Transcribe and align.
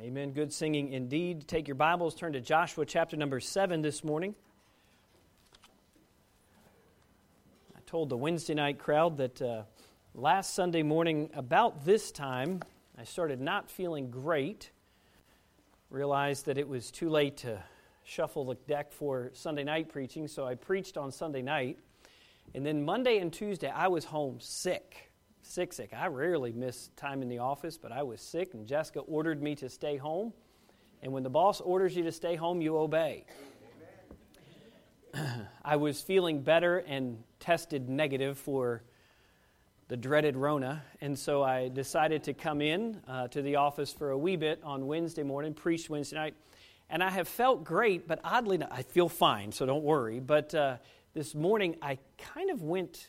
Amen. 0.00 0.30
Good 0.30 0.52
singing 0.52 0.92
indeed. 0.92 1.48
Take 1.48 1.66
your 1.66 1.74
Bibles, 1.74 2.14
turn 2.14 2.32
to 2.34 2.40
Joshua 2.40 2.86
chapter 2.86 3.16
number 3.16 3.40
7 3.40 3.82
this 3.82 4.04
morning. 4.04 4.36
I 7.76 7.80
told 7.84 8.08
the 8.08 8.16
Wednesday 8.16 8.54
night 8.54 8.78
crowd 8.78 9.16
that 9.16 9.42
uh, 9.42 9.62
last 10.14 10.54
Sunday 10.54 10.84
morning, 10.84 11.30
about 11.34 11.84
this 11.84 12.12
time, 12.12 12.62
I 12.96 13.02
started 13.02 13.40
not 13.40 13.68
feeling 13.68 14.08
great. 14.08 14.70
Realized 15.90 16.46
that 16.46 16.58
it 16.58 16.68
was 16.68 16.92
too 16.92 17.08
late 17.08 17.38
to 17.38 17.60
shuffle 18.04 18.44
the 18.44 18.54
deck 18.54 18.92
for 18.92 19.30
Sunday 19.32 19.64
night 19.64 19.88
preaching, 19.88 20.28
so 20.28 20.46
I 20.46 20.54
preached 20.54 20.96
on 20.96 21.10
Sunday 21.10 21.42
night. 21.42 21.76
And 22.54 22.64
then 22.64 22.84
Monday 22.84 23.18
and 23.18 23.32
Tuesday, 23.32 23.68
I 23.68 23.88
was 23.88 24.04
home 24.04 24.36
sick 24.38 25.07
sick, 25.48 25.72
sick. 25.72 25.92
I 25.96 26.06
rarely 26.08 26.52
miss 26.52 26.88
time 26.96 27.22
in 27.22 27.28
the 27.28 27.38
office, 27.38 27.78
but 27.78 27.90
I 27.90 28.02
was 28.02 28.20
sick, 28.20 28.52
and 28.52 28.66
Jessica 28.66 29.00
ordered 29.00 29.42
me 29.42 29.54
to 29.56 29.68
stay 29.68 29.96
home. 29.96 30.32
And 31.02 31.12
when 31.12 31.22
the 31.22 31.30
boss 31.30 31.60
orders 31.60 31.96
you 31.96 32.04
to 32.04 32.12
stay 32.12 32.36
home, 32.36 32.60
you 32.60 32.76
obey. 32.76 33.24
I 35.64 35.76
was 35.76 36.02
feeling 36.02 36.42
better 36.42 36.78
and 36.78 37.22
tested 37.40 37.88
negative 37.88 38.36
for 38.36 38.82
the 39.88 39.96
dreaded 39.96 40.36
Rona, 40.36 40.82
and 41.00 41.18
so 41.18 41.42
I 41.42 41.68
decided 41.68 42.24
to 42.24 42.34
come 42.34 42.60
in 42.60 43.00
uh, 43.08 43.28
to 43.28 43.40
the 43.40 43.56
office 43.56 43.90
for 43.90 44.10
a 44.10 44.18
wee 44.18 44.36
bit 44.36 44.60
on 44.62 44.86
Wednesday 44.86 45.22
morning, 45.22 45.54
preach 45.54 45.88
Wednesday 45.88 46.16
night, 46.16 46.34
and 46.90 47.02
I 47.02 47.08
have 47.08 47.26
felt 47.26 47.64
great, 47.64 48.06
but 48.06 48.20
oddly, 48.22 48.56
enough, 48.56 48.70
I 48.70 48.82
feel 48.82 49.08
fine, 49.08 49.50
so 49.52 49.64
don't 49.64 49.82
worry. 49.82 50.20
But 50.20 50.54
uh, 50.54 50.76
this 51.14 51.34
morning, 51.34 51.76
I 51.80 51.98
kind 52.18 52.50
of 52.50 52.62
went 52.62 53.08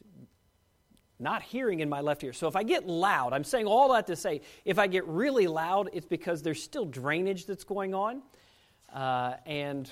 not 1.20 1.44
hearing 1.44 1.82
in 1.82 1.90
my 1.90 2.02
left 2.02 2.24
ear. 2.24 2.34
So 2.34 2.48
if 2.48 2.56
I 2.56 2.64
get 2.64 2.88
loud, 2.88 3.34
I'm 3.34 3.44
saying 3.44 3.66
all 3.66 3.94
that 3.94 4.08
to 4.08 4.16
say, 4.16 4.42
if 4.64 4.80
I 4.80 4.88
get 4.88 5.06
really 5.08 5.48
loud, 5.48 5.90
it's 5.94 6.06
because 6.06 6.42
there's 6.42 6.64
still 6.64 6.86
drainage 6.86 7.46
that's 7.46 7.66
going 7.66 7.94
on, 7.94 8.22
uh, 8.94 9.34
and 9.46 9.92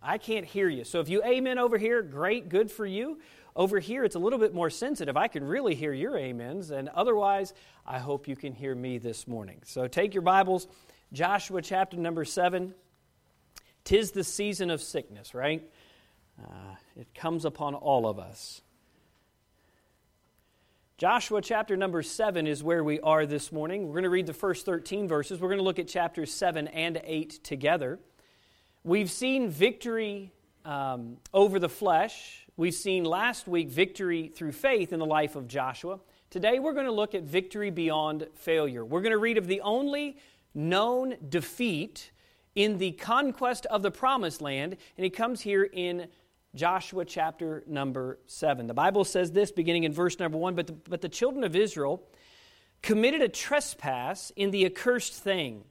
I 0.00 0.18
can't 0.18 0.46
hear 0.46 0.68
you. 0.68 0.84
So 0.84 1.00
if 1.00 1.08
you 1.08 1.22
amen 1.24 1.58
over 1.58 1.76
here, 1.78 2.02
great, 2.02 2.48
good 2.48 2.70
for 2.70 2.86
you. 2.86 3.18
Over 3.56 3.80
here, 3.80 4.04
it's 4.04 4.14
a 4.14 4.20
little 4.20 4.38
bit 4.38 4.54
more 4.54 4.70
sensitive. 4.70 5.16
I 5.16 5.26
can 5.26 5.42
really 5.42 5.74
hear 5.74 5.92
your 5.92 6.16
amens, 6.16 6.70
and 6.70 6.88
otherwise, 6.90 7.54
I 7.84 7.98
hope 7.98 8.28
you 8.28 8.36
can 8.36 8.52
hear 8.52 8.72
me 8.72 8.98
this 8.98 9.26
morning. 9.26 9.62
So 9.64 9.88
take 9.88 10.14
your 10.14 10.22
Bibles, 10.22 10.68
Joshua 11.12 11.60
chapter 11.60 11.96
number 11.96 12.24
7. 12.24 12.72
Tis 13.82 14.12
the 14.12 14.22
season 14.22 14.70
of 14.70 14.80
sickness, 14.80 15.34
right? 15.34 15.68
Uh, 16.40 16.74
it 16.94 17.12
comes 17.14 17.44
upon 17.44 17.74
all 17.74 18.06
of 18.06 18.20
us. 18.20 18.60
Joshua 20.98 21.40
chapter 21.40 21.76
number 21.76 22.02
7 22.02 22.48
is 22.48 22.60
where 22.60 22.82
we 22.82 22.98
are 23.02 23.24
this 23.24 23.52
morning. 23.52 23.86
We're 23.86 23.92
going 23.92 24.02
to 24.02 24.10
read 24.10 24.26
the 24.26 24.32
first 24.32 24.66
13 24.66 25.06
verses. 25.06 25.38
We're 25.38 25.46
going 25.46 25.60
to 25.60 25.64
look 25.64 25.78
at 25.78 25.86
chapters 25.86 26.32
7 26.32 26.66
and 26.66 27.00
8 27.04 27.44
together. 27.44 28.00
We've 28.82 29.08
seen 29.08 29.48
victory 29.48 30.32
um, 30.64 31.18
over 31.32 31.60
the 31.60 31.68
flesh. 31.68 32.48
We've 32.56 32.74
seen 32.74 33.04
last 33.04 33.46
week 33.46 33.68
victory 33.68 34.26
through 34.26 34.50
faith 34.50 34.92
in 34.92 34.98
the 34.98 35.06
life 35.06 35.36
of 35.36 35.46
Joshua. 35.46 36.00
Today 36.30 36.58
we're 36.58 36.72
going 36.72 36.86
to 36.86 36.90
look 36.90 37.14
at 37.14 37.22
victory 37.22 37.70
beyond 37.70 38.26
failure. 38.34 38.84
We're 38.84 39.02
going 39.02 39.12
to 39.12 39.18
read 39.18 39.38
of 39.38 39.46
the 39.46 39.60
only 39.60 40.16
known 40.52 41.14
defeat 41.28 42.10
in 42.56 42.78
the 42.78 42.90
conquest 42.90 43.66
of 43.66 43.82
the 43.82 43.92
promised 43.92 44.42
land, 44.42 44.76
and 44.96 45.06
it 45.06 45.10
comes 45.10 45.42
here 45.42 45.62
in 45.62 46.08
Joshua 46.58 47.04
chapter 47.04 47.62
number 47.68 48.18
7. 48.26 48.66
The 48.66 48.74
Bible 48.74 49.04
says 49.04 49.30
this 49.30 49.52
beginning 49.52 49.84
in 49.84 49.92
verse 49.92 50.18
number 50.18 50.36
1 50.36 50.56
but 50.56 50.66
the, 50.66 50.72
but 50.72 51.00
the 51.00 51.08
children 51.08 51.44
of 51.44 51.54
Israel 51.54 52.02
committed 52.82 53.22
a 53.22 53.28
trespass 53.28 54.32
in 54.34 54.50
the 54.50 54.66
accursed 54.66 55.14
thing. 55.14 55.62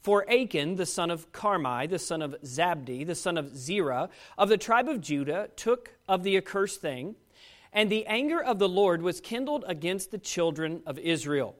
For 0.00 0.24
Achan, 0.30 0.76
the 0.76 0.86
son 0.86 1.10
of 1.10 1.30
Carmi, 1.32 1.90
the 1.90 1.98
son 1.98 2.22
of 2.22 2.34
Zabdi, 2.42 3.06
the 3.06 3.14
son 3.14 3.36
of 3.36 3.54
Zerah, 3.54 4.08
of 4.38 4.48
the 4.48 4.56
tribe 4.56 4.88
of 4.88 5.02
Judah, 5.02 5.50
took 5.56 5.90
of 6.08 6.22
the 6.22 6.38
accursed 6.38 6.80
thing, 6.80 7.14
and 7.70 7.90
the 7.90 8.06
anger 8.06 8.42
of 8.42 8.58
the 8.58 8.68
Lord 8.68 9.02
was 9.02 9.20
kindled 9.20 9.66
against 9.68 10.10
the 10.10 10.16
children 10.16 10.82
of 10.86 10.98
Israel. 10.98 11.54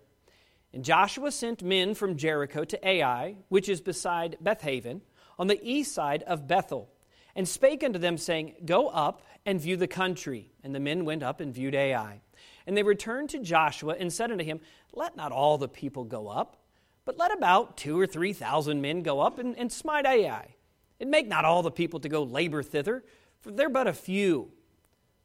And 0.72 0.83
Joshua 0.84 1.33
sent 1.33 1.62
men 1.62 1.95
from 1.95 2.17
Jericho 2.17 2.65
to 2.65 2.89
Ai, 2.89 3.37
which 3.51 3.69
is 3.69 3.83
beside 3.83 4.39
Bethaven, 4.43 5.03
on 5.39 5.49
the 5.49 5.61
east 5.62 5.93
side 5.93 6.22
of 6.22 6.49
Bethel 6.49 6.89
and 7.38 7.47
spake 7.47 7.84
unto 7.84 8.00
them, 8.00 8.19
saying, 8.19 8.56
Go 8.66 8.88
up 8.88 9.22
and 9.47 9.60
view 9.60 9.76
the 9.76 9.87
country. 9.87 10.50
And 10.65 10.75
the 10.75 10.81
men 10.81 11.04
went 11.04 11.22
up 11.22 11.41
and 11.41 11.54
viewed 11.54 11.76
Ai. 11.76 12.21
And 12.66 12.76
they 12.76 12.82
returned 12.82 13.31
to 13.31 13.38
Joshua 13.38 13.94
and 13.97 14.12
said 14.12 14.32
unto 14.32 14.43
him, 14.43 14.59
Let 14.93 15.16
not 15.16 15.31
all 15.31 15.56
the 15.56 15.69
people 15.69 16.03
go 16.03 16.27
up, 16.27 16.56
but 17.04 17.16
let 17.16 17.32
about 17.32 17.77
two 17.77 17.98
or 17.98 18.09
three 18.09 18.32
thousand 18.32 18.82
men 18.82 19.04
go 19.04 19.21
up 19.21 19.38
and, 19.38 19.56
and 19.56 19.71
smite 19.71 20.04
Ai. 20.04 20.56
And 20.98 21.12
make 21.12 21.28
not 21.28 21.44
all 21.44 21.62
the 21.62 21.71
people 21.71 22.00
to 22.00 22.09
go 22.09 22.25
labor 22.25 22.65
thither, 22.65 23.04
for 23.41 23.53
they're 23.53 23.69
but 23.69 23.87
a 23.87 23.93
few. 23.93 24.50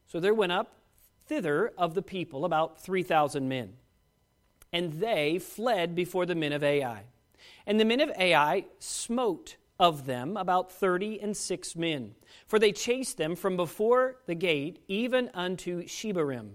So 0.06 0.20
there 0.20 0.36
went 0.36 0.52
up 0.52 0.78
thither 1.26 1.74
of 1.80 1.96
the 1.96 2.04
people 2.04 2.46
about 2.46 2.80
three 2.80 3.02
thousand 3.02 3.50
men. 3.50 3.74
And 4.72 4.94
they 4.94 5.40
fled 5.40 5.96
before 5.96 6.28
the 6.28 6.36
men 6.36 6.54
of 6.54 6.64
Ai. 6.64 7.06
And 7.66 7.80
the 7.80 7.86
men 7.86 8.02
of 8.02 8.12
Ai 8.20 8.66
smote 8.78 9.56
of 9.80 10.06
them, 10.06 10.38
about 10.38 10.72
thirty 10.72 11.20
and 11.20 11.36
six 11.36 11.76
men. 11.76 12.16
For 12.48 12.60
they 12.60 12.72
chased 12.72 13.18
them 13.18 13.36
from 13.36 13.58
before 13.58 14.18
the 14.26 14.36
gate 14.36 14.84
even 14.88 15.30
unto 15.34 15.84
Shebarim, 15.84 16.52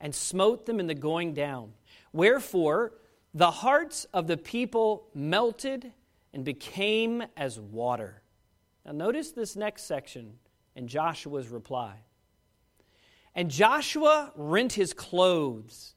and 0.00 0.14
smote 0.14 0.66
them 0.66 0.80
in 0.80 0.86
the 0.86 0.94
going 0.94 1.34
down. 1.34 1.72
Wherefore 2.12 2.94
the 3.34 3.50
hearts 3.50 4.06
of 4.14 4.26
the 4.26 4.38
people 4.38 5.08
melted 5.14 5.92
and 6.32 6.44
became 6.44 7.22
as 7.36 7.60
water. 7.60 8.22
Now, 8.84 8.92
notice 8.92 9.32
this 9.32 9.56
next 9.56 9.82
section 9.82 10.38
in 10.74 10.88
Joshua's 10.88 11.48
reply. 11.48 11.96
And 13.34 13.50
Joshua 13.50 14.32
rent 14.36 14.72
his 14.72 14.94
clothes 14.94 15.94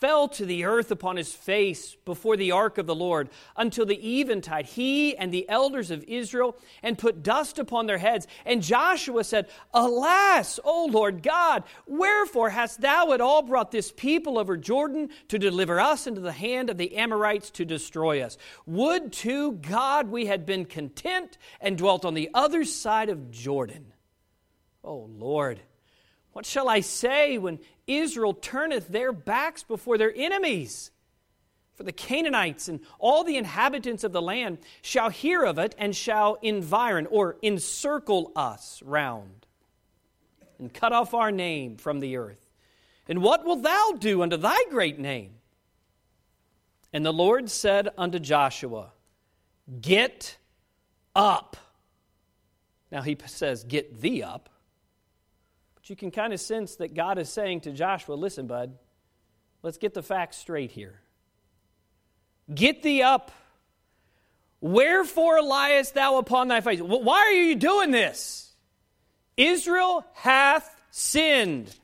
fell 0.00 0.28
to 0.28 0.46
the 0.46 0.64
earth 0.64 0.90
upon 0.90 1.16
his 1.16 1.32
face 1.32 1.96
before 2.04 2.36
the 2.36 2.52
ark 2.52 2.78
of 2.78 2.86
the 2.86 2.94
Lord 2.94 3.28
until 3.56 3.84
the 3.84 4.20
eventide, 4.20 4.66
he 4.66 5.16
and 5.16 5.32
the 5.32 5.48
elders 5.48 5.90
of 5.90 6.02
Israel, 6.04 6.56
and 6.82 6.98
put 6.98 7.22
dust 7.22 7.58
upon 7.58 7.86
their 7.86 7.98
heads. 7.98 8.26
And 8.46 8.62
Joshua 8.62 9.24
said, 9.24 9.48
Alas, 9.74 10.58
O 10.64 10.86
Lord 10.90 11.22
God, 11.22 11.64
wherefore 11.86 12.50
hast 12.50 12.80
thou 12.80 13.12
at 13.12 13.20
all 13.20 13.42
brought 13.42 13.70
this 13.70 13.92
people 13.92 14.38
over 14.38 14.56
Jordan 14.56 15.10
to 15.28 15.38
deliver 15.38 15.78
us 15.78 16.06
into 16.06 16.20
the 16.20 16.32
hand 16.32 16.70
of 16.70 16.78
the 16.78 16.96
Amorites 16.96 17.50
to 17.50 17.64
destroy 17.64 18.22
us? 18.22 18.38
Would 18.66 19.12
to 19.12 19.52
God 19.52 20.08
we 20.08 20.26
had 20.26 20.46
been 20.46 20.64
content 20.64 21.36
and 21.60 21.76
dwelt 21.76 22.04
on 22.04 22.14
the 22.14 22.30
other 22.32 22.64
side 22.64 23.10
of 23.10 23.30
Jordan. 23.30 23.92
O 24.82 25.10
Lord, 25.10 25.60
what 26.32 26.46
shall 26.46 26.68
I 26.68 26.80
say 26.80 27.38
when 27.38 27.58
Israel 27.86 28.34
turneth 28.34 28.88
their 28.88 29.12
backs 29.12 29.62
before 29.62 29.98
their 29.98 30.12
enemies? 30.14 30.90
For 31.74 31.82
the 31.82 31.92
Canaanites 31.92 32.68
and 32.68 32.80
all 32.98 33.24
the 33.24 33.36
inhabitants 33.36 34.04
of 34.04 34.12
the 34.12 34.22
land 34.22 34.58
shall 34.82 35.08
hear 35.08 35.44
of 35.44 35.58
it 35.58 35.74
and 35.78 35.96
shall 35.96 36.38
environ 36.42 37.06
or 37.06 37.36
encircle 37.42 38.32
us 38.36 38.82
round 38.84 39.46
and 40.58 40.72
cut 40.72 40.92
off 40.92 41.14
our 41.14 41.32
name 41.32 41.76
from 41.76 42.00
the 42.00 42.16
earth. 42.16 42.50
And 43.08 43.22
what 43.22 43.44
wilt 43.44 43.62
thou 43.62 43.92
do 43.98 44.22
unto 44.22 44.36
thy 44.36 44.58
great 44.68 44.98
name? 44.98 45.32
And 46.92 47.04
the 47.04 47.12
Lord 47.12 47.50
said 47.50 47.88
unto 47.96 48.18
Joshua, 48.18 48.92
Get 49.80 50.36
up. 51.16 51.56
Now 52.92 53.00
he 53.02 53.16
says, 53.26 53.64
Get 53.64 54.00
thee 54.00 54.22
up 54.22 54.50
you 55.88 55.96
can 55.96 56.10
kind 56.10 56.32
of 56.32 56.40
sense 56.40 56.76
that 56.76 56.94
God 56.94 57.18
is 57.18 57.30
saying 57.30 57.62
to 57.62 57.72
Joshua, 57.72 58.14
listen, 58.14 58.46
bud, 58.46 58.76
let's 59.62 59.78
get 59.78 59.94
the 59.94 60.02
facts 60.02 60.36
straight 60.36 60.70
here. 60.70 61.00
Get 62.52 62.82
thee 62.82 63.02
up. 63.02 63.30
Wherefore 64.60 65.40
liest 65.40 65.94
thou 65.94 66.18
upon 66.18 66.48
thy 66.48 66.60
face? 66.60 66.80
Why 66.80 67.18
are 67.18 67.32
you 67.32 67.56
doing 67.56 67.92
this? 67.92 68.52
Israel 69.36 70.04
hath 70.12 70.76
sinned, 70.90 71.74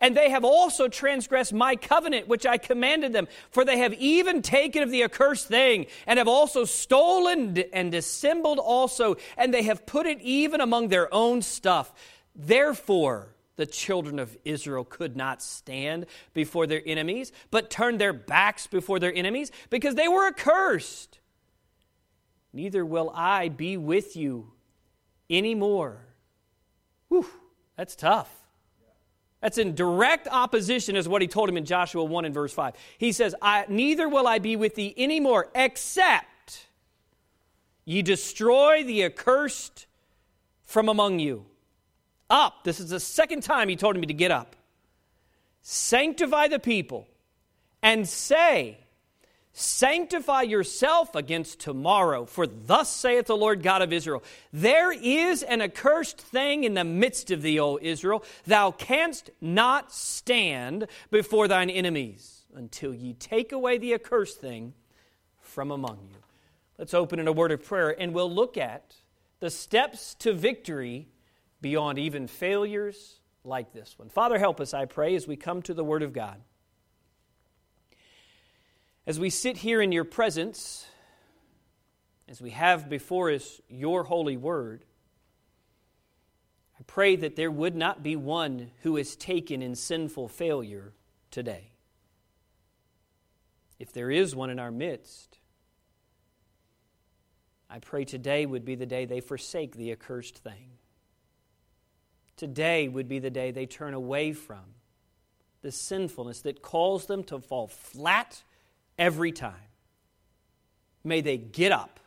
and 0.00 0.16
they 0.16 0.30
have 0.30 0.44
also 0.44 0.86
transgressed 0.86 1.52
my 1.52 1.74
covenant 1.74 2.28
which 2.28 2.46
I 2.46 2.56
commanded 2.56 3.12
them. 3.12 3.26
For 3.50 3.64
they 3.64 3.78
have 3.78 3.94
even 3.94 4.42
taken 4.42 4.84
of 4.84 4.92
the 4.92 5.02
accursed 5.02 5.48
thing, 5.48 5.86
and 6.06 6.18
have 6.18 6.28
also 6.28 6.64
stolen 6.64 7.58
and 7.72 7.90
dissembled 7.90 8.60
also, 8.60 9.16
and 9.36 9.52
they 9.52 9.62
have 9.64 9.86
put 9.86 10.06
it 10.06 10.20
even 10.20 10.60
among 10.60 10.88
their 10.88 11.12
own 11.12 11.42
stuff. 11.42 11.92
Therefore, 12.36 13.34
the 13.60 13.66
children 13.66 14.18
of 14.18 14.38
Israel 14.42 14.84
could 14.84 15.18
not 15.18 15.42
stand 15.42 16.06
before 16.32 16.66
their 16.66 16.80
enemies, 16.86 17.30
but 17.50 17.68
turned 17.68 18.00
their 18.00 18.14
backs 18.14 18.66
before 18.66 18.98
their 18.98 19.12
enemies 19.14 19.52
because 19.68 19.96
they 19.96 20.08
were 20.08 20.26
accursed. 20.26 21.18
Neither 22.54 22.86
will 22.86 23.12
I 23.14 23.50
be 23.50 23.76
with 23.76 24.16
you 24.16 24.52
anymore. 25.28 26.06
Whew, 27.08 27.26
that's 27.76 27.94
tough. 27.94 28.30
That's 29.42 29.58
in 29.58 29.74
direct 29.74 30.26
opposition 30.26 30.96
as 30.96 31.06
what 31.06 31.20
he 31.20 31.28
told 31.28 31.50
him 31.50 31.58
in 31.58 31.66
Joshua 31.66 32.02
1 32.02 32.24
and 32.24 32.32
verse 32.32 32.54
5. 32.54 32.74
He 32.96 33.12
says, 33.12 33.34
Neither 33.68 34.08
will 34.08 34.26
I 34.26 34.38
be 34.38 34.56
with 34.56 34.74
thee 34.74 34.94
anymore, 34.96 35.48
except 35.54 36.66
ye 37.84 38.00
destroy 38.00 38.84
the 38.84 39.04
accursed 39.04 39.84
from 40.64 40.88
among 40.88 41.18
you. 41.18 41.44
Up. 42.30 42.64
This 42.64 42.80
is 42.80 42.90
the 42.90 43.00
second 43.00 43.42
time 43.42 43.68
he 43.68 43.76
told 43.76 43.96
me 43.96 44.06
to 44.06 44.14
get 44.14 44.30
up. 44.30 44.56
Sanctify 45.62 46.48
the 46.48 46.58
people 46.58 47.06
and 47.82 48.08
say, 48.08 48.78
Sanctify 49.52 50.42
yourself 50.42 51.16
against 51.16 51.58
tomorrow, 51.58 52.24
for 52.24 52.46
thus 52.46 52.88
saith 52.88 53.26
the 53.26 53.36
Lord 53.36 53.64
God 53.64 53.82
of 53.82 53.92
Israel 53.92 54.22
There 54.52 54.92
is 54.92 55.42
an 55.42 55.60
accursed 55.60 56.20
thing 56.20 56.64
in 56.64 56.74
the 56.74 56.84
midst 56.84 57.30
of 57.30 57.42
thee, 57.42 57.58
O 57.58 57.78
Israel. 57.82 58.24
Thou 58.46 58.70
canst 58.70 59.30
not 59.40 59.92
stand 59.92 60.86
before 61.10 61.48
thine 61.48 61.68
enemies 61.68 62.44
until 62.54 62.94
ye 62.94 63.12
take 63.12 63.50
away 63.52 63.76
the 63.76 63.92
accursed 63.92 64.40
thing 64.40 64.72
from 65.40 65.70
among 65.72 65.98
you. 66.10 66.16
Let's 66.78 66.94
open 66.94 67.18
in 67.18 67.28
a 67.28 67.32
word 67.32 67.52
of 67.52 67.64
prayer 67.64 67.94
and 68.00 68.14
we'll 68.14 68.32
look 68.32 68.56
at 68.56 68.94
the 69.40 69.50
steps 69.50 70.14
to 70.20 70.32
victory 70.32 71.08
beyond 71.60 71.98
even 71.98 72.26
failures 72.26 73.20
like 73.44 73.72
this 73.72 73.98
one. 73.98 74.08
Father, 74.08 74.38
help 74.38 74.60
us, 74.60 74.74
I 74.74 74.84
pray, 74.84 75.14
as 75.14 75.26
we 75.26 75.36
come 75.36 75.62
to 75.62 75.74
the 75.74 75.84
Word 75.84 76.02
of 76.02 76.12
God. 76.12 76.40
As 79.06 79.18
we 79.18 79.30
sit 79.30 79.56
here 79.56 79.80
in 79.80 79.92
your 79.92 80.04
presence, 80.04 80.86
as 82.28 82.40
we 82.40 82.50
have 82.50 82.88
before 82.88 83.30
us 83.30 83.60
your 83.68 84.04
holy 84.04 84.36
word, 84.36 84.84
I 86.78 86.82
pray 86.86 87.16
that 87.16 87.34
there 87.34 87.50
would 87.50 87.74
not 87.74 88.02
be 88.02 88.14
one 88.14 88.70
who 88.82 88.96
is 88.96 89.16
taken 89.16 89.62
in 89.62 89.74
sinful 89.74 90.28
failure 90.28 90.92
today. 91.30 91.72
If 93.78 93.92
there 93.92 94.10
is 94.10 94.36
one 94.36 94.50
in 94.50 94.58
our 94.58 94.70
midst, 94.70 95.38
I 97.68 97.80
pray 97.80 98.04
today 98.04 98.46
would 98.46 98.64
be 98.64 98.74
the 98.74 98.86
day 98.86 99.06
they 99.06 99.20
forsake 99.20 99.76
the 99.76 99.90
accursed 99.90 100.38
thing. 100.38 100.70
Today 102.40 102.88
would 102.88 103.06
be 103.06 103.18
the 103.18 103.28
day 103.28 103.50
they 103.50 103.66
turn 103.66 103.92
away 103.92 104.32
from 104.32 104.64
the 105.60 105.70
sinfulness 105.70 106.40
that 106.40 106.62
calls 106.62 107.04
them 107.04 107.22
to 107.24 107.38
fall 107.38 107.66
flat 107.66 108.42
every 108.98 109.30
time. 109.30 109.68
May 111.04 111.20
they 111.20 111.36
get 111.36 111.70
up. 111.70 112.00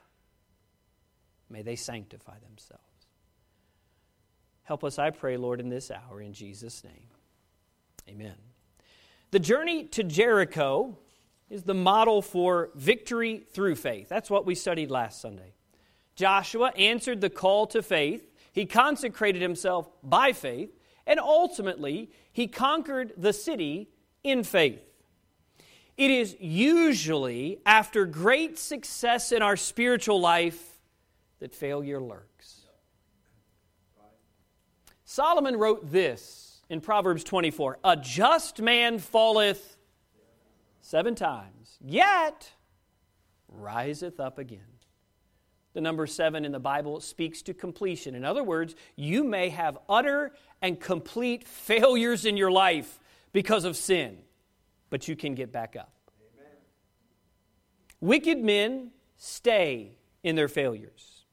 May 1.51 1.61
they 1.61 1.75
sanctify 1.75 2.39
themselves. 2.39 2.81
Help 4.63 4.83
us, 4.83 4.97
I 4.97 5.11
pray, 5.11 5.37
Lord, 5.37 5.59
in 5.59 5.69
this 5.69 5.91
hour, 5.91 6.19
in 6.19 6.33
Jesus' 6.33 6.83
name. 6.83 7.09
Amen. 8.09 8.33
The 9.29 9.39
journey 9.39 9.83
to 9.89 10.03
Jericho 10.03 10.97
is 11.51 11.61
the 11.61 11.75
model 11.75 12.23
for 12.23 12.71
victory 12.73 13.43
through 13.51 13.75
faith. 13.75 14.09
That's 14.09 14.31
what 14.31 14.47
we 14.47 14.55
studied 14.55 14.89
last 14.89 15.21
Sunday. 15.21 15.53
Joshua 16.15 16.71
answered 16.75 17.21
the 17.21 17.29
call 17.29 17.67
to 17.67 17.83
faith, 17.83 18.32
he 18.53 18.65
consecrated 18.65 19.41
himself 19.41 19.89
by 20.01 20.31
faith, 20.31 20.69
and 21.05 21.19
ultimately, 21.19 22.11
he 22.31 22.47
conquered 22.47 23.11
the 23.17 23.33
city 23.33 23.89
in 24.23 24.43
faith. 24.43 24.81
It 25.97 26.09
is 26.09 26.37
usually 26.39 27.59
after 27.65 28.05
great 28.05 28.57
success 28.57 29.31
in 29.31 29.41
our 29.41 29.57
spiritual 29.57 30.21
life 30.21 30.79
that 31.39 31.53
failure 31.53 31.99
lurks. 31.99 32.61
Solomon 35.03 35.57
wrote 35.57 35.91
this 35.91 36.61
in 36.69 36.79
Proverbs 36.79 37.23
24 37.23 37.79
A 37.83 37.97
just 37.97 38.61
man 38.61 38.97
falleth 38.97 39.77
seven 40.81 41.15
times, 41.15 41.77
yet 41.81 42.51
riseth 43.47 44.19
up 44.19 44.39
again. 44.39 44.72
The 45.73 45.81
number 45.81 46.05
seven 46.07 46.45
in 46.45 46.51
the 46.51 46.59
Bible 46.59 46.99
speaks 46.99 47.41
to 47.43 47.53
completion. 47.53 48.15
In 48.15 48.23
other 48.23 48.43
words, 48.43 48.75
you 48.95 49.23
may 49.23 49.49
have 49.49 49.77
utter 49.89 50.33
and 50.61 50.79
complete 50.79 51.47
failures 51.47 52.25
in 52.25 52.37
your 52.37 52.51
life 52.51 52.99
because 53.31 53.65
of 53.65 53.75
sin 53.75 54.19
but 54.93 55.07
you 55.07 55.15
can 55.15 55.33
get 55.33 55.51
back 55.51 55.75
up. 55.75 55.91
Amen. 56.35 56.51
Wicked 57.99 58.37
men 58.37 58.91
stay 59.17 59.97
in 60.21 60.35
their 60.35 60.47
failures. 60.47 61.25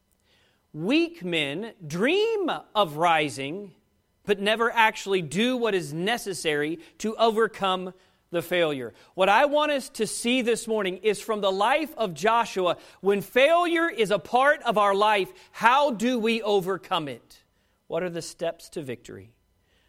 Weak 0.72 1.22
men 1.22 1.75
dream 1.86 2.50
of 2.75 2.96
rising, 2.96 3.75
but 4.25 4.40
never 4.40 4.70
actually 4.70 5.20
do 5.20 5.58
what 5.58 5.75
is 5.75 5.93
necessary 5.93 6.78
to 6.96 7.14
overcome 7.16 7.93
the 8.31 8.43
failure. 8.43 8.94
What 9.15 9.29
I 9.29 9.44
want 9.47 9.73
us 9.73 9.88
to 9.91 10.06
see 10.06 10.43
this 10.43 10.69
morning 10.69 10.99
is 10.99 11.21
from 11.21 11.41
the 11.41 11.50
life 11.50 11.93
of 11.97 12.15
Joshua. 12.15 12.77
When 13.00 13.21
failure 13.21 13.88
is 13.88 14.11
a 14.11 14.19
part 14.19 14.62
of 14.62 14.79
our 14.79 14.94
life, 14.94 15.32
how 15.50 15.91
do 15.91 16.19
we 16.19 16.41
overcome 16.43 17.09
it? 17.09 17.43
What 17.88 18.03
are 18.03 18.11
the 18.11 18.23
steps 18.23 18.69
to 18.71 18.82
victory? 18.82 19.32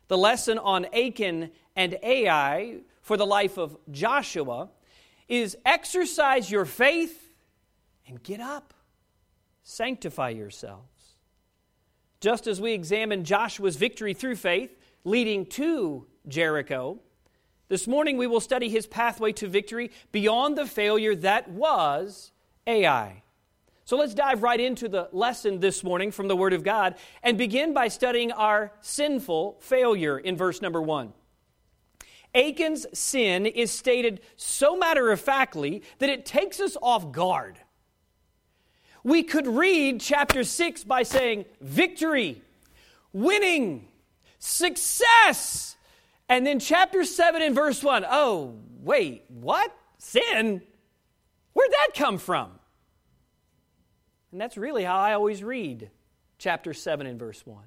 The 0.08 0.18
lesson 0.18 0.58
on 0.58 0.86
Achan 0.94 1.52
and 1.76 1.98
Ai 2.02 2.80
for 3.02 3.16
the 3.16 3.26
life 3.26 3.58
of 3.58 3.78
Joshua 3.92 4.70
is 5.28 5.56
exercise 5.66 6.50
your 6.50 6.66
faith 6.66 7.34
and 8.08 8.22
get 8.24 8.40
up. 8.40 8.74
Sanctify 9.64 10.30
yourselves. 10.30 10.88
Just 12.20 12.48
as 12.48 12.60
we 12.60 12.74
examine 12.74 13.24
Joshua's 13.24 13.76
victory 13.76 14.14
through 14.14 14.36
faith 14.36 14.76
leading 15.04 15.46
to 15.46 16.08
Jericho, 16.28 17.00
this 17.72 17.88
morning 17.88 18.18
we 18.18 18.28
will 18.28 18.42
study 18.42 18.68
his 18.68 18.86
pathway 18.86 19.32
to 19.32 19.48
victory 19.48 19.92
beyond 20.12 20.58
the 20.58 20.66
failure 20.66 21.16
that 21.16 21.48
was 21.50 22.34
Ai. 22.68 23.24
So 23.86 23.96
let's 23.96 24.14
dive 24.14 24.44
right 24.44 24.60
into 24.60 24.90
the 24.90 25.08
lesson 25.14 25.62
this 25.62 25.82
morning 25.82 26.12
from 26.12 26.28
the 26.28 26.36
Word 26.36 26.52
of 26.52 26.66
God 26.66 26.96
and 27.24 27.38
begin 27.38 27.74
by 27.74 27.88
studying 27.88 28.34
our 28.34 28.74
sinful 28.82 29.56
failure 29.62 30.20
in 30.20 30.36
verse 30.36 30.62
number 30.62 30.82
one. 30.82 31.14
Achan's 32.36 32.88
sin 32.92 33.46
is 33.46 33.72
stated 33.72 34.20
so 34.36 34.76
matter 34.76 35.10
of 35.10 35.22
factly 35.22 35.82
that 36.00 36.10
it 36.10 36.26
takes 36.26 36.60
us 36.60 36.76
off 36.82 37.14
guard. 37.14 37.58
We 39.02 39.24
could 39.24 39.48
read 39.48 40.02
chapter 40.02 40.44
6 40.44 40.84
by 40.84 41.04
saying 41.04 41.46
victory, 41.62 42.42
winning, 43.14 43.88
success. 44.40 45.78
And 46.32 46.48
then 46.48 46.60
chapter 46.60 47.04
7 47.04 47.42
and 47.42 47.54
verse 47.54 47.84
1 47.84 48.06
oh, 48.10 48.56
wait, 48.82 49.26
what? 49.28 49.76
Sin? 49.98 50.62
Where'd 51.52 51.72
that 51.72 51.90
come 51.94 52.18
from? 52.18 52.52
And 54.32 54.40
that's 54.40 54.56
really 54.56 54.86
how 54.86 54.96
I 54.98 55.12
always 55.12 55.44
read 55.44 55.90
chapter 56.38 56.74
7 56.74 57.06
and 57.06 57.20
verse 57.20 57.46
1. 57.46 57.66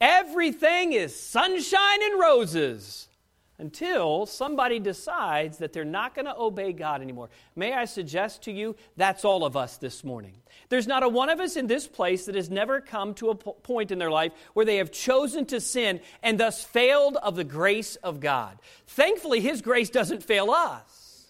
Everything 0.00 0.92
is 0.92 1.18
sunshine 1.18 2.00
and 2.04 2.20
roses 2.20 3.08
until 3.58 4.26
somebody 4.26 4.78
decides 4.78 5.58
that 5.58 5.72
they're 5.72 5.84
not 5.84 6.14
going 6.14 6.26
to 6.26 6.36
obey 6.36 6.72
God 6.72 7.00
anymore. 7.00 7.30
May 7.54 7.72
I 7.72 7.86
suggest 7.86 8.42
to 8.42 8.52
you, 8.52 8.76
that's 8.96 9.24
all 9.24 9.44
of 9.44 9.56
us 9.56 9.78
this 9.78 10.04
morning. 10.04 10.34
There's 10.68 10.86
not 10.86 11.02
a 11.02 11.08
one 11.08 11.30
of 11.30 11.40
us 11.40 11.56
in 11.56 11.66
this 11.66 11.86
place 11.86 12.26
that 12.26 12.34
has 12.34 12.50
never 12.50 12.80
come 12.80 13.14
to 13.14 13.30
a 13.30 13.34
point 13.34 13.90
in 13.90 13.98
their 13.98 14.10
life 14.10 14.32
where 14.54 14.66
they 14.66 14.76
have 14.76 14.92
chosen 14.92 15.46
to 15.46 15.60
sin 15.60 16.00
and 16.22 16.38
thus 16.38 16.62
failed 16.62 17.16
of 17.22 17.36
the 17.36 17.44
grace 17.44 17.96
of 17.96 18.20
God. 18.20 18.58
Thankfully, 18.86 19.40
His 19.40 19.62
grace 19.62 19.90
doesn't 19.90 20.22
fail 20.22 20.50
us. 20.50 21.26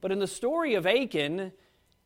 But 0.00 0.12
in 0.12 0.18
the 0.18 0.26
story 0.26 0.74
of 0.74 0.86
Achan, 0.86 1.52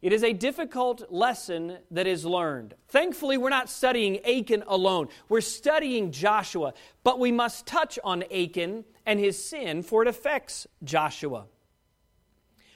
it 0.01 0.13
is 0.13 0.23
a 0.23 0.33
difficult 0.33 1.11
lesson 1.11 1.79
that 1.91 2.07
is 2.07 2.25
learned. 2.25 2.75
Thankfully, 2.89 3.37
we're 3.37 3.49
not 3.51 3.69
studying 3.69 4.25
Achan 4.25 4.63
alone. 4.67 5.09
We're 5.29 5.41
studying 5.41 6.13
Joshua, 6.13 6.73
but 7.03 7.19
we 7.19 7.33
must 7.33 7.67
touch 7.67 7.99
on 8.05 8.23
Achan 8.33 8.85
and 9.05 9.19
his 9.19 9.43
sin, 9.43 9.83
for 9.83 10.03
it 10.03 10.09
affects 10.09 10.67
Joshua. 10.85 11.47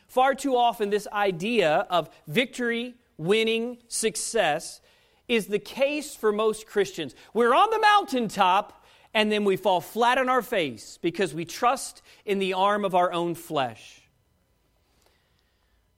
Far 0.08 0.34
too 0.34 0.56
often, 0.56 0.90
this 0.90 1.06
idea 1.12 1.86
of 1.88 2.10
victory, 2.26 2.96
winning, 3.16 3.78
success 3.86 4.80
is 5.28 5.46
the 5.46 5.58
case 5.60 6.16
for 6.16 6.32
most 6.32 6.66
Christians. 6.66 7.14
We're 7.32 7.54
on 7.54 7.70
the 7.70 7.78
mountaintop, 7.78 8.84
and 9.14 9.30
then 9.30 9.44
we 9.44 9.56
fall 9.56 9.80
flat 9.80 10.18
on 10.18 10.28
our 10.28 10.42
face 10.42 10.98
because 11.00 11.32
we 11.32 11.44
trust 11.44 12.02
in 12.24 12.40
the 12.40 12.54
arm 12.54 12.84
of 12.84 12.94
our 12.94 13.12
own 13.12 13.34
flesh. 13.34 14.01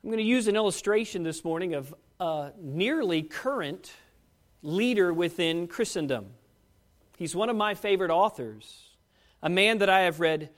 I'm 0.04 0.10
going 0.10 0.18
to 0.18 0.22
use 0.22 0.48
an 0.48 0.56
illustration 0.56 1.22
this 1.22 1.42
morning 1.44 1.72
of 1.72 1.94
a 2.20 2.50
nearly 2.60 3.22
current 3.22 3.90
leader 4.60 5.14
within 5.14 5.66
Christendom. 5.66 6.26
He's 7.16 7.34
one 7.34 7.48
of 7.48 7.56
my 7.56 7.72
favorite 7.72 8.10
authors, 8.10 8.90
a 9.42 9.48
man 9.48 9.78
that 9.78 9.88
I 9.88 10.00
have 10.00 10.20
read 10.20 10.50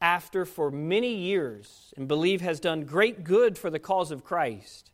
after 0.00 0.44
for 0.44 0.72
many 0.72 1.14
years 1.14 1.94
and 1.96 2.08
believe 2.08 2.40
has 2.40 2.58
done 2.58 2.86
great 2.86 3.22
good 3.22 3.56
for 3.56 3.70
the 3.70 3.78
cause 3.78 4.10
of 4.10 4.24
Christ. 4.24 4.90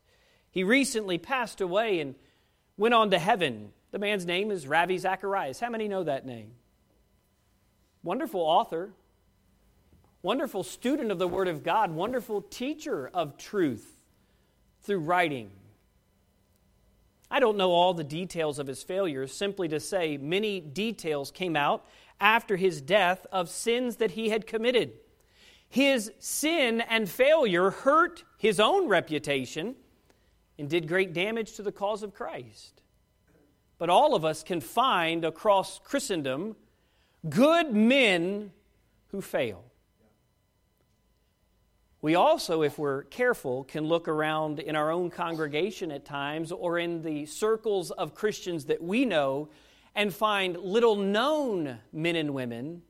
He 0.51 0.63
recently 0.63 1.17
passed 1.17 1.59
away 1.59 1.99
and 1.99 2.13
went 2.77 2.93
on 2.93 3.09
to 3.09 3.17
heaven. 3.17 3.71
The 3.89 3.97
man's 3.97 4.27
name 4.27 4.51
is 4.51 4.67
Ravi 4.67 4.99
Zacharias. 4.99 5.59
How 5.59 5.71
many 5.71 5.87
know 5.87 6.03
that 6.03 6.27
name? 6.27 6.51
Wonderful 8.03 8.41
author, 8.41 8.91
wonderful 10.21 10.61
student 10.61 11.09
of 11.09 11.17
the 11.17 11.27
Word 11.27 11.47
of 11.47 11.63
God, 11.63 11.89
wonderful 11.89 12.43
teacher 12.43 13.09
of 13.11 13.35
truth 13.39 13.93
through 14.85 14.99
writing. 14.99 15.51
I 17.29 17.39
don't 17.39 17.57
know 17.57 17.71
all 17.71 17.93
the 17.93 18.03
details 18.03 18.59
of 18.59 18.67
his 18.67 18.83
failures, 18.83 19.33
simply 19.33 19.67
to 19.69 19.79
say 19.79 20.17
many 20.17 20.59
details 20.59 21.31
came 21.31 21.55
out 21.55 21.85
after 22.19 22.55
his 22.55 22.81
death 22.81 23.25
of 23.31 23.49
sins 23.49 23.97
that 23.97 24.11
he 24.11 24.29
had 24.29 24.47
committed. 24.47 24.93
His 25.67 26.11
sin 26.19 26.81
and 26.81 27.09
failure 27.09 27.71
hurt 27.71 28.23
his 28.37 28.59
own 28.59 28.87
reputation 28.87 29.75
and 30.57 30.69
did 30.69 30.87
great 30.87 31.13
damage 31.13 31.53
to 31.53 31.63
the 31.63 31.71
cause 31.71 32.03
of 32.03 32.13
Christ. 32.13 32.81
But 33.77 33.89
all 33.89 34.15
of 34.15 34.23
us 34.23 34.43
can 34.43 34.61
find 34.61 35.25
across 35.25 35.79
Christendom 35.79 36.55
good 37.27 37.73
men 37.73 38.51
who 39.07 39.21
fail. 39.21 39.65
We 42.05 42.13
also, 42.13 42.61
if 42.61 42.77
we're 42.77 43.05
careful, 43.05 43.63
can 43.63 43.85
look 43.85 44.07
around 44.07 44.59
in 44.59 44.75
our 44.75 44.91
own 44.91 45.09
congregation 45.09 45.91
at 45.91 46.05
times 46.05 46.51
or 46.51 46.77
in 46.77 47.01
the 47.01 47.25
circles 47.25 47.89
of 47.89 48.13
Christians 48.13 48.65
that 48.65 48.79
we 48.79 49.05
know 49.05 49.49
and 49.95 50.13
find 50.13 50.55
little 50.55 50.95
known 50.95 51.79
men 51.91 52.15
and 52.15 52.35
women 52.35 52.83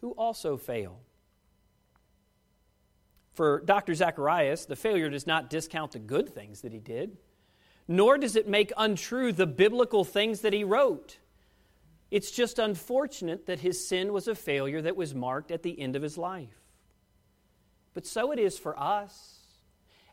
who 0.00 0.12
also 0.12 0.56
fail. 0.56 0.98
For 3.34 3.60
Dr. 3.66 3.94
Zacharias, 3.94 4.64
the 4.64 4.76
failure 4.76 5.10
does 5.10 5.26
not 5.26 5.50
discount 5.50 5.92
the 5.92 5.98
good 5.98 6.30
things 6.30 6.62
that 6.62 6.72
he 6.72 6.78
did, 6.78 7.18
nor 7.86 8.16
does 8.16 8.34
it 8.34 8.48
make 8.48 8.72
untrue 8.78 9.30
the 9.30 9.46
biblical 9.46 10.04
things 10.04 10.40
that 10.40 10.54
he 10.54 10.64
wrote. 10.64 11.18
It's 12.10 12.30
just 12.30 12.58
unfortunate 12.58 13.44
that 13.44 13.60
his 13.60 13.86
sin 13.86 14.10
was 14.10 14.26
a 14.26 14.34
failure 14.34 14.80
that 14.80 14.96
was 14.96 15.14
marked 15.14 15.50
at 15.50 15.62
the 15.62 15.78
end 15.78 15.96
of 15.96 16.02
his 16.02 16.16
life. 16.16 16.57
But 17.98 18.06
so 18.06 18.30
it 18.30 18.38
is 18.38 18.56
for 18.56 18.78
us. 18.78 19.40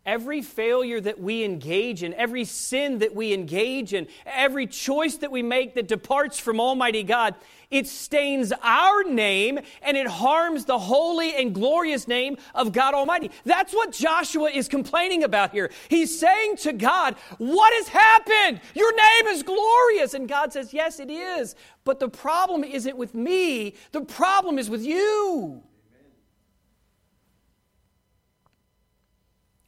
Every 0.07 0.41
failure 0.41 0.99
that 0.99 1.19
we 1.19 1.43
engage 1.43 2.01
in, 2.01 2.15
every 2.15 2.43
sin 2.43 2.97
that 2.97 3.13
we 3.13 3.31
engage 3.31 3.93
in, 3.93 4.07
every 4.25 4.65
choice 4.65 5.17
that 5.17 5.31
we 5.31 5.43
make 5.43 5.75
that 5.75 5.87
departs 5.87 6.39
from 6.39 6.59
Almighty 6.59 7.03
God, 7.03 7.35
it 7.69 7.85
stains 7.85 8.51
our 8.63 9.03
name 9.03 9.59
and 9.83 9.97
it 9.97 10.07
harms 10.07 10.65
the 10.65 10.79
holy 10.79 11.35
and 11.35 11.53
glorious 11.53 12.07
name 12.07 12.37
of 12.55 12.71
God 12.71 12.95
Almighty. 12.95 13.29
That's 13.43 13.71
what 13.71 13.91
Joshua 13.91 14.49
is 14.49 14.67
complaining 14.67 15.23
about 15.23 15.51
here. 15.51 15.69
He's 15.87 16.19
saying 16.19 16.57
to 16.63 16.73
God, 16.73 17.13
What 17.37 17.71
has 17.75 17.89
happened? 17.89 18.61
Your 18.73 18.95
name 18.95 19.27
is 19.27 19.43
glorious. 19.43 20.15
And 20.15 20.27
God 20.27 20.51
says, 20.51 20.73
Yes, 20.73 20.99
it 20.99 21.11
is. 21.11 21.53
But 21.83 21.99
the 21.99 22.09
problem 22.09 22.63
isn't 22.63 22.97
with 22.97 23.13
me, 23.13 23.75
the 23.91 24.01
problem 24.01 24.57
is 24.57 24.71
with 24.71 24.83
you. 24.83 25.61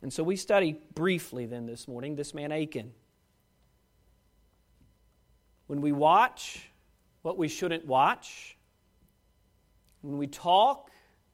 And 0.02 0.14
so 0.14 0.24
we 0.24 0.36
study 0.36 0.80
briefly 0.94 1.46
then 1.46 1.66
this 1.66 1.88
morning 1.88 2.16
this 2.16 2.34
man 2.34 2.52
Achan. 2.52 2.92
When 5.66 5.82
we 5.82 5.92
watch 5.92 6.70
what 7.24 7.38
we 7.38 7.48
shouldn't 7.48 7.86
watch, 7.86 8.58
when 10.02 10.18
we 10.18 10.28
talk 10.28 10.92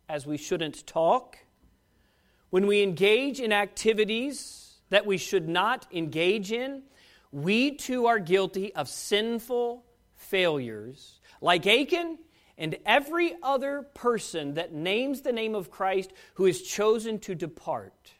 as 0.08 0.25
we 0.25 0.38
shouldn't 0.38 0.88
talk, 0.88 1.38
when 2.50 2.65
we 2.65 2.82
engage 2.82 3.39
in 3.39 3.51
activities 3.51 4.75
that 4.89 5.05
we 5.05 5.17
should 5.17 5.50
not 5.50 5.86
engage 5.91 6.51
in, 6.51 6.84
we 7.32 7.75
too 7.75 8.05
are 8.05 8.20
guilty 8.20 8.74
of 8.75 8.88
sinful 8.88 9.84
failures. 10.15 11.20
Like 11.41 11.67
Achan 11.67 12.17
and 12.58 12.77
every 12.86 13.36
other 13.43 13.82
person 13.93 14.53
that 14.53 14.74
names 14.74 15.22
the 15.22 15.34
name 15.34 15.53
of 15.53 15.70
Christ 15.70 16.13
who 16.36 16.46
is 16.46 16.62
chosen 16.62 17.20
to 17.20 17.36
depart 17.36 18.13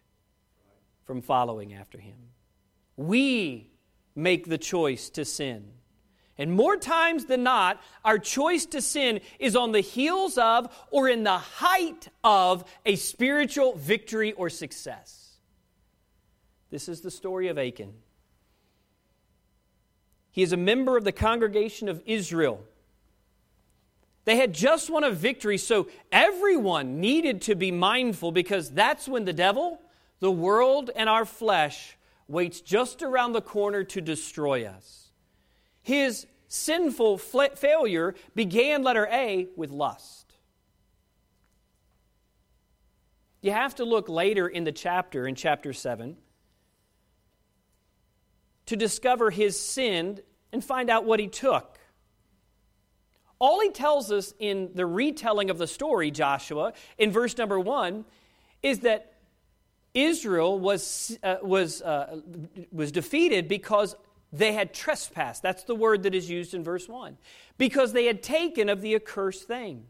from 1.06 1.22
following 1.22 1.74
after 1.74 1.98
him. 1.98 2.18
We 2.96 3.70
make 4.16 4.48
the 4.48 4.58
choice 4.58 5.10
to 5.12 5.26
sin. 5.26 5.72
And 6.38 6.52
more 6.52 6.78
times 6.78 7.26
than 7.26 7.44
not, 7.44 7.82
our 8.04 8.18
choice 8.18 8.66
to 8.68 8.82
sin 8.82 9.22
is 9.40 9.56
on 9.56 9.72
the 9.72 9.82
heels 9.82 10.38
of 10.38 10.74
or 10.90 11.08
in 11.08 11.24
the 11.24 11.38
height 11.38 12.08
of 12.24 12.64
a 12.86 12.96
spiritual 12.96 13.74
victory 13.74 14.34
or 14.34 14.50
success. 14.50 15.38
This 16.72 16.90
is 16.90 17.02
the 17.02 17.12
story 17.12 17.50
of 17.50 17.60
Achan. 17.60 17.94
He 20.32 20.42
is 20.42 20.54
a 20.54 20.58
member 20.58 20.98
of 20.98 21.04
the 21.04 21.12
congregation 21.12 21.88
of 21.88 22.02
Israel. 22.08 22.64
They 24.26 24.38
had 24.38 24.54
just 24.54 24.90
won 24.90 25.04
a 25.04 25.12
victory, 25.12 25.60
so 25.60 25.88
everyone 26.12 27.00
needed 27.00 27.44
to 27.44 27.56
be 27.56 27.70
mindful 27.72 28.32
because 28.32 28.72
that's 28.72 29.08
when 29.08 29.26
the 29.26 29.34
devil 29.34 29.80
the 30.20 30.32
world 30.32 30.90
and 30.96 31.10
our 31.10 31.26
flesh 31.26 31.98
waits 32.28 32.62
just 32.62 33.02
around 33.02 33.34
the 33.34 33.42
corner 33.42 33.84
to 33.84 34.02
destroy 34.02 34.66
us. 34.66 35.12
His 35.82 36.26
sinful 36.48 37.18
failure 37.18 38.16
began, 38.36 38.84
letter 38.84 39.08
A, 39.12 39.48
with 39.56 39.72
lust. 39.72 40.34
You 43.42 43.52
have 43.52 43.76
to 43.76 43.84
look 43.84 44.08
later 44.08 44.48
in 44.48 44.64
the 44.64 44.72
chapter, 44.72 45.28
in 45.28 45.36
chapter 45.36 45.74
7, 45.74 46.16
to 48.68 48.76
discover 48.78 49.32
his 49.32 49.60
sin 49.60 50.22
and 50.54 50.64
find 50.64 50.90
out 50.90 51.04
what 51.04 51.20
he 51.20 51.28
took. 51.28 51.78
All 53.40 53.60
he 53.60 53.72
tells 53.72 54.10
us 54.12 54.34
in 54.40 54.70
the 54.74 54.86
retelling 54.86 55.50
of 55.50 55.58
the 55.58 55.68
story, 55.68 56.12
Joshua, 56.12 56.72
in 56.98 57.12
verse 57.12 57.38
number 57.38 57.60
1, 57.60 58.06
is 58.62 58.80
that 58.80 59.13
Israel 59.94 60.60
was, 60.60 61.18
uh, 61.24 61.38
was, 61.42 61.82
uh, 61.82 62.20
was 62.72 62.92
defeated 62.92 63.48
because 63.48 63.96
they 64.32 64.54
had 64.54 64.74
trespassed. 64.74 65.44
That's 65.44 65.64
the 65.64 65.76
word 65.76 66.04
that 66.04 66.16
is 66.16 66.30
used 66.30 66.54
in 66.54 66.64
verse 66.64 66.90
1. 66.90 67.18
Because 67.58 67.94
they 67.94 68.06
had 68.06 68.24
taken 68.24 68.68
of 68.70 68.82
the 68.82 68.96
accursed 68.96 69.48
thing. 69.48 69.86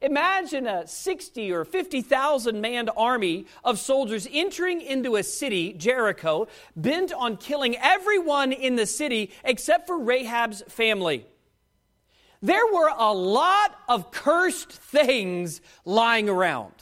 Imagine 0.00 0.66
a 0.66 0.86
60 0.86 1.52
or 1.52 1.64
50,000 1.64 2.60
manned 2.60 2.90
army 2.96 3.46
of 3.62 3.78
soldiers 3.78 4.26
entering 4.32 4.80
into 4.80 5.16
a 5.16 5.22
city, 5.22 5.74
Jericho, 5.74 6.48
bent 6.74 7.12
on 7.12 7.36
killing 7.36 7.76
everyone 7.76 8.52
in 8.52 8.76
the 8.76 8.86
city 8.86 9.30
except 9.44 9.86
for 9.86 9.98
Rahab's 9.98 10.62
family. 10.68 11.26
There 12.40 12.66
were 12.72 12.90
a 12.96 13.12
lot 13.12 13.76
of 13.88 14.10
cursed 14.10 14.72
things 14.72 15.60
lying 15.84 16.30
around. 16.30 16.72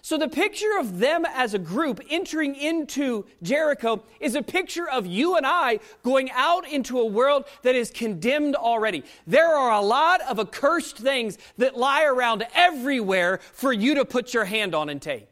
So, 0.00 0.16
the 0.16 0.28
picture 0.28 0.78
of 0.78 0.98
them 0.98 1.26
as 1.26 1.54
a 1.54 1.58
group 1.58 2.00
entering 2.08 2.54
into 2.54 3.26
Jericho 3.42 4.02
is 4.20 4.34
a 4.34 4.42
picture 4.42 4.88
of 4.88 5.06
you 5.06 5.36
and 5.36 5.44
I 5.46 5.80
going 6.02 6.30
out 6.30 6.68
into 6.68 7.00
a 7.00 7.06
world 7.06 7.44
that 7.62 7.74
is 7.74 7.90
condemned 7.90 8.54
already. 8.54 9.02
There 9.26 9.54
are 9.54 9.72
a 9.72 9.84
lot 9.84 10.20
of 10.22 10.38
accursed 10.38 10.96
things 10.96 11.36
that 11.58 11.76
lie 11.76 12.04
around 12.04 12.46
everywhere 12.54 13.38
for 13.52 13.72
you 13.72 13.96
to 13.96 14.04
put 14.04 14.32
your 14.32 14.44
hand 14.44 14.74
on 14.74 14.88
and 14.88 15.02
take. 15.02 15.28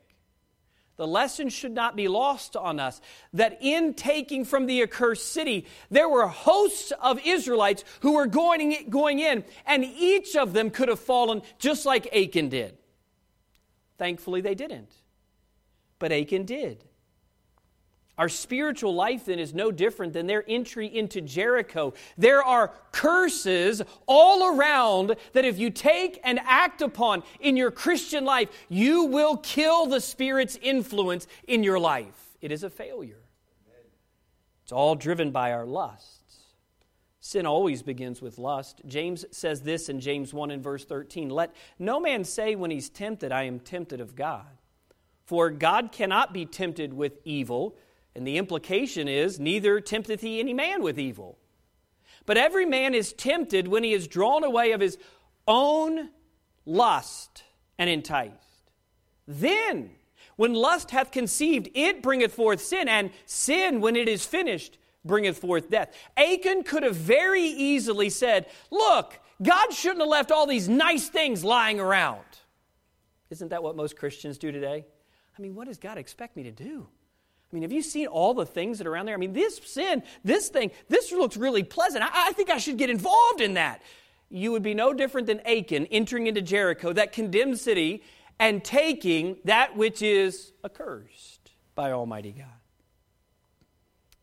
The 0.97 1.07
lesson 1.07 1.51
should 1.51 1.73
not 1.73 1.95
be 1.95 2.09
lost 2.09 2.57
on 2.57 2.81
us 2.81 3.01
that 3.35 3.59
in 3.61 3.95
taking 3.95 4.45
from 4.45 4.67
the 4.67 4.83
accursed 4.83 5.31
city, 5.31 5.67
there 5.91 6.09
were 6.09 6.27
hosts 6.27 6.91
of 7.03 7.21
Israelites 7.25 7.85
who 8.01 8.15
were 8.15 8.27
going, 8.27 8.87
going 8.89 9.21
in, 9.21 9.45
and 9.67 9.85
each 9.85 10.37
of 10.37 10.55
them 10.55 10.71
could 10.71 10.89
have 10.89 10.99
fallen 10.99 11.43
just 11.59 11.85
like 11.85 12.09
Achan 12.15 12.49
did. 12.49 12.79
Thankfully, 13.99 14.41
they 14.41 14.55
didn't. 14.55 14.93
But 15.99 16.13
Achan 16.13 16.45
did. 16.45 16.85
Our 18.19 18.29
spiritual 18.31 18.95
life 18.95 19.27
then 19.27 19.39
is 19.39 19.53
no 19.53 19.71
different 19.71 20.15
than 20.15 20.27
their 20.27 20.43
entry 20.49 20.87
into 20.87 21.21
Jericho. 21.21 21.93
There 22.17 22.43
are 22.43 22.73
curses 22.91 23.83
all 24.07 24.57
around 24.57 25.17
that 25.35 25.45
if 25.45 25.59
you 25.59 25.69
take 25.69 26.19
and 26.25 26.41
act 26.45 26.81
upon 26.81 27.23
in 27.41 27.59
your 27.59 27.71
Christian 27.71 28.25
life, 28.25 28.49
you 28.71 29.05
will 29.05 29.37
kill 29.37 29.87
the 29.87 30.01
Spirit's 30.01 30.59
influence 30.63 31.27
in 31.47 31.63
your 31.63 31.79
life. 31.79 32.37
It 32.41 32.53
is 32.53 32.63
a 32.63 32.71
failure. 32.71 33.21
It's 34.63 34.73
all 34.73 34.95
driven 34.95 35.31
by 35.31 35.53
our 35.53 35.67
lust. 35.67 36.26
Sin 37.27 37.45
always 37.45 37.83
begins 37.83 38.23
with 38.23 38.39
lust. 38.39 38.83
James 38.87 39.25
says 39.33 39.63
this 39.63 39.89
in 39.89 39.99
James 39.99 40.33
1 40.33 40.53
and 40.53 40.63
verse 40.63 40.85
13 40.85 41.29
Let 41.29 41.53
no 41.77 41.99
man 41.99 42.23
say 42.23 42.55
when 42.55 42.71
he's 42.71 42.89
tempted, 42.89 43.33
I 43.33 43.43
am 43.43 43.59
tempted 43.59 44.01
of 44.01 44.15
God. 44.15 44.47
For 45.25 45.51
God 45.51 45.91
cannot 45.91 46.33
be 46.33 46.47
tempted 46.47 46.95
with 46.95 47.19
evil, 47.25 47.77
and 48.15 48.25
the 48.25 48.39
implication 48.39 49.09
is, 49.09 49.41
neither 49.41 49.81
tempteth 49.81 50.21
he 50.21 50.39
any 50.39 50.55
man 50.55 50.85
with 50.85 51.01
evil. 51.01 51.37
But 52.27 52.37
every 52.37 52.65
man 52.65 52.95
is 52.95 53.13
tempted 53.13 53.67
when 53.67 53.83
he 53.83 53.93
is 53.93 54.07
drawn 54.07 54.45
away 54.45 54.71
of 54.71 54.81
his 54.81 54.97
own 55.49 56.11
lust 56.65 57.43
and 57.77 57.91
enticed. 57.91 58.71
Then, 59.27 59.91
when 60.37 60.55
lust 60.55 60.93
hath 60.93 61.11
conceived, 61.11 61.71
it 61.75 62.05
bringeth 62.05 62.35
forth 62.35 62.63
sin, 62.63 62.87
and 62.87 63.11
sin, 63.25 63.81
when 63.81 63.97
it 63.97 64.09
is 64.09 64.25
finished, 64.25 64.79
bringeth 65.07 65.39
forth 65.39 65.71
death. 65.71 65.95
Achan 66.17 66.65
could 66.65 66.83
have 66.83 66.97
very 66.97 67.45
easily 67.45 68.11
said, 68.11 68.47
Look, 68.71 69.19
God 69.43 69.73
shouldn't 69.73 70.01
have 70.01 70.09
left 70.09 70.33
all 70.33 70.47
these 70.47 70.69
nice 70.69 71.09
things 71.09 71.45
lying 71.45 71.79
around. 71.81 72.23
Isn't 73.31 73.49
that 73.49 73.63
what 73.63 73.77
most 73.77 73.97
Christians 73.97 74.39
do 74.39 74.53
today? 74.53 74.87
I 75.37 75.43
mean, 75.43 75.55
what 75.55 75.67
does 75.67 75.79
God 75.79 75.99
expect 75.99 76.37
me 76.37 76.45
to 76.45 76.53
do? 76.53 76.87
I 77.51 77.55
mean, 77.55 77.63
have 77.63 77.73
you 77.73 77.83
seen 77.83 78.07
all 78.07 78.35
the 78.35 78.47
things 78.47 78.79
that 78.79 78.87
are 78.87 78.91
around 78.91 79.07
there? 79.07 79.15
I 79.15 79.19
mean, 79.19 79.33
this 79.33 79.61
sin, 79.65 80.03
this 80.25 80.49
thing, 80.49 80.71
this 80.89 81.13
looks 81.13 81.37
really 81.37 81.63
pleasant. 81.63 82.03
I, 82.03 82.29
I 82.29 82.33
think 82.33 82.51
I 82.51 82.59
should 82.59 82.77
get 82.77 82.91
involved 82.91 83.41
in 83.41 83.55
that. 83.55 83.83
You 84.29 84.51
would 84.53 84.63
be 84.63 84.75
no 84.75 84.93
different 84.93 85.27
than 85.29 85.41
Achan 85.47 85.87
entering 85.87 86.27
into 86.27 86.43
Jericho, 86.43 86.93
that 86.93 87.13
condemned 87.13 87.61
city, 87.61 88.03
and 88.39 88.65
taking 88.65 89.37
that 89.45 89.77
which 89.77 90.03
is 90.03 90.53
accursed 90.65 91.53
by 91.75 91.93
Almighty 91.93 92.33
God. 92.33 92.47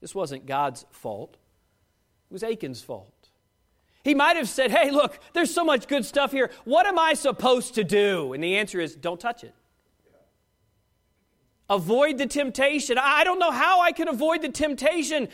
This 0.04 0.14
wasn't 0.14 0.46
God's 0.46 0.86
fault, 0.92 1.38
it 2.30 2.34
was 2.34 2.44
Achan's 2.44 2.82
fault. 2.82 3.30
He 4.04 4.14
might 4.14 4.36
have 4.36 4.50
said, 4.50 4.70
Hey, 4.70 4.92
look, 4.92 5.18
there's 5.32 5.54
so 5.54 5.64
much 5.64 5.88
good 5.88 6.04
stuff 6.04 6.34
here. 6.34 6.52
What 6.66 6.86
am 6.86 7.00
I 7.00 7.14
supposed 7.14 7.76
to 7.76 7.86
do? 7.86 8.34
And 8.34 8.44
the 8.44 8.58
answer 8.58 8.82
is, 8.82 8.96
Don't 8.96 9.18
touch 9.18 9.46
it. 9.46 9.56
Avoid 11.70 12.18
the 12.18 12.26
temptation. 12.26 12.98
I 13.02 13.24
don't 13.24 13.40
know 13.40 13.52
how 13.52 13.80
I 13.80 13.94
can 13.94 14.10
avoid 14.10 14.42
the 14.42 14.50
temptation. 14.50 15.30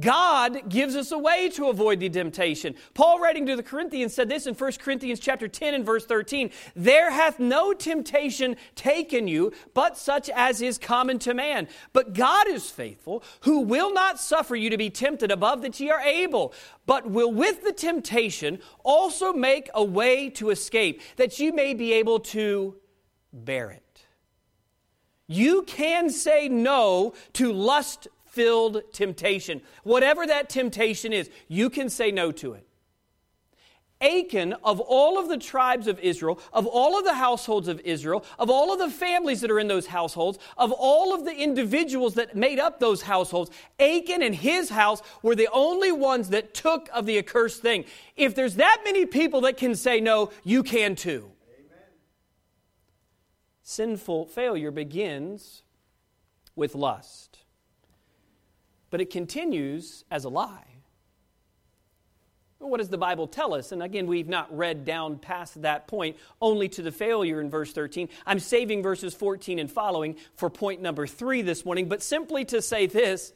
God 0.00 0.68
gives 0.68 0.96
us 0.96 1.12
a 1.12 1.18
way 1.18 1.48
to 1.50 1.68
avoid 1.68 2.00
the 2.00 2.08
temptation. 2.08 2.74
Paul 2.94 3.20
writing 3.20 3.46
to 3.46 3.56
the 3.56 3.62
Corinthians 3.62 4.14
said 4.14 4.28
this 4.28 4.46
in 4.46 4.54
1 4.54 4.72
Corinthians 4.80 5.20
chapter 5.20 5.48
10 5.48 5.74
and 5.74 5.86
verse 5.86 6.04
13, 6.06 6.50
there 6.74 7.10
hath 7.10 7.38
no 7.38 7.72
temptation 7.72 8.56
taken 8.74 9.28
you 9.28 9.52
but 9.74 9.96
such 9.96 10.28
as 10.30 10.62
is 10.62 10.78
common 10.78 11.18
to 11.20 11.34
man. 11.34 11.68
But 11.92 12.14
God 12.14 12.48
is 12.48 12.70
faithful, 12.70 13.22
who 13.42 13.60
will 13.60 13.92
not 13.92 14.18
suffer 14.18 14.56
you 14.56 14.70
to 14.70 14.78
be 14.78 14.90
tempted 14.90 15.30
above 15.30 15.62
that 15.62 15.78
ye 15.78 15.90
are 15.90 16.00
able, 16.00 16.52
but 16.86 17.10
will 17.10 17.32
with 17.32 17.62
the 17.62 17.72
temptation 17.72 18.58
also 18.82 19.32
make 19.32 19.70
a 19.74 19.84
way 19.84 20.30
to 20.30 20.50
escape, 20.50 21.00
that 21.16 21.38
you 21.38 21.52
may 21.52 21.74
be 21.74 21.92
able 21.92 22.20
to 22.20 22.76
bear 23.32 23.70
it. 23.70 23.82
You 25.26 25.62
can 25.62 26.10
say 26.10 26.48
no 26.48 27.14
to 27.34 27.52
lust 27.52 28.08
filled 28.34 28.82
temptation. 28.92 29.62
Whatever 29.84 30.26
that 30.26 30.48
temptation 30.48 31.12
is, 31.12 31.30
you 31.48 31.70
can 31.70 31.88
say 31.88 32.10
no 32.10 32.32
to 32.32 32.54
it. 32.54 32.66
Achan, 34.00 34.54
of 34.64 34.80
all 34.80 35.18
of 35.18 35.28
the 35.28 35.38
tribes 35.38 35.86
of 35.86 35.98
Israel, 36.00 36.38
of 36.52 36.66
all 36.66 36.98
of 36.98 37.04
the 37.04 37.14
households 37.14 37.68
of 37.68 37.80
Israel, 37.80 38.24
of 38.38 38.50
all 38.50 38.72
of 38.72 38.78
the 38.78 38.90
families 38.90 39.40
that 39.40 39.50
are 39.50 39.60
in 39.60 39.68
those 39.68 39.86
households, 39.86 40.38
of 40.58 40.72
all 40.72 41.14
of 41.14 41.24
the 41.24 41.34
individuals 41.34 42.14
that 42.14 42.36
made 42.36 42.58
up 42.58 42.80
those 42.80 43.02
households, 43.02 43.50
Achan 43.78 44.22
and 44.22 44.34
his 44.34 44.68
house 44.68 45.00
were 45.22 45.34
the 45.34 45.48
only 45.52 45.92
ones 45.92 46.28
that 46.30 46.54
took 46.54 46.88
of 46.92 47.06
the 47.06 47.18
accursed 47.18 47.62
thing. 47.62 47.84
If 48.16 48.34
there's 48.34 48.56
that 48.56 48.82
many 48.84 49.06
people 49.06 49.42
that 49.42 49.56
can 49.56 49.74
say 49.74 50.00
no, 50.00 50.30
you 50.42 50.62
can 50.62 50.96
too. 50.96 51.30
Amen. 51.56 51.88
Sinful 53.62 54.26
failure 54.26 54.72
begins 54.72 55.62
with 56.56 56.74
lust 56.74 57.43
but 58.94 59.00
it 59.00 59.10
continues 59.10 60.04
as 60.08 60.22
a 60.22 60.28
lie. 60.28 60.68
What 62.60 62.78
does 62.78 62.90
the 62.90 62.96
Bible 62.96 63.26
tell 63.26 63.52
us? 63.52 63.72
And 63.72 63.82
again, 63.82 64.06
we've 64.06 64.28
not 64.28 64.56
read 64.56 64.84
down 64.84 65.18
past 65.18 65.62
that 65.62 65.88
point, 65.88 66.16
only 66.40 66.68
to 66.68 66.80
the 66.80 66.92
failure 66.92 67.40
in 67.40 67.50
verse 67.50 67.72
13. 67.72 68.08
I'm 68.24 68.38
saving 68.38 68.84
verses 68.84 69.12
14 69.12 69.58
and 69.58 69.68
following 69.68 70.14
for 70.36 70.48
point 70.48 70.80
number 70.80 71.08
three 71.08 71.42
this 71.42 71.64
morning, 71.64 71.88
but 71.88 72.04
simply 72.04 72.44
to 72.44 72.62
say 72.62 72.86
this 72.86 73.32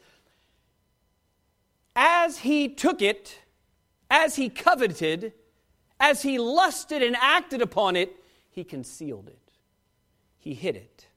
as 1.96 2.38
he 2.38 2.68
took 2.68 3.02
it, 3.02 3.40
as 4.08 4.36
he 4.36 4.48
coveted, 4.48 5.32
as 5.98 6.22
he 6.22 6.38
lusted 6.38 7.02
and 7.02 7.16
acted 7.20 7.62
upon 7.62 7.96
it, 7.96 8.14
he 8.48 8.62
concealed 8.62 9.26
it, 9.26 9.50
he 10.38 10.54
hid 10.54 10.76
it. 10.76 11.08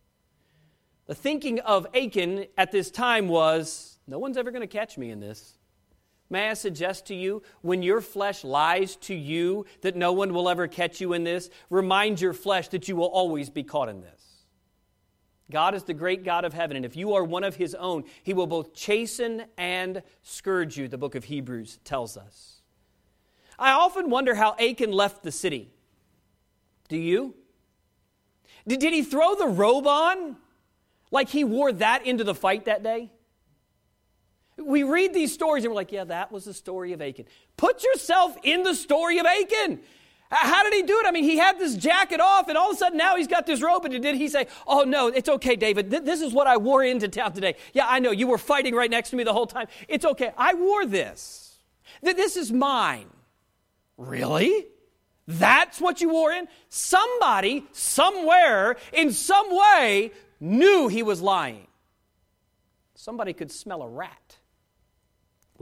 The 1.05 1.13
thinking 1.13 1.59
of 1.59 1.85
Achan 1.93 2.47
at 2.57 2.71
this 2.71 2.89
time 2.89 3.27
was 3.27 3.90
no 4.11 4.19
one's 4.19 4.35
ever 4.35 4.51
going 4.51 4.61
to 4.61 4.67
catch 4.67 4.97
me 4.97 5.09
in 5.09 5.21
this. 5.21 5.53
May 6.29 6.49
I 6.49 6.53
suggest 6.53 7.05
to 7.05 7.15
you, 7.15 7.43
when 7.61 7.81
your 7.81 8.01
flesh 8.01 8.43
lies 8.43 8.97
to 8.97 9.15
you 9.15 9.65
that 9.81 9.95
no 9.95 10.11
one 10.11 10.33
will 10.33 10.49
ever 10.49 10.67
catch 10.67 10.99
you 10.99 11.13
in 11.13 11.23
this, 11.23 11.49
remind 11.69 12.19
your 12.19 12.33
flesh 12.33 12.67
that 12.69 12.89
you 12.89 12.97
will 12.97 13.07
always 13.07 13.49
be 13.49 13.63
caught 13.63 13.87
in 13.87 14.01
this. 14.01 14.21
God 15.49 15.75
is 15.75 15.83
the 15.83 15.93
great 15.93 16.25
God 16.25 16.43
of 16.43 16.53
heaven, 16.53 16.75
and 16.75 16.85
if 16.85 16.97
you 16.97 17.13
are 17.13 17.23
one 17.23 17.45
of 17.45 17.55
his 17.55 17.73
own, 17.73 18.03
he 18.21 18.33
will 18.33 18.47
both 18.47 18.73
chasten 18.73 19.45
and 19.57 20.03
scourge 20.23 20.77
you, 20.77 20.89
the 20.89 20.97
book 20.97 21.15
of 21.15 21.23
Hebrews 21.23 21.79
tells 21.85 22.17
us. 22.17 22.61
I 23.57 23.71
often 23.71 24.09
wonder 24.09 24.35
how 24.35 24.57
Achan 24.59 24.91
left 24.91 25.23
the 25.23 25.31
city. 25.31 25.71
Do 26.89 26.97
you? 26.97 27.33
Did, 28.67 28.81
did 28.81 28.91
he 28.91 29.03
throw 29.03 29.35
the 29.35 29.47
robe 29.47 29.87
on 29.87 30.35
like 31.11 31.29
he 31.29 31.45
wore 31.45 31.71
that 31.71 32.05
into 32.05 32.25
the 32.25 32.35
fight 32.35 32.65
that 32.65 32.83
day? 32.83 33.11
We 34.63 34.83
read 34.83 35.13
these 35.13 35.33
stories 35.33 35.63
and 35.63 35.71
we're 35.71 35.75
like, 35.75 35.91
yeah, 35.91 36.03
that 36.05 36.31
was 36.31 36.45
the 36.45 36.53
story 36.53 36.93
of 36.93 37.01
Achan. 37.01 37.25
Put 37.57 37.83
yourself 37.83 38.35
in 38.43 38.63
the 38.63 38.73
story 38.73 39.19
of 39.19 39.25
Achan. 39.25 39.81
How 40.31 40.63
did 40.63 40.73
he 40.73 40.83
do 40.83 40.97
it? 40.99 41.05
I 41.05 41.11
mean, 41.11 41.25
he 41.25 41.37
had 41.37 41.59
this 41.59 41.75
jacket 41.75 42.21
off, 42.21 42.47
and 42.47 42.57
all 42.57 42.69
of 42.69 42.75
a 42.75 42.79
sudden 42.79 42.97
now 42.97 43.17
he's 43.17 43.27
got 43.27 43.45
this 43.45 43.61
robe. 43.61 43.83
And 43.83 44.01
did 44.01 44.15
he 44.15 44.29
say, 44.29 44.47
Oh, 44.65 44.83
no, 44.83 45.07
it's 45.07 45.27
okay, 45.27 45.57
David. 45.57 45.91
This 45.91 46.21
is 46.21 46.31
what 46.31 46.47
I 46.47 46.55
wore 46.55 46.83
into 46.83 47.09
town 47.09 47.33
today. 47.33 47.55
Yeah, 47.73 47.85
I 47.87 47.99
know. 47.99 48.11
You 48.11 48.27
were 48.27 48.37
fighting 48.37 48.73
right 48.73 48.89
next 48.89 49.09
to 49.09 49.17
me 49.17 49.23
the 49.23 49.33
whole 49.33 49.45
time. 49.45 49.67
It's 49.89 50.05
okay. 50.05 50.31
I 50.37 50.53
wore 50.53 50.85
this. 50.85 51.59
This 52.01 52.37
is 52.37 52.49
mine. 52.49 53.07
Really? 53.97 54.67
That's 55.27 55.81
what 55.81 55.99
you 55.99 56.09
wore 56.09 56.31
in? 56.31 56.47
Somebody, 56.69 57.65
somewhere, 57.73 58.77
in 58.93 59.11
some 59.11 59.47
way, 59.49 60.11
knew 60.39 60.87
he 60.87 61.03
was 61.03 61.21
lying. 61.21 61.67
Somebody 62.95 63.33
could 63.33 63.51
smell 63.51 63.81
a 63.81 63.89
rat 63.89 64.37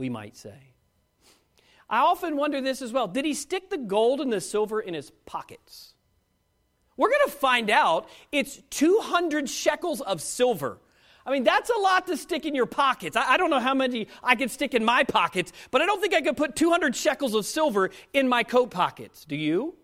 we 0.00 0.08
might 0.08 0.36
say. 0.36 0.72
I 1.88 1.98
often 1.98 2.36
wonder 2.36 2.60
this 2.60 2.80
as 2.80 2.92
well. 2.92 3.06
Did 3.06 3.26
he 3.26 3.34
stick 3.34 3.68
the 3.68 3.76
gold 3.76 4.20
and 4.20 4.32
the 4.32 4.40
silver 4.40 4.80
in 4.80 4.94
his 4.94 5.10
pockets? 5.26 5.92
We're 6.96 7.10
going 7.10 7.26
to 7.26 7.32
find 7.32 7.70
out 7.70 8.08
it's 8.32 8.60
200 8.70 9.48
shekels 9.48 10.00
of 10.00 10.22
silver. 10.22 10.78
I 11.26 11.30
mean, 11.32 11.44
that's 11.44 11.68
a 11.68 11.78
lot 11.78 12.06
to 12.06 12.16
stick 12.16 12.46
in 12.46 12.54
your 12.54 12.66
pockets. 12.66 13.14
I, 13.14 13.34
I, 13.34 13.36
don't 13.36 13.50
know 13.50 13.60
how 13.60 13.74
many 13.74 14.08
I 14.22 14.36
could 14.36 14.50
stick 14.50 14.74
in 14.74 14.84
my 14.84 15.04
pockets, 15.04 15.52
but 15.70 15.82
I 15.82 15.86
don't 15.86 16.00
think 16.00 16.14
I 16.14 16.22
could 16.22 16.36
put 16.36 16.56
200 16.56 16.96
shekels 16.96 17.34
of 17.34 17.44
silver 17.44 17.90
in 18.14 18.26
my 18.26 18.42
coat 18.42 18.70
pockets. 18.70 19.26
Do 19.26 19.36
you? 19.36 19.74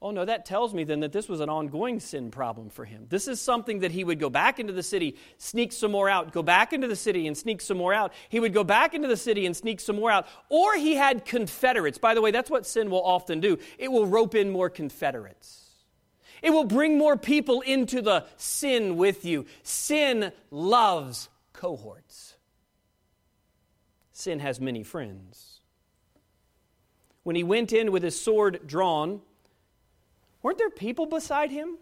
Oh, 0.00 0.12
no, 0.12 0.24
that 0.24 0.46
tells 0.46 0.72
me 0.72 0.84
then 0.84 1.00
that 1.00 1.12
this 1.12 1.28
was 1.28 1.40
an 1.40 1.48
ongoing 1.48 1.98
sin 1.98 2.30
problem 2.30 2.70
for 2.70 2.84
him. 2.84 3.06
This 3.08 3.26
is 3.26 3.40
something 3.40 3.80
that 3.80 3.90
he 3.90 4.04
would 4.04 4.20
go 4.20 4.30
back 4.30 4.60
into 4.60 4.72
the 4.72 4.82
city, 4.82 5.16
sneak 5.38 5.72
some 5.72 5.90
more 5.90 6.08
out, 6.08 6.32
go 6.32 6.42
back 6.42 6.72
into 6.72 6.86
the 6.86 6.94
city 6.94 7.26
and 7.26 7.36
sneak 7.36 7.60
some 7.60 7.78
more 7.78 7.92
out. 7.92 8.12
He 8.28 8.38
would 8.38 8.54
go 8.54 8.62
back 8.62 8.94
into 8.94 9.08
the 9.08 9.16
city 9.16 9.44
and 9.44 9.56
sneak 9.56 9.80
some 9.80 9.96
more 9.96 10.10
out. 10.10 10.28
Or 10.50 10.76
he 10.76 10.94
had 10.94 11.24
confederates. 11.24 11.98
By 11.98 12.14
the 12.14 12.22
way, 12.22 12.30
that's 12.30 12.48
what 12.48 12.64
sin 12.64 12.90
will 12.90 13.02
often 13.02 13.40
do 13.40 13.58
it 13.76 13.90
will 13.90 14.06
rope 14.06 14.36
in 14.36 14.50
more 14.50 14.70
confederates. 14.70 15.64
It 16.42 16.50
will 16.50 16.64
bring 16.64 16.96
more 16.96 17.16
people 17.16 17.60
into 17.62 18.00
the 18.00 18.24
sin 18.36 18.96
with 18.96 19.24
you. 19.24 19.46
Sin 19.64 20.30
loves 20.52 21.28
cohorts. 21.52 22.36
Sin 24.12 24.38
has 24.38 24.60
many 24.60 24.84
friends. 24.84 25.60
When 27.24 27.34
he 27.34 27.42
went 27.42 27.72
in 27.72 27.90
with 27.90 28.04
his 28.04 28.20
sword 28.20 28.60
drawn, 28.64 29.22
Weren't 30.42 30.58
there 30.58 30.70
people 30.70 31.06
beside 31.06 31.50
him? 31.50 31.78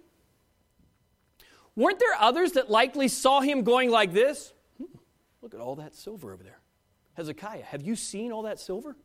Weren't 1.74 1.98
there 1.98 2.14
others 2.18 2.52
that 2.52 2.70
likely 2.70 3.08
saw 3.08 3.40
him 3.40 3.62
going 3.62 3.90
like 3.90 4.12
this? 4.12 4.52
Hmm, 4.78 4.96
look 5.42 5.54
at 5.54 5.60
all 5.60 5.76
that 5.76 5.94
silver 5.94 6.32
over 6.32 6.42
there. 6.42 6.60
Hezekiah, 7.14 7.62
have 7.64 7.82
you 7.82 7.96
seen 7.96 8.32
all 8.32 8.42
that 8.42 8.58
silver? 8.58 8.96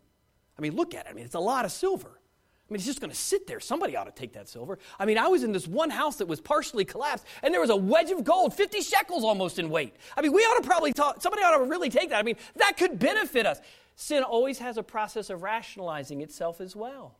I 0.58 0.62
mean, 0.62 0.76
look 0.76 0.94
at 0.96 1.06
it. 1.06 1.10
I 1.10 1.14
mean, 1.14 1.26
it's 1.26 1.36
a 1.36 1.40
lot 1.40 1.66
of 1.66 1.72
silver. 1.72 2.08
I 2.10 2.74
mean, 2.74 2.78
it's 2.78 2.86
just 2.86 3.02
going 3.02 3.10
to 3.12 3.18
sit 3.18 3.48
there. 3.48 3.60
Somebody 3.60 3.98
ought 3.98 4.06
to 4.06 4.12
take 4.12 4.32
that 4.34 4.48
silver. 4.48 4.80
I 4.98 5.06
mean, 5.06 5.18
I 5.18 5.28
was 5.28 5.44
in 5.44 5.52
this 5.52 5.68
one 5.68 5.90
house 5.90 6.18
that 6.18 6.28
was 6.28 6.40
partially 6.40 6.86
collapsed, 6.86 7.26
and 7.44 7.54
there 7.54 7.60
was 7.60 7.70
a 7.70 7.76
wedge 7.76 8.12
of 8.12 8.24
gold, 8.24 8.54
50 8.54 8.82
shekels 8.82 9.26
almost 9.26 9.60
in 9.60 9.70
weight. 9.70 9.94
I 10.16 10.22
mean, 10.22 10.32
we 10.32 10.42
ought 10.42 10.62
to 10.62 10.66
probably 10.66 10.94
talk, 10.94 11.22
somebody 11.22 11.44
ought 11.44 11.58
to 11.58 11.66
really 11.66 11.90
take 11.90 12.12
that. 12.12 12.20
I 12.20 12.24
mean, 12.24 12.38
that 12.56 12.78
could 12.78 12.98
benefit 12.98 13.46
us. 13.46 13.60
Sin 13.98 14.24
always 14.24 14.60
has 14.60 14.78
a 14.78 14.84
process 14.84 15.30
of 15.30 15.44
rationalizing 15.44 16.22
itself 16.22 16.62
as 16.62 16.74
well. 16.74 17.18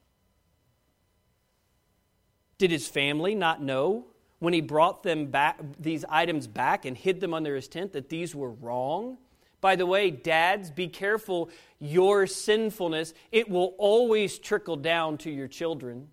Did 2.62 2.70
his 2.70 2.88
family 2.88 3.34
not 3.34 3.60
know 3.60 4.06
when 4.38 4.54
he 4.54 4.62
brought 4.62 5.02
them 5.02 5.26
back, 5.26 5.60
these 5.80 6.06
items 6.08 6.46
back 6.46 6.86
and 6.86 6.96
hid 6.96 7.20
them 7.20 7.34
under 7.34 7.56
his 7.56 7.68
tent 7.68 7.92
that 7.94 8.10
these 8.10 8.36
were 8.36 8.52
wrong? 8.52 9.18
By 9.62 9.76
the 9.76 9.88
way, 9.88 10.12
dads, 10.12 10.70
be 10.70 10.88
careful. 10.88 11.50
Your 11.80 12.28
sinfulness, 12.28 13.16
it 13.32 13.50
will 13.50 13.74
always 13.80 14.38
trickle 14.38 14.76
down 14.76 15.18
to 15.18 15.32
your 15.32 15.48
children. 15.48 16.10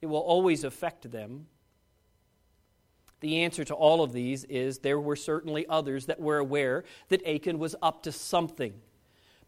It 0.00 0.06
will 0.06 0.20
always 0.20 0.62
affect 0.62 1.10
them. 1.10 1.48
The 3.18 3.42
answer 3.42 3.64
to 3.64 3.74
all 3.74 4.04
of 4.04 4.12
these 4.12 4.44
is 4.44 4.78
there 4.78 5.00
were 5.00 5.16
certainly 5.16 5.66
others 5.66 6.06
that 6.06 6.20
were 6.20 6.38
aware 6.38 6.84
that 7.08 7.26
Achan 7.26 7.58
was 7.58 7.74
up 7.82 8.04
to 8.04 8.12
something. 8.12 8.74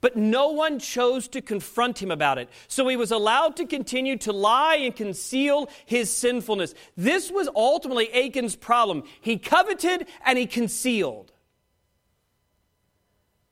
But 0.01 0.17
no 0.17 0.51
one 0.51 0.79
chose 0.79 1.27
to 1.29 1.41
confront 1.41 2.01
him 2.01 2.11
about 2.11 2.39
it. 2.39 2.49
So 2.69 2.87
he 2.87 2.97
was 2.97 3.11
allowed 3.11 3.57
to 3.57 3.67
continue 3.67 4.17
to 4.19 4.33
lie 4.33 4.77
and 4.77 4.95
conceal 4.95 5.69
his 5.87 6.15
sinfulness. 6.15 6.75
This 6.97 7.31
was 7.33 7.49
ultimately 7.55 8.09
Achan's 8.13 8.55
problem. 8.55 9.03
He 9.21 9.39
coveted 9.39 10.07
and 10.25 10.39
he 10.39 10.47
concealed. 10.47 11.33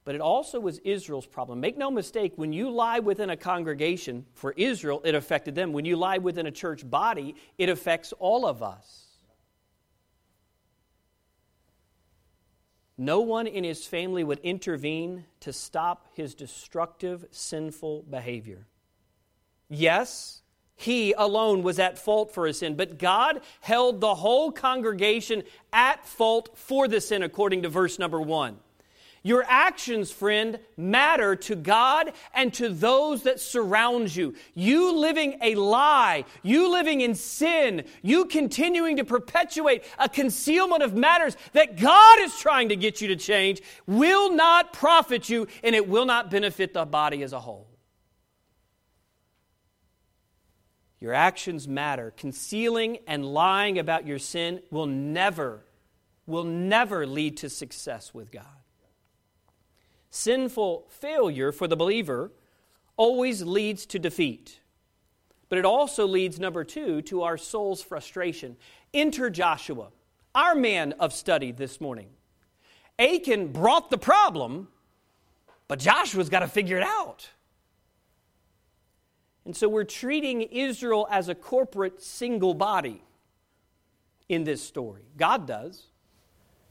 But 0.04 0.14
it 0.14 0.20
also 0.20 0.60
was 0.60 0.78
Israel's 0.78 1.26
problem. 1.26 1.58
Make 1.58 1.76
no 1.76 1.90
mistake, 1.90 2.34
when 2.36 2.52
you 2.52 2.70
lie 2.70 3.00
within 3.00 3.30
a 3.30 3.36
congregation, 3.36 4.24
for 4.34 4.52
Israel, 4.52 5.02
it 5.04 5.16
affected 5.16 5.56
them. 5.56 5.72
When 5.72 5.84
you 5.84 5.96
lie 5.96 6.18
within 6.18 6.46
a 6.46 6.52
church 6.52 6.88
body, 6.88 7.34
it 7.58 7.68
affects 7.68 8.12
all 8.20 8.46
of 8.46 8.62
us. 8.62 9.05
No 12.98 13.20
one 13.20 13.46
in 13.46 13.64
his 13.64 13.86
family 13.86 14.24
would 14.24 14.38
intervene 14.40 15.24
to 15.40 15.52
stop 15.52 16.06
his 16.14 16.34
destructive, 16.34 17.26
sinful 17.30 18.04
behavior. 18.08 18.66
Yes, 19.68 20.42
he 20.76 21.12
alone 21.12 21.62
was 21.62 21.78
at 21.78 21.98
fault 21.98 22.32
for 22.32 22.46
his 22.46 22.58
sin, 22.58 22.74
but 22.74 22.98
God 22.98 23.40
held 23.60 24.00
the 24.00 24.14
whole 24.14 24.52
congregation 24.52 25.42
at 25.72 26.06
fault 26.06 26.50
for 26.54 26.88
the 26.88 27.00
sin, 27.00 27.22
according 27.22 27.62
to 27.62 27.68
verse 27.68 27.98
number 27.98 28.20
one. 28.20 28.58
Your 29.26 29.44
actions, 29.48 30.12
friend, 30.12 30.60
matter 30.76 31.34
to 31.34 31.56
God 31.56 32.12
and 32.32 32.54
to 32.54 32.68
those 32.68 33.24
that 33.24 33.40
surround 33.40 34.14
you. 34.14 34.34
You 34.54 34.96
living 34.96 35.38
a 35.42 35.56
lie, 35.56 36.26
you 36.44 36.70
living 36.70 37.00
in 37.00 37.16
sin, 37.16 37.86
you 38.02 38.26
continuing 38.26 38.98
to 38.98 39.04
perpetuate 39.04 39.82
a 39.98 40.08
concealment 40.08 40.84
of 40.84 40.94
matters 40.94 41.36
that 41.54 41.76
God 41.76 42.20
is 42.20 42.38
trying 42.38 42.68
to 42.68 42.76
get 42.76 43.00
you 43.00 43.08
to 43.08 43.16
change 43.16 43.62
will 43.84 44.30
not 44.30 44.72
profit 44.72 45.28
you 45.28 45.48
and 45.64 45.74
it 45.74 45.88
will 45.88 46.06
not 46.06 46.30
benefit 46.30 46.72
the 46.72 46.84
body 46.84 47.24
as 47.24 47.32
a 47.32 47.40
whole. 47.40 47.66
Your 51.00 51.14
actions 51.14 51.66
matter. 51.66 52.14
Concealing 52.16 52.98
and 53.08 53.26
lying 53.26 53.80
about 53.80 54.06
your 54.06 54.20
sin 54.20 54.62
will 54.70 54.86
never, 54.86 55.64
will 56.28 56.44
never 56.44 57.08
lead 57.08 57.38
to 57.38 57.50
success 57.50 58.14
with 58.14 58.30
God. 58.30 58.44
Sinful 60.16 60.86
failure 60.88 61.52
for 61.52 61.68
the 61.68 61.76
believer 61.76 62.32
always 62.96 63.42
leads 63.42 63.84
to 63.84 63.98
defeat. 63.98 64.60
But 65.50 65.58
it 65.58 65.66
also 65.66 66.06
leads, 66.06 66.40
number 66.40 66.64
two, 66.64 67.02
to 67.02 67.22
our 67.22 67.36
soul's 67.36 67.82
frustration. 67.82 68.56
Enter 68.94 69.28
Joshua, 69.28 69.88
our 70.34 70.54
man 70.54 70.92
of 70.92 71.12
study 71.12 71.52
this 71.52 71.82
morning. 71.82 72.08
Achan 72.98 73.52
brought 73.52 73.90
the 73.90 73.98
problem, 73.98 74.68
but 75.68 75.80
Joshua's 75.80 76.30
got 76.30 76.40
to 76.40 76.48
figure 76.48 76.78
it 76.78 76.82
out. 76.82 77.28
And 79.44 79.54
so 79.54 79.68
we're 79.68 79.84
treating 79.84 80.40
Israel 80.40 81.06
as 81.10 81.28
a 81.28 81.34
corporate 81.34 82.00
single 82.00 82.54
body 82.54 83.04
in 84.30 84.44
this 84.44 84.62
story. 84.62 85.02
God 85.18 85.46
does. 85.46 85.88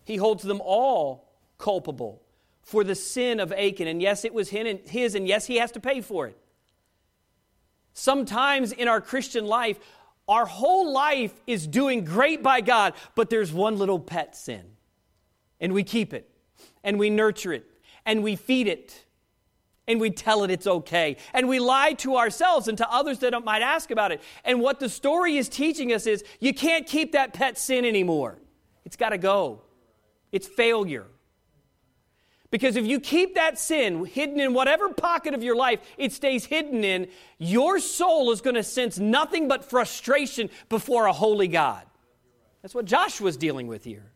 He 0.03 0.15
holds 0.15 0.41
them 0.41 0.61
all 0.65 1.29
culpable 1.59 2.24
for 2.65 2.83
the 2.83 2.95
sin 2.95 3.39
of 3.39 3.53
Achan. 3.53 3.87
And 3.87 4.01
yes, 4.01 4.25
it 4.25 4.33
was 4.33 4.49
his, 4.49 5.15
and 5.15 5.27
yes, 5.27 5.45
he 5.45 5.57
has 5.57 5.71
to 5.73 5.79
pay 5.79 6.01
for 6.01 6.27
it. 6.27 6.37
Sometimes 7.93 8.73
in 8.73 8.89
our 8.89 8.99
Christian 8.99 9.45
life, 9.45 9.79
our 10.27 10.45
whole 10.45 10.91
life 10.91 11.33
is 11.47 11.67
doing 11.67 12.03
great 12.03 12.43
by 12.43 12.59
God, 12.61 12.93
but 13.13 13.29
there's 13.29 13.53
one 13.53 13.77
little 13.77 13.99
pet 13.99 14.35
sin. 14.35 14.63
And 15.61 15.73
we 15.73 15.83
keep 15.83 16.13
it, 16.13 16.29
and 16.83 16.99
we 16.99 17.09
nurture 17.09 17.53
it, 17.53 17.65
and 18.05 18.23
we 18.23 18.35
feed 18.35 18.67
it, 18.67 19.05
and 19.87 20.01
we 20.01 20.09
tell 20.09 20.43
it 20.43 20.49
it's 20.49 20.65
okay. 20.65 21.17
And 21.33 21.47
we 21.47 21.59
lie 21.59 21.93
to 21.99 22.17
ourselves 22.17 22.67
and 22.67 22.77
to 22.79 22.91
others 22.91 23.19
that 23.19 23.31
might 23.45 23.61
ask 23.61 23.91
about 23.91 24.11
it. 24.11 24.21
And 24.43 24.59
what 24.59 24.79
the 24.79 24.89
story 24.89 25.37
is 25.37 25.47
teaching 25.47 25.93
us 25.93 26.07
is 26.07 26.23
you 26.39 26.53
can't 26.53 26.87
keep 26.87 27.11
that 27.11 27.33
pet 27.33 27.59
sin 27.59 27.85
anymore, 27.85 28.39
it's 28.83 28.97
got 28.97 29.09
to 29.09 29.19
go. 29.19 29.61
It's 30.31 30.47
failure. 30.47 31.05
Because 32.55 32.77
if 32.77 32.85
you 32.85 33.01
keep 33.01 33.35
that 33.35 33.59
sin 33.59 34.05
hidden 34.05 34.39
in 34.39 34.53
whatever 34.53 34.87
pocket 34.87 35.33
of 35.33 35.43
your 35.43 35.57
life 35.57 35.81
it 35.97 36.13
stays 36.13 36.45
hidden 36.45 36.85
in, 36.85 37.09
your 37.37 37.81
soul 37.81 38.31
is 38.31 38.39
going 38.39 38.55
to 38.55 38.63
sense 38.63 38.97
nothing 38.97 39.49
but 39.49 39.65
frustration 39.65 40.49
before 40.69 41.07
a 41.07 41.11
holy 41.11 41.49
God. 41.49 41.83
That's 42.61 42.73
what 42.73 42.85
Joshua's 42.85 43.35
dealing 43.35 43.67
with 43.67 43.83
here. 43.83 44.09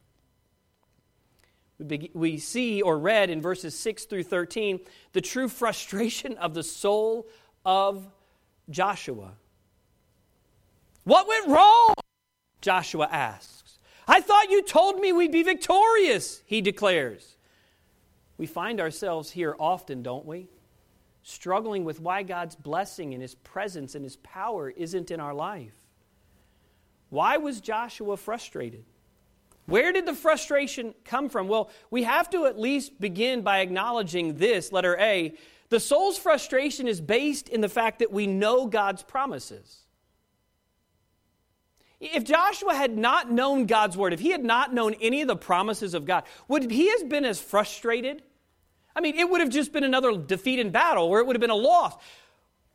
We 2.14 2.38
see 2.38 2.82
or 2.82 2.98
read 2.98 3.30
in 3.30 3.42
verses 3.42 3.78
6 3.78 4.06
through 4.06 4.24
13 4.24 4.80
the 5.12 5.20
true 5.20 5.50
frustration 5.50 6.38
of 6.38 6.54
the 6.54 6.64
soul 6.64 7.28
of 7.66 8.08
Joshua. 8.70 9.34
What 11.04 11.28
went 11.28 11.48
wrong? 11.50 11.94
Joshua 12.62 13.10
asks. 13.12 13.80
I 14.08 14.22
thought 14.22 14.50
you 14.50 14.64
told 14.64 15.02
me 15.02 15.12
we'd 15.12 15.34
be 15.34 15.44
victorious, 15.44 16.42
he 16.46 16.62
declares. 16.62 17.36
We 18.40 18.46
find 18.46 18.80
ourselves 18.80 19.30
here 19.30 19.54
often, 19.60 20.02
don't 20.02 20.26
we? 20.26 20.48
Struggling 21.24 21.84
with 21.84 22.00
why 22.00 22.24
God's 22.24 22.56
blessing 22.56 23.14
and 23.14 23.22
His 23.22 23.36
presence 23.36 23.96
and 23.96 24.04
His 24.04 24.16
power 24.16 24.70
isn't 24.70 25.12
in 25.12 25.20
our 25.20 25.34
life. 25.34 25.76
Why 27.10 27.36
was 27.36 27.60
Joshua 27.60 28.16
frustrated? 28.16 28.86
Where 29.66 29.92
did 29.92 30.06
the 30.06 30.14
frustration 30.14 30.96
come 31.04 31.28
from? 31.28 31.50
Well, 31.50 31.70
we 31.92 32.04
have 32.04 32.30
to 32.30 32.46
at 32.46 32.58
least 32.58 32.98
begin 33.00 33.42
by 33.42 33.60
acknowledging 33.60 34.38
this, 34.38 34.72
letter 34.72 34.98
A. 34.98 35.34
The 35.68 35.82
soul's 35.82 36.18
frustration 36.18 36.88
is 36.88 37.02
based 37.02 37.50
in 37.50 37.60
the 37.60 37.70
fact 37.70 38.00
that 38.00 38.12
we 38.12 38.26
know 38.26 38.68
God's 38.68 39.04
promises. 39.04 39.82
If 42.00 42.24
Joshua 42.24 42.74
had 42.74 42.98
not 42.98 43.30
known 43.30 43.66
God's 43.66 43.98
word, 43.98 44.14
if 44.14 44.22
he 44.22 44.32
had 44.32 44.46
not 44.46 44.74
known 44.74 44.96
any 45.02 45.22
of 45.22 45.28
the 45.28 45.36
promises 45.36 45.94
of 45.94 46.06
God, 46.06 46.24
would 46.48 46.72
he 46.72 46.90
have 46.92 47.10
been 47.10 47.26
as 47.26 47.42
frustrated 47.42 48.24
I 49.00 49.02
mean, 49.02 49.16
it 49.16 49.30
would 49.30 49.40
have 49.40 49.50
just 49.50 49.72
been 49.72 49.86
another 49.86 50.18
defeat 50.18 50.60
in 50.60 50.72
battle 50.72 51.06
or 51.06 51.20
it 51.20 51.26
would 51.26 51.38
have 51.38 51.40
been 51.40 51.50
a 51.50 51.56
loss. 51.56 51.96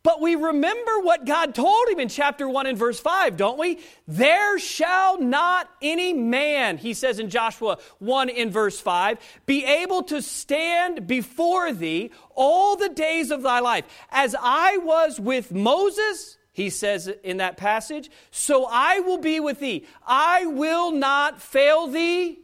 But 0.02 0.22
we 0.22 0.36
remember 0.36 1.00
what 1.00 1.26
God 1.26 1.54
told 1.54 1.86
him 1.88 2.00
in 2.00 2.08
chapter 2.08 2.48
1 2.48 2.66
and 2.66 2.78
verse 2.78 2.98
5, 2.98 3.36
don't 3.36 3.58
we? 3.58 3.78
There 4.08 4.58
shall 4.58 5.20
not 5.20 5.68
any 5.82 6.14
man, 6.14 6.78
he 6.78 6.94
says 6.94 7.18
in 7.18 7.28
Joshua 7.28 7.76
1 7.98 8.30
in 8.30 8.50
verse 8.50 8.80
5, 8.80 9.18
be 9.44 9.66
able 9.66 10.02
to 10.04 10.22
stand 10.22 11.06
before 11.06 11.74
thee 11.74 12.10
all 12.34 12.76
the 12.76 12.88
days 12.88 13.30
of 13.30 13.42
thy 13.42 13.60
life. 13.60 13.84
As 14.10 14.34
I 14.40 14.78
was 14.78 15.20
with 15.20 15.52
Moses, 15.52 16.38
he 16.52 16.70
says 16.70 17.06
in 17.22 17.36
that 17.36 17.58
passage, 17.58 18.10
so 18.30 18.66
I 18.70 19.00
will 19.00 19.18
be 19.18 19.40
with 19.40 19.60
thee. 19.60 19.86
I 20.06 20.46
will 20.46 20.90
not 20.90 21.42
fail 21.42 21.86
thee 21.86 22.38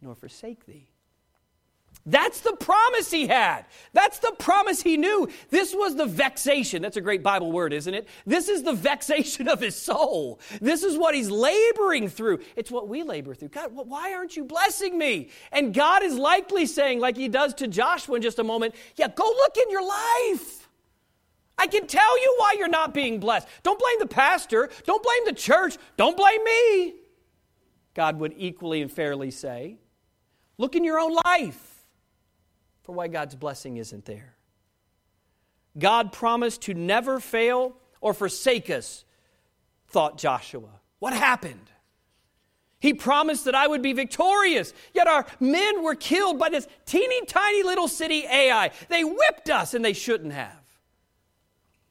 nor 0.00 0.14
forsake 0.14 0.64
thee. 0.66 0.93
That's 2.06 2.40
the 2.40 2.54
promise 2.56 3.10
he 3.10 3.26
had. 3.26 3.64
That's 3.94 4.18
the 4.18 4.32
promise 4.38 4.82
he 4.82 4.98
knew. 4.98 5.26
This 5.48 5.74
was 5.74 5.96
the 5.96 6.04
vexation. 6.04 6.82
That's 6.82 6.98
a 6.98 7.00
great 7.00 7.22
Bible 7.22 7.50
word, 7.50 7.72
isn't 7.72 7.94
it? 7.94 8.06
This 8.26 8.50
is 8.50 8.62
the 8.62 8.74
vexation 8.74 9.48
of 9.48 9.58
his 9.58 9.74
soul. 9.74 10.38
This 10.60 10.82
is 10.82 10.98
what 10.98 11.14
he's 11.14 11.30
laboring 11.30 12.10
through. 12.10 12.40
It's 12.56 12.70
what 12.70 12.88
we 12.88 13.02
labor 13.02 13.34
through. 13.34 13.48
God, 13.48 13.70
why 13.72 14.12
aren't 14.12 14.36
you 14.36 14.44
blessing 14.44 14.98
me? 14.98 15.30
And 15.50 15.72
God 15.72 16.02
is 16.02 16.14
likely 16.14 16.66
saying, 16.66 17.00
like 17.00 17.16
he 17.16 17.28
does 17.28 17.54
to 17.54 17.68
Joshua 17.68 18.16
in 18.16 18.22
just 18.22 18.38
a 18.38 18.44
moment, 18.44 18.74
yeah, 18.96 19.08
go 19.08 19.24
look 19.24 19.56
in 19.56 19.70
your 19.70 19.86
life. 19.86 20.68
I 21.56 21.68
can 21.68 21.86
tell 21.86 22.20
you 22.20 22.34
why 22.36 22.56
you're 22.58 22.68
not 22.68 22.92
being 22.92 23.18
blessed. 23.18 23.48
Don't 23.62 23.78
blame 23.78 23.98
the 24.00 24.06
pastor. 24.06 24.68
Don't 24.84 25.02
blame 25.02 25.24
the 25.24 25.32
church. 25.32 25.78
Don't 25.96 26.18
blame 26.18 26.44
me. 26.44 26.94
God 27.94 28.18
would 28.18 28.34
equally 28.36 28.82
and 28.82 28.92
fairly 28.92 29.30
say, 29.30 29.78
look 30.58 30.76
in 30.76 30.84
your 30.84 30.98
own 30.98 31.16
life 31.24 31.73
for 32.84 32.94
why 32.94 33.08
God's 33.08 33.34
blessing 33.34 33.78
isn't 33.78 34.04
there. 34.04 34.36
God 35.76 36.12
promised 36.12 36.62
to 36.62 36.74
never 36.74 37.18
fail 37.18 37.76
or 38.00 38.14
forsake 38.14 38.70
us, 38.70 39.04
thought 39.88 40.18
Joshua. 40.18 40.80
What 41.00 41.12
happened? 41.12 41.70
He 42.78 42.92
promised 42.92 43.46
that 43.46 43.54
I 43.54 43.66
would 43.66 43.80
be 43.82 43.94
victorious, 43.94 44.74
yet 44.92 45.06
our 45.06 45.26
men 45.40 45.82
were 45.82 45.94
killed 45.94 46.38
by 46.38 46.50
this 46.50 46.68
teeny 46.84 47.24
tiny 47.24 47.62
little 47.62 47.88
city 47.88 48.26
Ai. 48.26 48.70
They 48.90 49.02
whipped 49.02 49.48
us 49.48 49.72
and 49.72 49.82
they 49.82 49.94
shouldn't 49.94 50.34
have. 50.34 50.60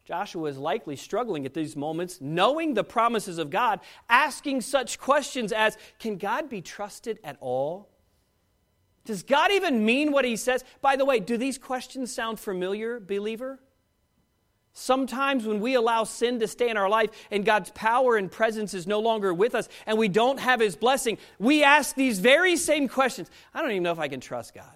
Joshua 0.05 0.49
is 0.49 0.57
likely 0.57 0.95
struggling 0.95 1.45
at 1.45 1.53
these 1.53 1.75
moments, 1.75 2.19
knowing 2.21 2.73
the 2.73 2.83
promises 2.83 3.37
of 3.37 3.49
God, 3.49 3.79
asking 4.09 4.61
such 4.61 4.99
questions 4.99 5.51
as 5.51 5.77
Can 5.97 6.17
God 6.17 6.49
be 6.49 6.61
trusted 6.61 7.19
at 7.23 7.37
all? 7.39 7.89
Does 9.05 9.23
God 9.23 9.51
even 9.51 9.85
mean 9.85 10.11
what 10.11 10.25
he 10.25 10.35
says? 10.35 10.63
By 10.81 10.95
the 10.95 11.05
way, 11.05 11.19
do 11.19 11.37
these 11.37 11.57
questions 11.57 12.13
sound 12.13 12.39
familiar, 12.39 12.99
believer? 12.99 13.59
Sometimes 14.73 15.45
when 15.45 15.59
we 15.59 15.75
allow 15.75 16.03
sin 16.03 16.39
to 16.39 16.47
stay 16.47 16.69
in 16.69 16.77
our 16.77 16.89
life 16.89 17.11
and 17.29 17.45
God's 17.45 17.69
power 17.71 18.17
and 18.17 18.31
presence 18.31 18.73
is 18.73 18.87
no 18.87 18.99
longer 18.99 19.31
with 19.33 19.53
us 19.53 19.69
and 19.85 19.99
we 19.99 20.07
don't 20.07 20.39
have 20.39 20.59
his 20.59 20.75
blessing, 20.75 21.19
we 21.37 21.63
ask 21.63 21.95
these 21.95 22.19
very 22.19 22.55
same 22.55 22.87
questions. 22.87 23.29
I 23.53 23.61
don't 23.61 23.71
even 23.71 23.83
know 23.83 23.91
if 23.91 23.99
I 23.99 24.07
can 24.07 24.19
trust 24.19 24.55
God. 24.55 24.73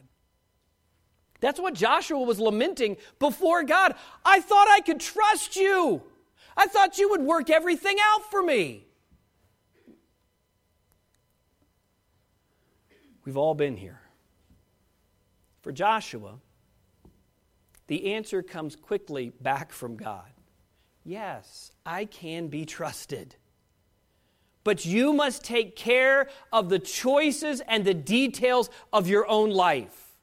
That's 1.39 1.59
what 1.59 1.73
Joshua 1.73 2.19
was 2.19 2.39
lamenting 2.39 2.97
before 3.17 3.63
God. 3.63 3.95
I 4.25 4.39
thought 4.39 4.67
I 4.69 4.81
could 4.81 4.99
trust 4.99 5.55
you. 5.55 6.03
I 6.55 6.67
thought 6.67 6.97
you 6.97 7.09
would 7.09 7.21
work 7.21 7.49
everything 7.49 7.97
out 8.01 8.29
for 8.29 8.41
me. 8.41 8.85
We've 13.23 13.37
all 13.37 13.55
been 13.55 13.77
here. 13.77 14.01
For 15.67 15.73
Joshua, 15.73 16.35
the 17.87 18.13
answer 18.13 18.41
comes 18.41 18.77
quickly 18.77 19.33
back 19.41 19.73
from 19.73 19.97
God. 19.97 20.31
Yes, 21.03 21.73
I 21.85 22.05
can 22.05 22.47
be 22.47 22.65
trusted. 22.65 23.35
But 24.63 24.85
you 24.85 25.11
must 25.11 25.43
take 25.43 25.75
care 25.75 26.29
of 26.53 26.69
the 26.69 26.79
choices 26.79 27.59
and 27.59 27.83
the 27.83 27.93
details 27.93 28.69
of 28.93 29.09
your 29.09 29.27
own 29.27 29.49
life. 29.49 30.15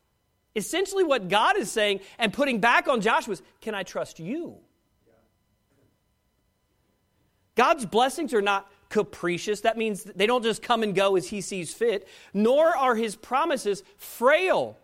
Essentially, 0.57 1.05
what 1.05 1.29
God 1.29 1.59
is 1.59 1.71
saying 1.71 2.01
and 2.19 2.33
putting 2.33 2.59
back 2.61 2.89
on 2.89 3.03
Joshua 3.03 3.35
is 3.35 3.43
Can 3.61 3.75
I 3.75 3.83
trust 3.83 4.21
you? 4.21 4.57
God's 7.55 7.85
blessings 7.85 8.33
are 8.33 8.41
not 8.41 8.73
capricious. 8.89 9.61
That 9.61 9.77
means 9.77 10.05
they 10.05 10.27
don't 10.27 10.43
just 10.43 10.63
come 10.63 10.83
and 10.83 10.95
go 10.95 11.17
as 11.17 11.29
He 11.29 11.43
sees 11.43 11.75
fit, 11.75 12.09
nor 12.33 12.75
are 12.75 12.95
His 12.95 13.15
promises 13.15 13.83
frail. 13.99 14.79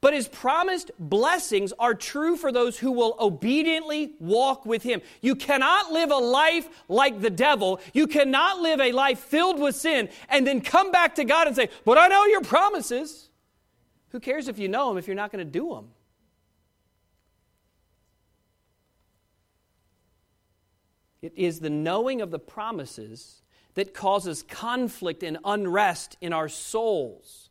But 0.00 0.14
His 0.14 0.28
promised 0.28 0.90
blessings 0.98 1.72
are 1.78 1.94
true 1.94 2.36
for 2.36 2.50
those 2.50 2.78
who 2.78 2.90
will 2.90 3.16
obediently 3.20 4.14
walk 4.18 4.64
with 4.64 4.82
Him. 4.82 5.02
You 5.20 5.34
cannot 5.34 5.92
live 5.92 6.10
a 6.10 6.16
life 6.16 6.68
like 6.88 7.20
the 7.20 7.30
devil. 7.30 7.80
You 7.92 8.06
cannot 8.06 8.60
live 8.60 8.80
a 8.80 8.92
life 8.92 9.18
filled 9.18 9.60
with 9.60 9.76
sin 9.76 10.08
and 10.28 10.46
then 10.46 10.62
come 10.62 10.90
back 10.90 11.16
to 11.16 11.24
God 11.24 11.46
and 11.46 11.56
say, 11.56 11.68
But 11.84 11.98
I 11.98 12.08
know 12.08 12.24
your 12.24 12.40
promises. 12.40 13.28
Who 14.10 14.20
cares 14.20 14.48
if 14.48 14.58
you 14.58 14.68
know 14.68 14.88
them 14.88 14.98
if 14.98 15.06
you're 15.06 15.14
not 15.14 15.30
going 15.30 15.44
to 15.44 15.50
do 15.50 15.74
them? 15.74 15.88
It 21.22 21.34
is 21.36 21.60
the 21.60 21.70
knowing 21.70 22.22
of 22.22 22.30
the 22.30 22.38
promises 22.38 23.42
that 23.74 23.92
causes 23.92 24.42
conflict 24.42 25.22
and 25.22 25.38
unrest 25.44 26.16
in 26.22 26.32
our 26.32 26.48
souls. 26.48 27.49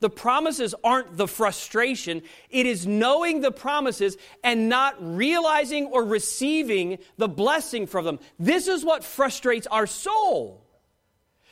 The 0.00 0.10
promises 0.10 0.74
aren't 0.84 1.16
the 1.16 1.26
frustration, 1.26 2.22
it 2.50 2.66
is 2.66 2.86
knowing 2.86 3.40
the 3.40 3.50
promises 3.50 4.16
and 4.44 4.68
not 4.68 4.94
realizing 5.00 5.86
or 5.86 6.04
receiving 6.04 6.98
the 7.16 7.28
blessing 7.28 7.86
from 7.86 8.04
them. 8.04 8.18
This 8.38 8.68
is 8.68 8.84
what 8.84 9.04
frustrates 9.04 9.66
our 9.68 9.86
soul. 9.86 10.62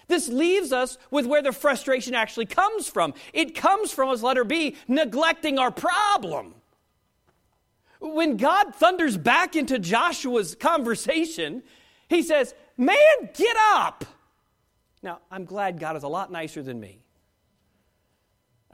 This 0.08 0.28
leaves 0.28 0.72
us 0.72 0.98
with 1.10 1.24
where 1.24 1.40
the 1.40 1.52
frustration 1.52 2.14
actually 2.14 2.44
comes 2.44 2.88
from. 2.88 3.14
It 3.32 3.54
comes 3.54 3.90
from, 3.90 4.10
as 4.10 4.22
letter 4.22 4.44
B, 4.44 4.76
neglecting 4.86 5.58
our 5.58 5.70
problem. 5.70 6.54
When 8.00 8.36
God 8.36 8.74
thunders 8.74 9.16
back 9.16 9.56
into 9.56 9.78
Joshua's 9.78 10.54
conversation, 10.54 11.62
he 12.10 12.22
says, 12.22 12.54
Man, 12.76 13.30
get 13.34 13.56
up. 13.72 14.04
Now, 15.02 15.20
I'm 15.30 15.44
glad 15.44 15.78
God 15.78 15.96
is 15.96 16.02
a 16.02 16.08
lot 16.08 16.30
nicer 16.30 16.62
than 16.62 16.80
me. 16.80 17.03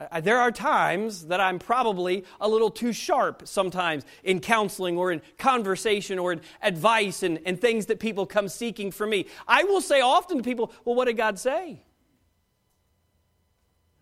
Uh, 0.01 0.21
there 0.21 0.41
are 0.41 0.51
times 0.51 1.27
that 1.27 1.41
I'm 1.41 1.59
probably 1.59 2.25
a 2.41 2.49
little 2.49 2.71
too 2.71 2.93
sharp 2.93 3.43
sometimes 3.47 4.05
in 4.25 4.41
counseling 4.41 4.97
or 4.97 5.13
in 5.13 5.21
conversation 5.37 6.19
or 6.19 6.33
in 6.33 6.41
advice 6.63 7.23
and, 7.23 7.39
and 7.45 7.61
things 7.61 7.87
that 7.87 8.01
people 8.01 8.25
come 8.25 8.49
seeking 8.49 8.91
from 8.91 9.11
me. 9.11 9.27
I 9.47 9.65
will 9.65 9.83
say 9.83 10.01
often 10.01 10.39
to 10.39 10.43
people, 10.43 10.73
Well, 10.85 10.95
what 10.95 11.05
did 11.05 11.19
God 11.19 11.39
say? 11.39 11.83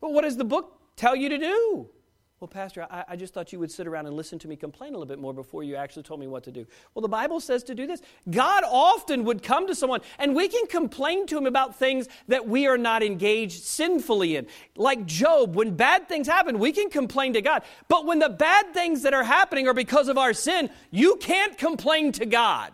Well, 0.00 0.12
what 0.12 0.22
does 0.22 0.36
the 0.36 0.44
book 0.44 0.80
tell 0.94 1.16
you 1.16 1.28
to 1.30 1.38
do? 1.38 1.90
Well, 2.40 2.46
Pastor, 2.46 2.86
I, 2.88 3.04
I, 3.08 3.16
just 3.16 3.34
thought 3.34 3.52
you 3.52 3.58
would 3.58 3.72
sit 3.72 3.88
around 3.88 4.06
and 4.06 4.14
listen 4.14 4.38
to 4.38 4.48
me 4.48 4.54
complain 4.54 4.90
a 4.90 4.92
little 4.92 5.06
bit 5.06 5.18
more 5.18 5.34
before 5.34 5.64
you 5.64 5.74
actually 5.74 6.04
told 6.04 6.20
me 6.20 6.28
what 6.28 6.44
to 6.44 6.52
do. 6.52 6.66
Well, 6.94 7.00
the 7.02 7.08
Bible 7.08 7.40
says 7.40 7.64
to 7.64 7.74
do 7.74 7.84
this. 7.84 8.00
God 8.30 8.62
often 8.64 9.24
would 9.24 9.42
come 9.42 9.66
to 9.66 9.74
someone, 9.74 10.02
and 10.20 10.36
we 10.36 10.46
can 10.46 10.68
complain 10.68 11.26
to 11.26 11.36
him 11.36 11.46
about 11.46 11.76
things 11.76 12.06
that 12.28 12.46
we 12.46 12.68
are 12.68 12.78
not 12.78 13.02
engaged 13.02 13.64
sinfully 13.64 14.36
in. 14.36 14.46
Like 14.76 15.04
Job, 15.04 15.56
when 15.56 15.74
bad 15.74 16.08
things 16.08 16.28
happen, 16.28 16.60
we 16.60 16.70
can 16.70 16.90
complain 16.90 17.32
to 17.32 17.42
God. 17.42 17.64
But 17.88 18.06
when 18.06 18.20
the 18.20 18.28
bad 18.28 18.72
things 18.72 19.02
that 19.02 19.14
are 19.14 19.24
happening 19.24 19.66
are 19.66 19.74
because 19.74 20.06
of 20.06 20.16
our 20.16 20.32
sin, 20.32 20.70
you 20.92 21.16
can't 21.16 21.58
complain 21.58 22.12
to 22.12 22.26
God. 22.26 22.72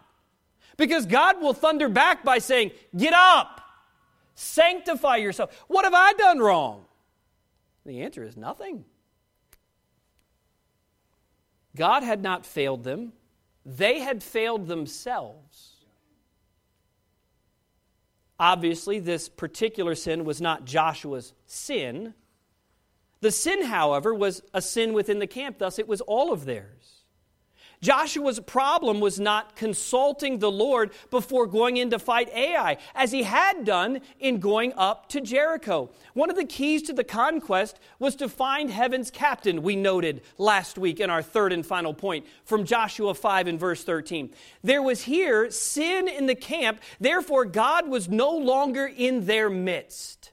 Because 0.76 1.06
God 1.06 1.40
will 1.40 1.54
thunder 1.54 1.88
back 1.88 2.22
by 2.22 2.36
saying, 2.36 2.72
Get 2.94 3.14
up, 3.14 3.62
sanctify 4.34 5.16
yourself. 5.16 5.64
What 5.68 5.86
have 5.86 5.94
I 5.94 6.12
done 6.12 6.40
wrong? 6.40 6.84
The 7.86 8.02
answer 8.02 8.22
is 8.22 8.36
nothing. 8.36 8.84
God 11.76 12.02
had 12.02 12.22
not 12.22 12.46
failed 12.46 12.84
them, 12.84 13.12
they 13.64 14.00
had 14.00 14.22
failed 14.22 14.66
themselves. 14.66 15.74
Obviously, 18.38 18.98
this 18.98 19.28
particular 19.28 19.94
sin 19.94 20.24
was 20.24 20.40
not 20.40 20.64
Joshua's 20.64 21.32
sin. 21.46 22.14
The 23.20 23.30
sin, 23.30 23.64
however, 23.64 24.12
was 24.12 24.42
a 24.52 24.60
sin 24.60 24.92
within 24.92 25.18
the 25.18 25.26
camp, 25.26 25.58
thus, 25.58 25.78
it 25.78 25.88
was 25.88 26.00
all 26.00 26.32
of 26.32 26.44
theirs. 26.44 26.83
Joshua's 27.84 28.40
problem 28.40 28.98
was 28.98 29.20
not 29.20 29.56
consulting 29.56 30.38
the 30.38 30.50
Lord 30.50 30.90
before 31.10 31.46
going 31.46 31.76
in 31.76 31.90
to 31.90 31.98
fight 31.98 32.30
Ai, 32.32 32.78
as 32.94 33.12
he 33.12 33.24
had 33.24 33.66
done 33.66 34.00
in 34.18 34.40
going 34.40 34.72
up 34.74 35.10
to 35.10 35.20
Jericho. 35.20 35.90
One 36.14 36.30
of 36.30 36.36
the 36.36 36.46
keys 36.46 36.80
to 36.84 36.94
the 36.94 37.04
conquest 37.04 37.78
was 37.98 38.16
to 38.16 38.28
find 38.30 38.70
heaven's 38.70 39.10
captain, 39.10 39.62
we 39.62 39.76
noted 39.76 40.22
last 40.38 40.78
week 40.78 40.98
in 40.98 41.10
our 41.10 41.22
third 41.22 41.52
and 41.52 41.64
final 41.64 41.92
point 41.92 42.24
from 42.46 42.64
Joshua 42.64 43.12
5 43.12 43.48
and 43.48 43.60
verse 43.60 43.84
13. 43.84 44.30
There 44.62 44.80
was 44.80 45.02
here 45.02 45.50
sin 45.50 46.08
in 46.08 46.24
the 46.24 46.34
camp, 46.34 46.80
therefore, 46.98 47.44
God 47.44 47.86
was 47.86 48.08
no 48.08 48.34
longer 48.34 48.86
in 48.86 49.26
their 49.26 49.50
midst. 49.50 50.23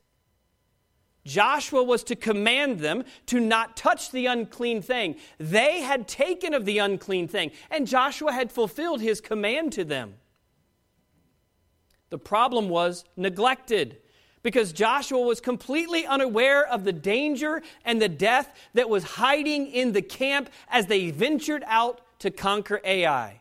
Joshua 1.26 1.84
was 1.84 2.04
to 2.06 2.16
command 2.16 2.80
them 2.80 3.04
to 3.28 3.40
not 3.40 3.78
touch 3.78 4.12
the 4.12 4.26
unclean 4.26 4.82
thing. 4.82 5.16
They 5.38 5.82
had 5.82 6.08
taken 6.08 6.54
of 6.54 6.66
the 6.66 6.80
unclean 6.80 7.28
thing, 7.28 7.52
and 7.70 7.88
Joshua 7.88 8.32
had 8.32 8.52
fulfilled 8.52 9.02
his 9.02 9.22
command 9.22 9.74
to 9.74 9.84
them. 9.84 10.16
The 12.10 12.18
problem 12.18 12.70
was 12.70 13.06
neglected 13.16 13.98
because 14.44 14.74
Joshua 14.74 15.20
was 15.20 15.40
completely 15.40 16.06
unaware 16.06 16.66
of 16.68 16.84
the 16.84 16.94
danger 16.94 17.62
and 17.86 18.02
the 18.02 18.10
death 18.10 18.56
that 18.74 18.90
was 18.90 19.04
hiding 19.04 19.68
in 19.68 19.92
the 19.92 20.02
camp 20.02 20.50
as 20.70 20.88
they 20.88 21.12
ventured 21.12 21.64
out 21.68 22.02
to 22.20 22.32
conquer 22.32 22.82
Ai. 22.84 23.41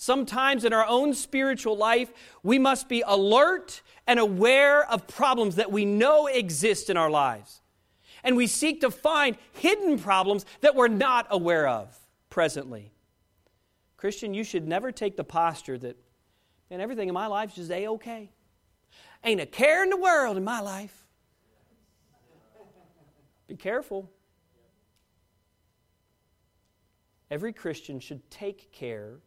Sometimes 0.00 0.64
in 0.64 0.72
our 0.72 0.86
own 0.86 1.12
spiritual 1.12 1.76
life, 1.76 2.12
we 2.44 2.56
must 2.56 2.88
be 2.88 3.02
alert 3.04 3.82
and 4.06 4.20
aware 4.20 4.88
of 4.88 5.08
problems 5.08 5.56
that 5.56 5.72
we 5.72 5.84
know 5.84 6.28
exist 6.28 6.88
in 6.88 6.96
our 6.96 7.10
lives. 7.10 7.62
And 8.22 8.36
we 8.36 8.46
seek 8.46 8.80
to 8.82 8.92
find 8.92 9.36
hidden 9.54 9.98
problems 9.98 10.46
that 10.60 10.76
we're 10.76 10.86
not 10.86 11.26
aware 11.30 11.66
of 11.66 11.98
presently. 12.30 12.92
Christian, 13.96 14.34
you 14.34 14.44
should 14.44 14.68
never 14.68 14.92
take 14.92 15.16
the 15.16 15.24
posture 15.24 15.76
that, 15.78 15.96
man, 16.70 16.80
everything 16.80 17.08
in 17.08 17.14
my 17.14 17.26
life 17.26 17.50
is 17.50 17.56
just 17.56 17.70
A 17.72 17.88
OK. 17.88 18.30
Ain't 19.24 19.40
a 19.40 19.46
care 19.46 19.82
in 19.82 19.90
the 19.90 19.96
world 19.96 20.36
in 20.36 20.44
my 20.44 20.60
life. 20.60 21.08
Be 23.48 23.56
careful. 23.56 24.08
Every 27.32 27.52
Christian 27.52 27.98
should 27.98 28.30
take 28.30 28.70
care 28.70 29.18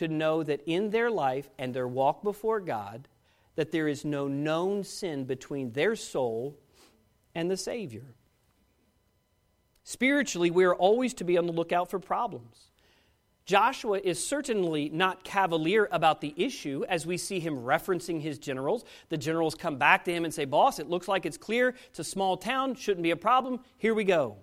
to 0.00 0.08
know 0.08 0.42
that 0.42 0.62
in 0.64 0.88
their 0.88 1.10
life 1.10 1.50
and 1.58 1.74
their 1.74 1.86
walk 1.86 2.22
before 2.22 2.58
God, 2.58 3.06
that 3.54 3.70
there 3.70 3.86
is 3.86 4.02
no 4.02 4.28
known 4.28 4.82
sin 4.82 5.26
between 5.26 5.72
their 5.72 5.94
soul 5.94 6.56
and 7.34 7.50
the 7.50 7.56
Savior. 7.58 8.14
Spiritually, 9.84 10.50
we 10.50 10.64
are 10.64 10.74
always 10.74 11.12
to 11.12 11.24
be 11.24 11.36
on 11.36 11.44
the 11.44 11.52
lookout 11.52 11.90
for 11.90 11.98
problems. 11.98 12.70
Joshua 13.44 14.00
is 14.02 14.26
certainly 14.26 14.88
not 14.88 15.22
cavalier 15.22 15.86
about 15.92 16.22
the 16.22 16.32
issue 16.34 16.82
as 16.88 17.04
we 17.04 17.18
see 17.18 17.38
him 17.38 17.58
referencing 17.58 18.22
his 18.22 18.38
generals. 18.38 18.86
The 19.10 19.18
generals 19.18 19.54
come 19.54 19.76
back 19.76 20.06
to 20.06 20.14
him 20.14 20.24
and 20.24 20.32
say, 20.32 20.46
Boss, 20.46 20.78
it 20.78 20.88
looks 20.88 21.08
like 21.08 21.26
it's 21.26 21.36
clear. 21.36 21.74
It's 21.90 21.98
a 21.98 22.04
small 22.04 22.38
town, 22.38 22.74
shouldn't 22.74 23.02
be 23.02 23.10
a 23.10 23.16
problem. 23.16 23.60
Here 23.76 23.92
we 23.92 24.04
go. 24.04 24.38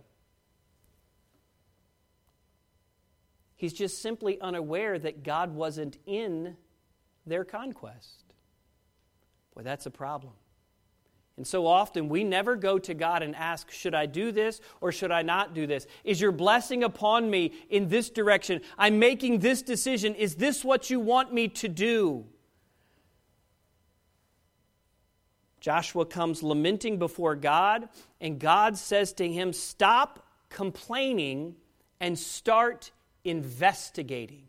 He's 3.57 3.73
just 3.73 4.01
simply 4.01 4.39
unaware 4.39 4.97
that 4.99 5.23
God 5.23 5.53
wasn't 5.53 5.97
in 6.05 6.55
their 7.25 7.43
conquest. 7.43 8.33
Boy, 9.55 9.63
that's 9.63 9.87
a 9.87 9.91
problem. 9.91 10.33
And 11.37 11.45
so 11.45 11.67
often 11.67 12.07
we 12.07 12.23
never 12.23 12.55
go 12.55 12.79
to 12.79 12.93
God 12.93 13.23
and 13.23 13.35
ask, 13.35 13.71
Should 13.71 13.95
I 13.95 14.05
do 14.05 14.31
this 14.31 14.61
or 14.79 14.91
should 14.91 15.11
I 15.11 15.23
not 15.23 15.55
do 15.55 15.67
this? 15.67 15.87
Is 16.03 16.21
your 16.21 16.31
blessing 16.31 16.83
upon 16.83 17.29
me 17.29 17.53
in 17.69 17.89
this 17.89 18.09
direction? 18.09 18.61
I'm 18.77 18.99
making 18.99 19.39
this 19.39 19.63
decision. 19.63 20.13
Is 20.15 20.35
this 20.35 20.63
what 20.63 20.89
you 20.89 20.99
want 20.99 21.33
me 21.33 21.47
to 21.49 21.67
do? 21.67 22.25
Joshua 25.59 26.05
comes 26.05 26.43
lamenting 26.43 26.97
before 26.97 27.35
God, 27.35 27.89
and 28.21 28.39
God 28.39 28.77
says 28.77 29.13
to 29.13 29.27
him, 29.27 29.51
Stop 29.51 30.25
complaining 30.49 31.55
and 31.99 32.17
start 32.17 32.91
investigating. 33.27 34.47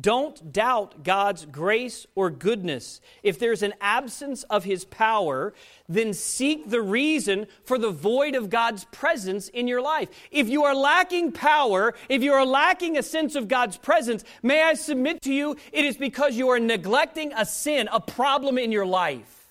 Don't 0.00 0.52
doubt 0.52 1.04
God's 1.04 1.44
grace 1.44 2.06
or 2.14 2.30
goodness. 2.30 3.02
If 3.22 3.38
there's 3.38 3.62
an 3.62 3.74
absence 3.78 4.42
of 4.44 4.64
His 4.64 4.86
power, 4.86 5.52
then 5.86 6.14
seek 6.14 6.70
the 6.70 6.80
reason 6.80 7.46
for 7.64 7.76
the 7.76 7.90
void 7.90 8.34
of 8.34 8.48
God's 8.48 8.86
presence 8.86 9.48
in 9.48 9.68
your 9.68 9.82
life. 9.82 10.08
If 10.30 10.48
you 10.48 10.64
are 10.64 10.74
lacking 10.74 11.32
power, 11.32 11.92
if 12.08 12.22
you 12.22 12.32
are 12.32 12.46
lacking 12.46 12.96
a 12.96 13.02
sense 13.02 13.34
of 13.34 13.48
God's 13.48 13.76
presence, 13.76 14.24
may 14.42 14.62
I 14.62 14.74
submit 14.74 15.20
to 15.22 15.32
you, 15.32 15.56
it 15.72 15.84
is 15.84 15.98
because 15.98 16.36
you 16.36 16.48
are 16.48 16.60
neglecting 16.60 17.34
a 17.34 17.44
sin, 17.44 17.88
a 17.92 18.00
problem 18.00 18.56
in 18.56 18.72
your 18.72 18.86
life. 18.86 19.41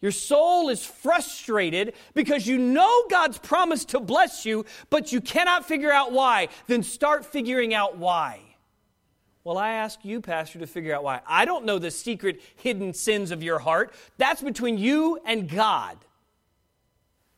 Your 0.00 0.12
soul 0.12 0.70
is 0.70 0.84
frustrated 0.84 1.94
because 2.14 2.46
you 2.46 2.56
know 2.56 3.04
God's 3.10 3.38
promised 3.38 3.90
to 3.90 4.00
bless 4.00 4.46
you, 4.46 4.64
but 4.88 5.12
you 5.12 5.20
cannot 5.20 5.66
figure 5.66 5.92
out 5.92 6.12
why. 6.12 6.48
Then 6.66 6.82
start 6.82 7.26
figuring 7.26 7.74
out 7.74 7.98
why. 7.98 8.40
Well, 9.44 9.58
I 9.58 9.72
ask 9.72 10.04
you, 10.04 10.20
Pastor, 10.20 10.58
to 10.58 10.66
figure 10.66 10.94
out 10.94 11.04
why. 11.04 11.20
I 11.26 11.44
don't 11.44 11.64
know 11.64 11.78
the 11.78 11.90
secret 11.90 12.40
hidden 12.56 12.94
sins 12.94 13.30
of 13.30 13.42
your 13.42 13.58
heart. 13.58 13.92
That's 14.16 14.42
between 14.42 14.78
you 14.78 15.18
and 15.24 15.48
God. 15.48 15.98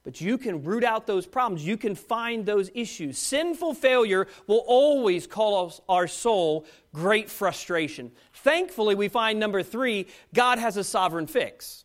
But 0.04 0.20
you 0.20 0.36
can 0.36 0.64
root 0.64 0.82
out 0.82 1.06
those 1.06 1.26
problems. 1.26 1.64
You 1.64 1.76
can 1.76 1.94
find 1.94 2.44
those 2.44 2.70
issues. 2.74 3.18
Sinful 3.18 3.74
failure 3.74 4.26
will 4.48 4.64
always 4.66 5.28
cause 5.28 5.80
our 5.88 6.08
soul 6.08 6.66
great 6.92 7.30
frustration. 7.30 8.10
Thankfully, 8.32 8.96
we 8.96 9.08
find 9.08 9.38
number 9.38 9.62
three 9.62 10.06
God 10.34 10.58
has 10.58 10.76
a 10.76 10.82
sovereign 10.82 11.28
fix. 11.28 11.81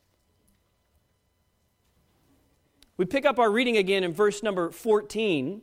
We 2.98 3.06
pick 3.06 3.26
up 3.26 3.40
our 3.40 3.52
reading 3.52 3.78
again 3.78 4.04
in 4.04 4.14
verse 4.14 4.44
number 4.44 4.72
14. 4.72 5.62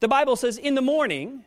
The 0.00 0.08
Bible 0.08 0.36
says, 0.36 0.56
In 0.56 0.74
the 0.74 0.82
morning, 0.82 1.44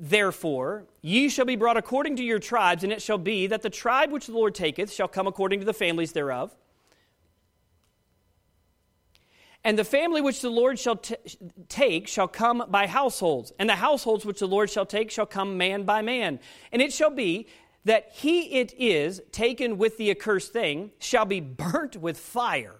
Therefore, 0.00 0.84
ye 1.02 1.28
shall 1.28 1.44
be 1.44 1.56
brought 1.56 1.76
according 1.76 2.16
to 2.16 2.22
your 2.22 2.38
tribes, 2.38 2.84
and 2.84 2.92
it 2.92 3.02
shall 3.02 3.18
be 3.18 3.48
that 3.48 3.62
the 3.62 3.70
tribe 3.70 4.12
which 4.12 4.26
the 4.26 4.32
Lord 4.32 4.54
taketh 4.54 4.92
shall 4.92 5.08
come 5.08 5.26
according 5.26 5.58
to 5.58 5.66
the 5.66 5.74
families 5.74 6.12
thereof. 6.12 6.54
And 9.64 9.76
the 9.76 9.84
family 9.84 10.20
which 10.20 10.40
the 10.40 10.50
Lord 10.50 10.78
shall 10.78 10.96
t- 10.96 11.16
take 11.68 12.06
shall 12.06 12.28
come 12.28 12.64
by 12.68 12.86
households, 12.86 13.52
and 13.58 13.68
the 13.68 13.74
households 13.74 14.24
which 14.24 14.38
the 14.38 14.46
Lord 14.46 14.70
shall 14.70 14.86
take 14.86 15.10
shall 15.10 15.26
come 15.26 15.58
man 15.58 15.82
by 15.82 16.00
man. 16.00 16.38
And 16.70 16.80
it 16.80 16.92
shall 16.92 17.10
be 17.10 17.48
that 17.84 18.10
he 18.12 18.60
it 18.60 18.72
is 18.78 19.20
taken 19.32 19.78
with 19.78 19.96
the 19.96 20.12
accursed 20.12 20.52
thing 20.52 20.92
shall 21.00 21.24
be 21.24 21.40
burnt 21.40 21.96
with 21.96 22.18
fire, 22.18 22.76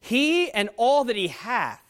he 0.00 0.50
and 0.50 0.68
all 0.76 1.04
that 1.04 1.16
he 1.16 1.28
hath 1.28 1.82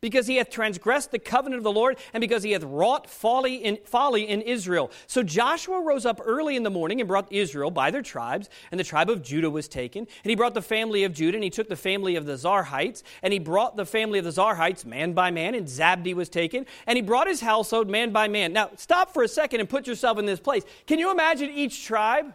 because 0.00 0.26
he 0.26 0.36
hath 0.36 0.50
transgressed 0.50 1.10
the 1.10 1.18
covenant 1.18 1.58
of 1.58 1.64
the 1.64 1.72
Lord, 1.72 1.98
and 2.12 2.20
because 2.20 2.42
he 2.42 2.52
hath 2.52 2.62
wrought 2.62 3.08
folly 3.08 3.56
in, 3.56 3.78
folly 3.84 4.28
in 4.28 4.40
Israel. 4.40 4.90
So 5.06 5.22
Joshua 5.22 5.82
rose 5.82 6.06
up 6.06 6.20
early 6.24 6.56
in 6.56 6.62
the 6.62 6.70
morning 6.70 7.00
and 7.00 7.08
brought 7.08 7.30
Israel 7.32 7.70
by 7.70 7.90
their 7.90 8.02
tribes, 8.02 8.48
and 8.70 8.80
the 8.80 8.84
tribe 8.84 9.10
of 9.10 9.22
Judah 9.22 9.50
was 9.50 9.68
taken. 9.68 10.06
And 10.24 10.30
he 10.30 10.34
brought 10.34 10.54
the 10.54 10.62
family 10.62 11.04
of 11.04 11.12
Judah, 11.12 11.36
and 11.36 11.44
he 11.44 11.50
took 11.50 11.68
the 11.68 11.76
family 11.76 12.16
of 12.16 12.26
the 12.26 12.34
Zarhites, 12.34 13.02
and 13.22 13.32
he 13.32 13.38
brought 13.38 13.76
the 13.76 13.86
family 13.86 14.18
of 14.18 14.24
the 14.24 14.32
Zarhites 14.32 14.84
man 14.84 15.12
by 15.12 15.30
man, 15.30 15.54
and 15.54 15.66
Zabdi 15.66 16.14
was 16.14 16.28
taken, 16.28 16.66
and 16.86 16.96
he 16.96 17.02
brought 17.02 17.26
his 17.26 17.40
household 17.40 17.88
man 17.88 18.10
by 18.10 18.28
man. 18.28 18.52
Now, 18.52 18.70
stop 18.76 19.12
for 19.12 19.22
a 19.22 19.28
second 19.28 19.60
and 19.60 19.68
put 19.68 19.86
yourself 19.86 20.18
in 20.18 20.26
this 20.26 20.40
place. 20.40 20.64
Can 20.86 20.98
you 20.98 21.10
imagine 21.10 21.50
each 21.50 21.84
tribe? 21.84 22.34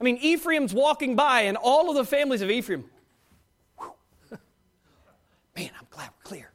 I 0.00 0.04
mean, 0.04 0.16
Ephraim's 0.18 0.72
walking 0.72 1.16
by, 1.16 1.42
and 1.42 1.56
all 1.56 1.90
of 1.90 1.96
the 1.96 2.04
families 2.04 2.40
of 2.40 2.50
Ephraim. 2.50 2.84
Man, 5.58 5.70
I'm 5.76 5.86
glad 5.90 6.10
we're 6.16 6.22
clear. 6.28 6.52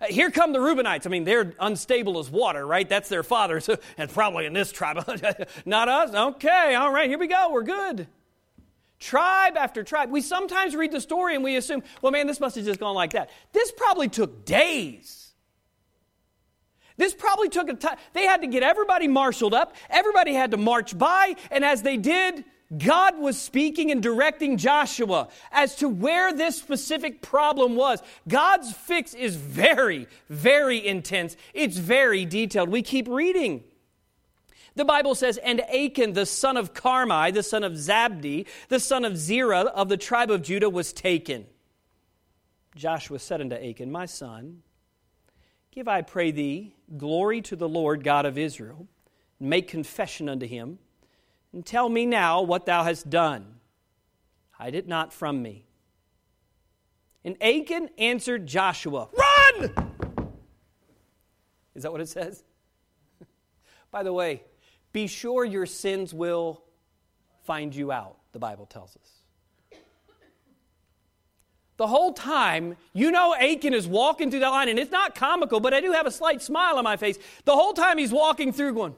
Uh, 0.00 0.06
here 0.06 0.30
come 0.30 0.52
the 0.52 0.60
Reubenites. 0.60 1.04
I 1.04 1.10
mean, 1.10 1.24
they're 1.24 1.52
unstable 1.58 2.20
as 2.20 2.30
water, 2.30 2.64
right? 2.64 2.88
That's 2.88 3.08
their 3.08 3.24
fathers, 3.24 3.68
and 3.98 4.08
probably 4.08 4.46
in 4.46 4.52
this 4.52 4.70
tribe. 4.70 5.04
Not 5.66 5.88
us? 5.88 6.14
Okay, 6.14 6.76
all 6.76 6.92
right, 6.92 7.10
here 7.10 7.18
we 7.18 7.26
go. 7.26 7.50
We're 7.50 7.64
good. 7.64 8.06
Tribe 9.00 9.56
after 9.56 9.82
tribe. 9.82 10.10
We 10.10 10.20
sometimes 10.20 10.76
read 10.76 10.92
the 10.92 11.00
story 11.00 11.34
and 11.34 11.42
we 11.42 11.56
assume, 11.56 11.82
well, 12.02 12.12
man, 12.12 12.28
this 12.28 12.38
must 12.38 12.54
have 12.54 12.64
just 12.64 12.78
gone 12.78 12.94
like 12.94 13.14
that. 13.14 13.30
This 13.52 13.72
probably 13.72 14.08
took 14.08 14.44
days. 14.44 15.32
This 16.98 17.14
probably 17.14 17.48
took 17.48 17.68
a 17.68 17.74
time. 17.74 17.96
They 18.12 18.26
had 18.26 18.42
to 18.42 18.46
get 18.46 18.62
everybody 18.62 19.08
marshaled 19.08 19.54
up, 19.54 19.74
everybody 19.88 20.34
had 20.34 20.52
to 20.52 20.56
march 20.56 20.96
by, 20.96 21.34
and 21.50 21.64
as 21.64 21.82
they 21.82 21.96
did, 21.96 22.44
God 22.76 23.18
was 23.18 23.40
speaking 23.40 23.90
and 23.90 24.00
directing 24.00 24.56
Joshua 24.56 25.28
as 25.50 25.74
to 25.76 25.88
where 25.88 26.32
this 26.32 26.56
specific 26.56 27.20
problem 27.20 27.74
was. 27.74 28.00
God's 28.28 28.72
fix 28.72 29.12
is 29.12 29.34
very, 29.34 30.06
very 30.28 30.86
intense. 30.86 31.36
It's 31.52 31.76
very 31.76 32.24
detailed. 32.24 32.68
We 32.68 32.82
keep 32.82 33.08
reading. 33.08 33.64
The 34.76 34.84
Bible 34.84 35.16
says, 35.16 35.36
And 35.38 35.60
Achan, 35.62 36.12
the 36.12 36.26
son 36.26 36.56
of 36.56 36.72
Carmi, 36.72 37.34
the 37.34 37.42
son 37.42 37.64
of 37.64 37.72
Zabdi, 37.72 38.46
the 38.68 38.78
son 38.78 39.04
of 39.04 39.16
Zerah 39.16 39.62
of 39.62 39.88
the 39.88 39.96
tribe 39.96 40.30
of 40.30 40.42
Judah, 40.42 40.70
was 40.70 40.92
taken. 40.92 41.46
Joshua 42.76 43.18
said 43.18 43.40
unto 43.40 43.56
Achan, 43.56 43.90
My 43.90 44.06
son, 44.06 44.62
give, 45.72 45.88
I 45.88 46.02
pray 46.02 46.30
thee, 46.30 46.76
glory 46.96 47.42
to 47.42 47.56
the 47.56 47.68
Lord 47.68 48.04
God 48.04 48.26
of 48.26 48.38
Israel, 48.38 48.86
and 49.40 49.50
make 49.50 49.66
confession 49.66 50.28
unto 50.28 50.46
him 50.46 50.78
and 51.52 51.64
tell 51.64 51.88
me 51.88 52.06
now 52.06 52.42
what 52.42 52.66
thou 52.66 52.84
hast 52.84 53.10
done. 53.10 53.56
Hide 54.52 54.74
it 54.74 54.86
not 54.86 55.12
from 55.12 55.42
me. 55.42 55.66
And 57.24 57.36
Achan 57.42 57.90
answered 57.98 58.46
Joshua, 58.46 59.08
Run! 59.12 60.28
Is 61.74 61.82
that 61.82 61.92
what 61.92 62.00
it 62.00 62.08
says? 62.08 62.42
By 63.90 64.02
the 64.02 64.12
way, 64.12 64.42
be 64.92 65.06
sure 65.06 65.44
your 65.44 65.66
sins 65.66 66.12
will 66.12 66.62
find 67.44 67.74
you 67.74 67.92
out, 67.92 68.18
the 68.32 68.38
Bible 68.38 68.66
tells 68.66 68.96
us. 68.96 69.80
The 71.76 71.86
whole 71.86 72.12
time, 72.12 72.76
you 72.92 73.10
know, 73.10 73.34
Achan 73.34 73.72
is 73.72 73.86
walking 73.86 74.30
through 74.30 74.40
that 74.40 74.50
line, 74.50 74.68
and 74.68 74.78
it's 74.78 74.90
not 74.90 75.14
comical, 75.14 75.60
but 75.60 75.72
I 75.72 75.80
do 75.80 75.92
have 75.92 76.06
a 76.06 76.10
slight 76.10 76.42
smile 76.42 76.76
on 76.76 76.84
my 76.84 76.98
face. 76.98 77.18
The 77.46 77.54
whole 77.54 77.72
time 77.72 77.96
he's 77.96 78.12
walking 78.12 78.52
through, 78.52 78.74
going, 78.74 78.94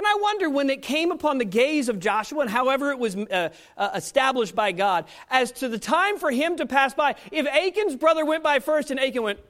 and 0.00 0.06
I 0.06 0.14
wonder 0.18 0.48
when 0.48 0.70
it 0.70 0.80
came 0.80 1.10
upon 1.10 1.36
the 1.36 1.44
gaze 1.44 1.90
of 1.90 2.00
Joshua, 2.00 2.40
and 2.40 2.48
however 2.48 2.90
it 2.90 2.98
was 2.98 3.14
uh, 3.14 3.50
uh, 3.76 3.90
established 3.94 4.54
by 4.54 4.72
God, 4.72 5.04
as 5.28 5.52
to 5.52 5.68
the 5.68 5.78
time 5.78 6.18
for 6.18 6.30
him 6.30 6.56
to 6.56 6.64
pass 6.64 6.94
by, 6.94 7.16
if 7.30 7.46
Achan's 7.46 7.96
brother 7.96 8.24
went 8.24 8.42
by 8.42 8.60
first 8.60 8.90
and 8.90 8.98
Achan 8.98 9.22
went 9.22 9.40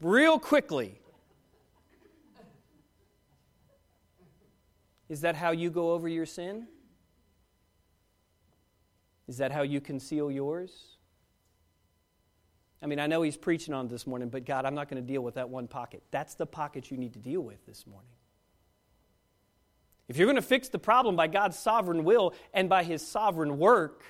real 0.00 0.38
quickly, 0.38 0.98
is 5.10 5.20
that 5.20 5.36
how 5.36 5.50
you 5.50 5.68
go 5.68 5.92
over 5.92 6.08
your 6.08 6.24
sin? 6.24 6.66
Is 9.28 9.36
that 9.36 9.52
how 9.52 9.60
you 9.60 9.82
conceal 9.82 10.30
yours? 10.30 10.96
I 12.80 12.86
mean, 12.86 12.98
I 12.98 13.08
know 13.08 13.20
he's 13.20 13.36
preaching 13.36 13.74
on 13.74 13.88
this 13.88 14.06
morning, 14.06 14.30
but 14.30 14.46
God, 14.46 14.64
I'm 14.64 14.74
not 14.74 14.88
going 14.88 15.02
to 15.02 15.06
deal 15.06 15.20
with 15.20 15.34
that 15.34 15.50
one 15.50 15.68
pocket. 15.68 16.02
That's 16.10 16.32
the 16.32 16.46
pocket 16.46 16.90
you 16.90 16.96
need 16.96 17.12
to 17.12 17.18
deal 17.18 17.42
with 17.42 17.66
this 17.66 17.86
morning. 17.86 18.08
If 20.10 20.16
you're 20.16 20.26
going 20.26 20.34
to 20.34 20.42
fix 20.42 20.68
the 20.68 20.78
problem 20.80 21.14
by 21.14 21.28
God's 21.28 21.56
sovereign 21.56 22.02
will 22.02 22.34
and 22.52 22.68
by 22.68 22.82
his 22.82 23.06
sovereign 23.06 23.60
work, 23.60 24.02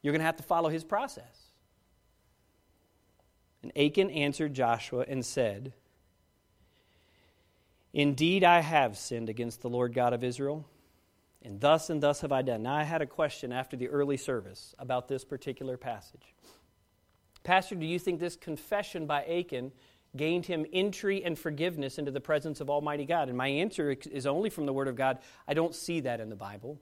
you're 0.00 0.12
going 0.12 0.20
to 0.20 0.26
have 0.26 0.36
to 0.36 0.44
follow 0.44 0.68
his 0.68 0.84
process. 0.84 1.50
And 3.60 3.76
Achan 3.76 4.10
answered 4.10 4.54
Joshua 4.54 5.04
and 5.08 5.26
said, 5.26 5.72
Indeed, 7.92 8.44
I 8.44 8.60
have 8.60 8.96
sinned 8.96 9.28
against 9.28 9.60
the 9.60 9.68
Lord 9.68 9.92
God 9.92 10.12
of 10.12 10.22
Israel, 10.22 10.68
and 11.42 11.60
thus 11.60 11.90
and 11.90 12.00
thus 12.00 12.20
have 12.20 12.30
I 12.30 12.42
done. 12.42 12.62
Now, 12.62 12.76
I 12.76 12.84
had 12.84 13.02
a 13.02 13.06
question 13.06 13.50
after 13.50 13.76
the 13.76 13.88
early 13.88 14.16
service 14.16 14.72
about 14.78 15.08
this 15.08 15.24
particular 15.24 15.76
passage. 15.76 16.32
Pastor, 17.42 17.74
do 17.74 17.86
you 17.86 17.98
think 17.98 18.20
this 18.20 18.36
confession 18.36 19.06
by 19.06 19.24
Achan 19.24 19.72
gained 20.16 20.46
him 20.46 20.66
entry 20.72 21.24
and 21.24 21.38
forgiveness 21.38 21.98
into 21.98 22.10
the 22.10 22.20
presence 22.20 22.60
of 22.60 22.70
Almighty 22.70 23.04
God? 23.04 23.28
And 23.28 23.36
my 23.36 23.48
answer 23.48 23.90
is 23.90 24.26
only 24.26 24.50
from 24.50 24.66
the 24.66 24.72
Word 24.72 24.88
of 24.88 24.96
God. 24.96 25.18
I 25.46 25.54
don't 25.54 25.74
see 25.74 26.00
that 26.00 26.20
in 26.20 26.28
the 26.28 26.36
Bible. 26.36 26.80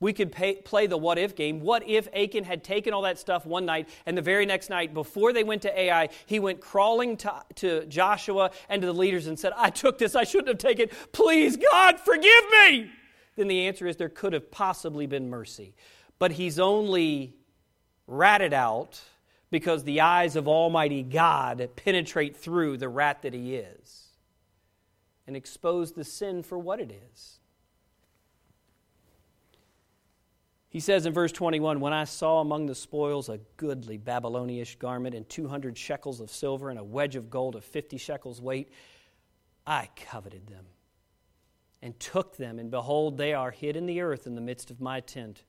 We 0.00 0.12
could 0.12 0.32
pay, 0.32 0.56
play 0.56 0.86
the 0.86 0.98
what 0.98 1.18
if 1.18 1.34
game. 1.34 1.60
What 1.60 1.88
if 1.88 2.08
Achan 2.14 2.44
had 2.44 2.62
taken 2.62 2.92
all 2.92 3.02
that 3.02 3.18
stuff 3.18 3.46
one 3.46 3.64
night, 3.64 3.88
and 4.04 4.18
the 4.18 4.22
very 4.22 4.44
next 4.44 4.68
night, 4.68 4.92
before 4.92 5.32
they 5.32 5.44
went 5.44 5.62
to 5.62 5.80
Ai, 5.80 6.10
he 6.26 6.40
went 6.40 6.60
crawling 6.60 7.16
to, 7.18 7.42
to 7.54 7.86
Joshua 7.86 8.50
and 8.68 8.82
to 8.82 8.86
the 8.86 8.92
leaders 8.92 9.28
and 9.28 9.38
said, 9.38 9.52
I 9.56 9.70
took 9.70 9.96
this, 9.96 10.14
I 10.14 10.24
shouldn't 10.24 10.48
have 10.48 10.58
taken 10.58 10.90
it. 10.90 11.12
Please, 11.12 11.56
God, 11.56 11.98
forgive 12.00 12.44
me. 12.62 12.90
Then 13.36 13.48
the 13.48 13.66
answer 13.66 13.86
is 13.86 13.96
there 13.96 14.08
could 14.08 14.32
have 14.32 14.50
possibly 14.50 15.06
been 15.06 15.30
mercy. 15.30 15.74
But 16.18 16.32
he's 16.32 16.58
only 16.58 17.34
ratted 18.06 18.52
out 18.52 19.00
because 19.54 19.84
the 19.84 20.00
eyes 20.00 20.34
of 20.34 20.48
Almighty 20.48 21.04
God 21.04 21.70
penetrate 21.76 22.36
through 22.36 22.76
the 22.76 22.88
rat 22.88 23.22
that 23.22 23.32
he 23.32 23.54
is 23.54 24.08
and 25.28 25.36
expose 25.36 25.92
the 25.92 26.02
sin 26.02 26.42
for 26.42 26.58
what 26.58 26.80
it 26.80 26.90
is. 26.90 27.38
He 30.70 30.80
says 30.80 31.06
in 31.06 31.12
verse 31.12 31.30
21 31.30 31.78
When 31.78 31.92
I 31.92 32.02
saw 32.02 32.40
among 32.40 32.66
the 32.66 32.74
spoils 32.74 33.28
a 33.28 33.38
goodly 33.56 33.96
Babylonish 33.96 34.74
garment 34.74 35.14
and 35.14 35.28
200 35.28 35.78
shekels 35.78 36.18
of 36.18 36.32
silver 36.32 36.68
and 36.68 36.78
a 36.80 36.82
wedge 36.82 37.14
of 37.14 37.30
gold 37.30 37.54
of 37.54 37.64
50 37.64 37.96
shekels 37.96 38.40
weight, 38.40 38.72
I 39.64 39.88
coveted 39.94 40.48
them 40.48 40.64
and 41.80 42.00
took 42.00 42.38
them, 42.38 42.58
and 42.58 42.72
behold, 42.72 43.18
they 43.18 43.34
are 43.34 43.52
hid 43.52 43.76
in 43.76 43.86
the 43.86 44.00
earth 44.00 44.26
in 44.26 44.34
the 44.34 44.40
midst 44.40 44.72
of 44.72 44.80
my 44.80 44.98
tent 44.98 45.44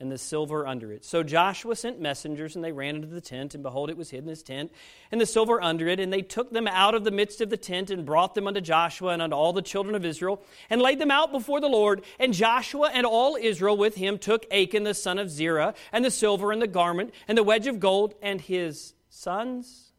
and 0.00 0.12
the 0.12 0.18
silver 0.18 0.64
under 0.64 0.92
it. 0.92 1.04
So 1.04 1.24
Joshua 1.24 1.74
sent 1.74 2.00
messengers, 2.00 2.54
and 2.54 2.64
they 2.64 2.70
ran 2.70 2.96
into 2.96 3.08
the 3.08 3.20
tent, 3.20 3.54
and 3.54 3.64
behold, 3.64 3.90
it 3.90 3.96
was 3.96 4.10
hid 4.10 4.22
in 4.22 4.28
his 4.28 4.44
tent, 4.44 4.70
and 5.10 5.20
the 5.20 5.26
silver 5.26 5.60
under 5.60 5.88
it. 5.88 5.98
And 5.98 6.12
they 6.12 6.22
took 6.22 6.52
them 6.52 6.68
out 6.68 6.94
of 6.94 7.02
the 7.02 7.10
midst 7.10 7.40
of 7.40 7.50
the 7.50 7.56
tent, 7.56 7.90
and 7.90 8.06
brought 8.06 8.34
them 8.34 8.46
unto 8.46 8.60
Joshua 8.60 9.12
and 9.12 9.20
unto 9.20 9.34
all 9.34 9.52
the 9.52 9.62
children 9.62 9.96
of 9.96 10.04
Israel, 10.04 10.40
and 10.70 10.80
laid 10.80 11.00
them 11.00 11.10
out 11.10 11.32
before 11.32 11.60
the 11.60 11.68
Lord. 11.68 12.04
And 12.20 12.32
Joshua 12.32 12.90
and 12.94 13.06
all 13.06 13.36
Israel 13.36 13.76
with 13.76 13.96
him 13.96 14.18
took 14.18 14.46
Achan 14.52 14.84
the 14.84 14.94
son 14.94 15.18
of 15.18 15.30
Zerah, 15.30 15.74
and 15.92 16.04
the 16.04 16.12
silver 16.12 16.52
and 16.52 16.62
the 16.62 16.68
garment, 16.68 17.12
and 17.26 17.36
the 17.36 17.42
wedge 17.42 17.66
of 17.66 17.80
gold, 17.80 18.14
and 18.22 18.40
his 18.40 18.94
sons, 19.10 19.90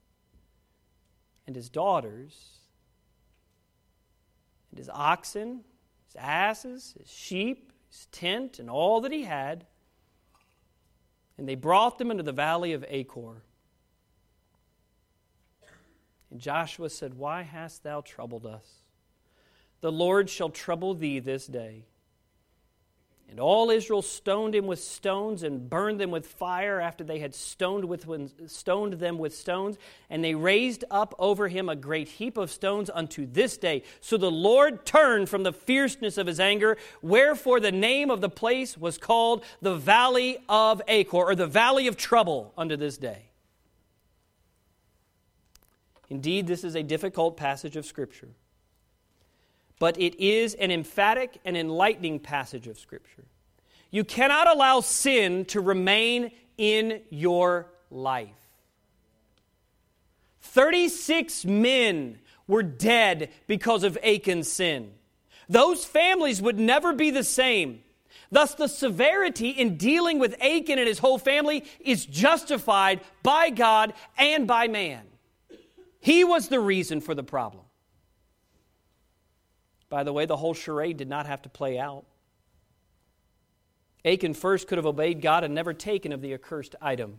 and 1.46 1.58
his 1.58 1.68
daughters, 1.68 2.52
and 4.72 4.78
his 4.78 4.90
oxen, 4.94 5.66
his 6.06 6.16
asses, 6.16 6.96
his 6.98 7.12
sheep, 7.12 7.74
his 7.90 8.06
tent, 8.14 8.60
and 8.60 8.70
all 8.70 9.02
that 9.02 9.12
he 9.12 9.24
had 9.24 9.66
and 11.40 11.48
they 11.48 11.56
brought 11.56 11.98
them 11.98 12.12
into 12.12 12.22
the 12.22 12.34
valley 12.34 12.74
of 12.74 12.86
Achor. 12.90 13.44
And 16.30 16.40
Joshua 16.40 16.90
said, 16.90 17.14
Why 17.14 17.44
hast 17.44 17.84
thou 17.84 18.02
troubled 18.02 18.46
us? 18.46 18.84
The 19.80 19.92
Lord 19.92 20.30
shall 20.30 20.50
trouble 20.50 20.94
thee 20.94 21.20
this 21.20 21.48
day. 21.48 21.86
And 23.30 23.40
all 23.40 23.70
Israel 23.70 24.02
stoned 24.02 24.56
him 24.56 24.66
with 24.66 24.80
stones 24.80 25.44
and 25.44 25.70
burned 25.70 26.00
them 26.00 26.10
with 26.10 26.26
fire 26.26 26.80
after 26.82 27.04
they 27.04 27.20
had 27.20 27.36
stoned, 27.36 27.86
with, 27.86 28.08
stoned 28.50 28.94
them 28.94 29.20
with 29.20 29.36
stones. 29.36 29.78
And 30.10 30.24
they 30.24 30.34
raised 30.34 30.84
up 30.90 31.14
over 31.20 31.48
him 31.48 31.70
a 31.70 31.76
great 31.76 32.08
heap 32.08 32.38
of 32.38 32.50
stones 32.50 32.90
unto 32.92 33.28
this 33.28 33.56
day. 33.58 33.84
So 34.02 34.18
the 34.18 34.32
Lord 34.32 34.84
turned 34.84 35.30
from 35.30 35.44
the 35.44 35.54
fierceness 35.54 36.18
of 36.18 36.26
his 36.26 36.40
anger. 36.40 36.78
Wherefore 37.04 37.60
the 37.60 37.72
name 37.72 38.10
of 38.10 38.20
the 38.20 38.30
place 38.30 38.76
was 38.76 38.98
called 38.98 39.44
the 39.62 39.76
Valley 39.76 40.40
of 40.50 40.82
Achor, 40.88 41.18
or 41.18 41.36
the 41.36 41.46
Valley 41.46 41.86
of 41.86 41.98
Trouble, 41.98 42.52
unto 42.58 42.76
this 42.76 42.98
day. 42.98 43.30
Indeed, 46.10 46.48
this 46.48 46.64
is 46.64 46.76
a 46.76 46.82
difficult 46.82 47.38
passage 47.38 47.76
of 47.76 47.86
Scripture 47.86 48.30
but 49.80 50.00
it 50.00 50.22
is 50.22 50.54
an 50.56 50.72
emphatic 50.72 51.40
and 51.46 51.58
enlightening 51.58 52.20
passage 52.20 52.68
of 52.68 52.78
Scripture. 52.78 53.26
You 53.92 54.04
cannot 54.04 54.48
allow 54.48 54.82
sin 54.82 55.46
to 55.46 55.62
remain 55.62 56.32
in 56.58 57.02
your 57.10 57.68
life. 57.90 58.30
36 60.42 61.46
men 61.46 62.20
were 62.48 62.64
dead 62.64 63.30
because 63.48 63.84
of 63.84 63.98
Achan's 64.04 64.52
sin. 64.52 64.92
Those 65.48 65.86
families 65.86 66.42
would 66.42 66.60
never 66.60 66.94
be 66.94 67.10
the 67.10 67.24
same. 67.24 67.82
Thus, 68.32 68.54
the 68.54 68.68
severity 68.68 69.50
in 69.50 69.78
dealing 69.78 70.20
with 70.20 70.36
Achan 70.42 70.78
and 70.78 70.88
his 70.88 71.00
whole 71.00 71.18
family 71.18 71.64
is 71.80 72.06
justified 72.06 73.02
by 73.24 73.50
God 73.50 73.94
and 74.18 74.46
by 74.48 74.68
man. 74.68 75.04
He 76.00 76.24
was 76.24 76.48
the 76.48 76.60
reason 76.60 77.02
for 77.02 77.16
the 77.16 77.24
problem. 77.24 77.64
By 79.90 80.04
the 80.04 80.14
way, 80.14 80.26
the 80.26 80.38
whole 80.38 80.54
charade 80.54 80.98
did 80.98 81.10
not 81.10 81.26
have 81.26 81.42
to 81.42 81.50
play 81.50 81.80
out. 81.80 82.06
Achan 84.06 84.34
first 84.34 84.68
could 84.68 84.78
have 84.78 84.86
obeyed 84.86 85.22
God 85.22 85.44
and 85.44 85.54
never 85.54 85.74
taken 85.74 86.12
of 86.14 86.22
the 86.22 86.34
accursed 86.34 86.76
item. 86.82 87.18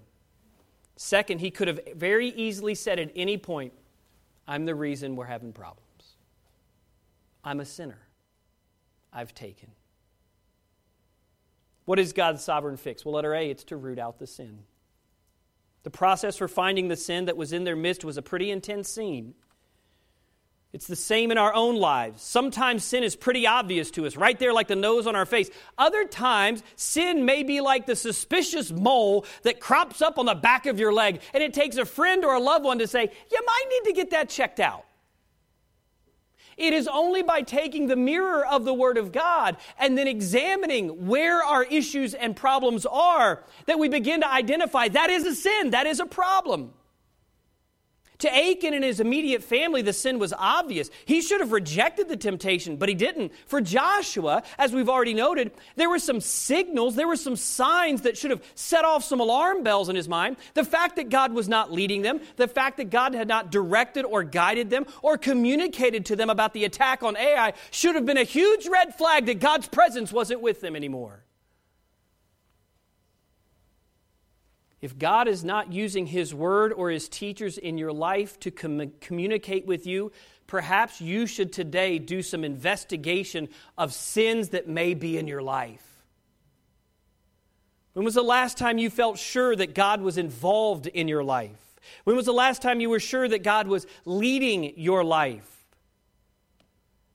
Second, 0.97 1.41
he 1.41 1.51
could 1.51 1.69
have 1.69 1.81
very 1.95 2.29
easily 2.29 2.75
said 2.75 2.99
at 2.99 3.11
any 3.15 3.37
point, 3.37 3.73
I'm 4.47 4.65
the 4.65 4.75
reason 4.75 5.17
we're 5.17 5.27
having 5.27 5.53
problems. 5.53 5.87
I'm 7.45 7.61
a 7.61 7.65
sinner. 7.65 7.99
I've 9.13 9.35
taken. 9.35 9.71
What 11.85 11.99
is 11.99 12.13
God's 12.13 12.45
sovereign 12.45 12.77
fix? 12.77 13.05
Well, 13.05 13.15
letter 13.15 13.35
A, 13.35 13.51
it's 13.51 13.65
to 13.65 13.77
root 13.77 13.99
out 13.99 14.19
the 14.19 14.27
sin. 14.27 14.61
The 15.83 15.91
process 15.91 16.37
for 16.37 16.49
finding 16.49 16.89
the 16.89 16.97
sin 16.97 17.25
that 17.25 17.37
was 17.37 17.53
in 17.53 17.65
their 17.65 17.77
midst 17.77 18.05
was 18.05 18.17
a 18.17 18.23
pretty 18.23 18.51
intense 18.51 18.89
scene. 18.89 19.35
It's 20.73 20.87
the 20.87 20.95
same 20.95 21.33
in 21.33 21.39
our 21.39 21.53
own 21.53 21.77
lives. 21.77 22.23
Sometimes 22.23 22.85
sin 22.85 23.03
is 23.03 23.17
pretty 23.17 23.45
obvious 23.45 23.91
to 23.93 24.07
us, 24.07 24.17
right 24.17 24.39
there 24.39 24.53
like 24.53 24.69
the 24.69 24.77
nose 24.77 25.09
on 25.09 25.17
our 25.17 25.27
face. 25.27 25.51
Other 25.77 26.05
times, 26.05 26.63
sin 26.77 27.25
may 27.25 27.43
be 27.43 27.61
like 27.61 27.87
the 27.87 27.97
suspicious 27.97 28.71
mole 28.71 29.27
that 29.43 29.59
crops 29.59 30.01
up 30.01 30.17
on 30.17 30.27
the 30.27 30.35
back 30.35 30.67
of 30.67 30.79
your 30.79 30.93
leg, 30.93 31.23
and 31.35 31.43
it 31.43 31.55
takes 31.55 31.77
a 31.77 31.85
friend 31.85 32.25
or 32.25 32.35
a 32.35 32.41
loved 32.41 32.65
one 32.65 32.79
to 32.79 32.87
say, 32.87 33.11
You 33.31 33.41
might 33.45 33.65
need 33.71 33.91
to 33.91 33.97
get 33.97 34.11
that 34.11 34.29
checked 34.29 34.61
out. 34.61 34.85
It 36.57 36.73
is 36.73 36.87
only 36.87 37.23
by 37.23 37.43
taking 37.43 37.87
the 37.87 37.97
mirror 37.97 38.47
of 38.47 38.65
the 38.65 38.75
Word 38.75 38.99
of 38.99 39.13
God 39.13 39.57
and 39.79 39.97
then 39.97 40.07
examining 40.07 41.07
where 41.07 41.43
our 41.43 41.65
issues 41.65 42.13
and 42.15 42.37
problems 42.37 42.85
are 42.87 43.43
that 43.65 43.79
we 43.79 43.89
begin 43.89 44.21
to 44.21 44.31
identify 44.31 44.89
that 44.89 45.09
is 45.11 45.25
a 45.25 45.35
sin, 45.35 45.71
that 45.71 45.87
is 45.87 46.01
a 46.01 46.07
problem. 46.07 46.75
To 48.21 48.35
Achan 48.35 48.75
and 48.75 48.85
his 48.85 49.01
immediate 49.01 49.43
family, 49.43 49.83
the 49.83 49.93
sin 49.93 50.19
was 50.19 50.33
obvious. 50.37 50.91
He 51.05 51.23
should 51.23 51.41
have 51.41 51.53
rejected 51.53 52.09
the 52.09 52.17
temptation, 52.17 52.77
but 52.77 52.89
he 52.89 52.95
didn't. 52.95 53.33
For 53.47 53.61
Joshua, 53.61 54.43
as 54.59 54.73
we've 54.73 54.89
already 54.89 55.15
noted, 55.15 55.53
there 55.77 55.89
were 55.89 55.99
some 55.99 56.21
signals, 56.21 56.97
there 56.97 57.09
were 57.09 57.17
some 57.17 57.37
signs 57.37 58.03
that 58.03 58.19
should 58.19 58.31
have 58.31 58.43
set 58.55 58.85
off 58.85 59.05
some 59.05 59.21
alarm 59.21 59.63
bells 59.63 59.89
in 59.89 59.97
his 59.97 60.09
mind. 60.09 60.37
The 60.55 60.65
fact 60.65 60.97
that 60.97 61.09
God 61.09 61.33
was 61.33 61.49
not 61.49 61.73
leading 61.73 62.03
them, 62.03 62.21
the 62.37 62.49
fact 62.49 62.77
that 62.77 62.91
God 62.91 63.15
had 63.15 63.27
not 63.27 63.51
directed 63.51 64.05
or 64.05 64.23
guided 64.23 64.71
them 64.71 64.87
or 65.03 65.17
communicated 65.17 66.07
to 66.07 66.17
them 66.17 66.31
about 66.31 66.53
the 66.53 66.65
attack 66.65 67.03
on 67.03 67.17
Ai 67.17 67.55
should 67.71 67.95
have 67.95 68.07
been 68.07 68.19
a 68.19 68.25
huge 68.25 68.67
red 68.67 68.95
flag 68.95 69.27
that 69.27 69.41
God's 69.41 69.69
presence 69.69 70.13
wasn't 70.13 70.43
with 70.43 70.61
them 70.61 70.77
anymore. 70.77 71.25
If 74.81 74.99
God 74.99 75.29
is 75.29 75.45
not 75.45 75.73
using 75.73 76.07
His 76.07 76.35
Word 76.35 76.73
or 76.73 76.91
His 76.91 77.09
teachers 77.09 77.59
in 77.59 77.77
your 77.77 77.93
life 77.93 78.41
to 78.41 78.51
com- 78.51 78.93
communicate 79.01 79.67
with 79.67 79.87
you, 79.87 80.11
perhaps 80.47 81.01
you 81.01 81.27
should 81.27 81.53
today 81.53 81.99
do 81.99 82.23
some 82.23 82.45
investigation 82.45 83.49
of 83.77 83.93
sins 83.93 84.51
that 84.51 84.69
may 84.69 84.95
be 84.95 85.19
in 85.19 85.29
your 85.29 85.43
life. 85.43 85.85
When 87.93 88.05
was 88.05 88.15
the 88.15 88.23
last 88.23 88.57
time 88.57 88.79
you 88.79 88.89
felt 88.89 89.19
sure 89.19 89.55
that 89.55 89.75
God 89.75 90.01
was 90.01 90.17
involved 90.17 90.87
in 90.87 91.09
your 91.09 91.25
life? 91.25 91.79
When 92.05 92.17
was 92.17 92.27
the 92.27 92.33
last 92.33 92.63
time 92.63 92.81
you 92.81 92.89
were 92.89 93.01
sure 93.01 93.29
that 93.29 93.43
God 93.43 93.67
was 93.67 93.87
leading 94.05 94.79
your 94.79 95.05
life? 95.05 95.60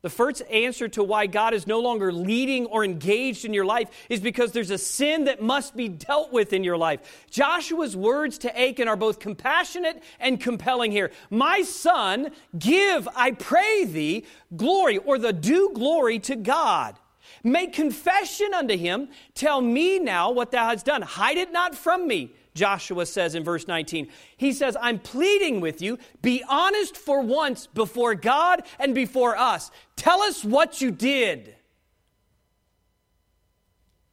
The 0.06 0.12
first 0.12 0.44
answer 0.52 0.88
to 0.90 1.04
why 1.04 1.26
God 1.26 1.56
is 1.56 1.66
no 1.66 1.80
longer 1.80 2.14
leading 2.14 2.68
or 2.68 2.86
engaged 2.86 3.44
in 3.44 3.56
your 3.56 3.66
life 3.66 3.90
is 4.08 4.20
because 4.20 4.52
there's 4.52 4.70
a 4.70 4.78
sin 4.78 5.24
that 5.24 5.42
must 5.42 5.76
be 5.76 5.90
dealt 5.90 6.32
with 6.32 6.54
in 6.54 6.64
your 6.64 6.78
life. 6.78 7.26
Joshua's 7.32 7.98
words 7.98 8.38
to 8.38 8.56
Achan 8.56 8.88
are 8.88 8.98
both 8.98 9.18
compassionate 9.18 10.04
and 10.20 10.40
compelling 10.40 10.92
here. 10.92 11.10
My 11.32 11.64
son, 11.64 12.30
give, 12.56 13.08
I 13.16 13.32
pray 13.32 13.86
thee, 13.86 14.28
glory 14.56 15.00
or 15.00 15.18
the 15.18 15.34
due 15.34 15.72
glory 15.74 16.20
to 16.20 16.36
God. 16.36 17.00
Make 17.44 17.74
confession 17.74 18.54
unto 18.54 18.78
him. 18.78 19.10
Tell 19.34 19.60
me 19.60 19.98
now 19.98 20.30
what 20.30 20.52
thou 20.52 20.68
hast 20.68 20.86
done. 20.86 21.02
Hide 21.02 21.38
it 21.38 21.52
not 21.52 21.74
from 21.74 22.08
me. 22.08 22.36
Joshua 22.56 23.06
says 23.06 23.36
in 23.36 23.44
verse 23.44 23.68
19. 23.68 24.08
He 24.38 24.54
says, 24.54 24.76
I'm 24.82 24.98
pleading 24.98 25.62
with 25.62 25.82
you, 25.82 26.00
be 26.22 26.44
honest 26.50 26.98
for 26.98 27.22
once 27.22 27.68
before 27.68 28.16
God 28.16 28.64
and 28.80 28.96
before 28.96 29.38
us. 29.38 29.70
Tell 29.96 30.22
us 30.22 30.44
what 30.44 30.82
you 30.82 30.90
did. 30.90 31.56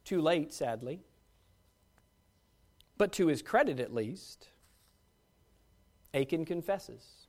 Too 0.03 0.21
late, 0.21 0.53
sadly. 0.53 0.99
But 2.97 3.13
to 3.13 3.27
his 3.27 3.41
credit, 3.41 3.79
at 3.79 3.93
least, 3.93 4.49
Achan 6.13 6.45
confesses. 6.45 7.27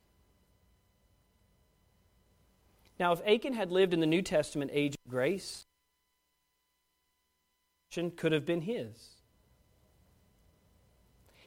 Now, 2.99 3.13
if 3.13 3.21
Achan 3.25 3.53
had 3.53 3.71
lived 3.71 3.93
in 3.93 3.99
the 3.99 4.05
New 4.05 4.21
Testament 4.21 4.71
age 4.73 4.95
of 5.05 5.09
grace, 5.09 5.65
could 8.17 8.33
have 8.33 8.45
been 8.45 8.61
his. 8.61 9.14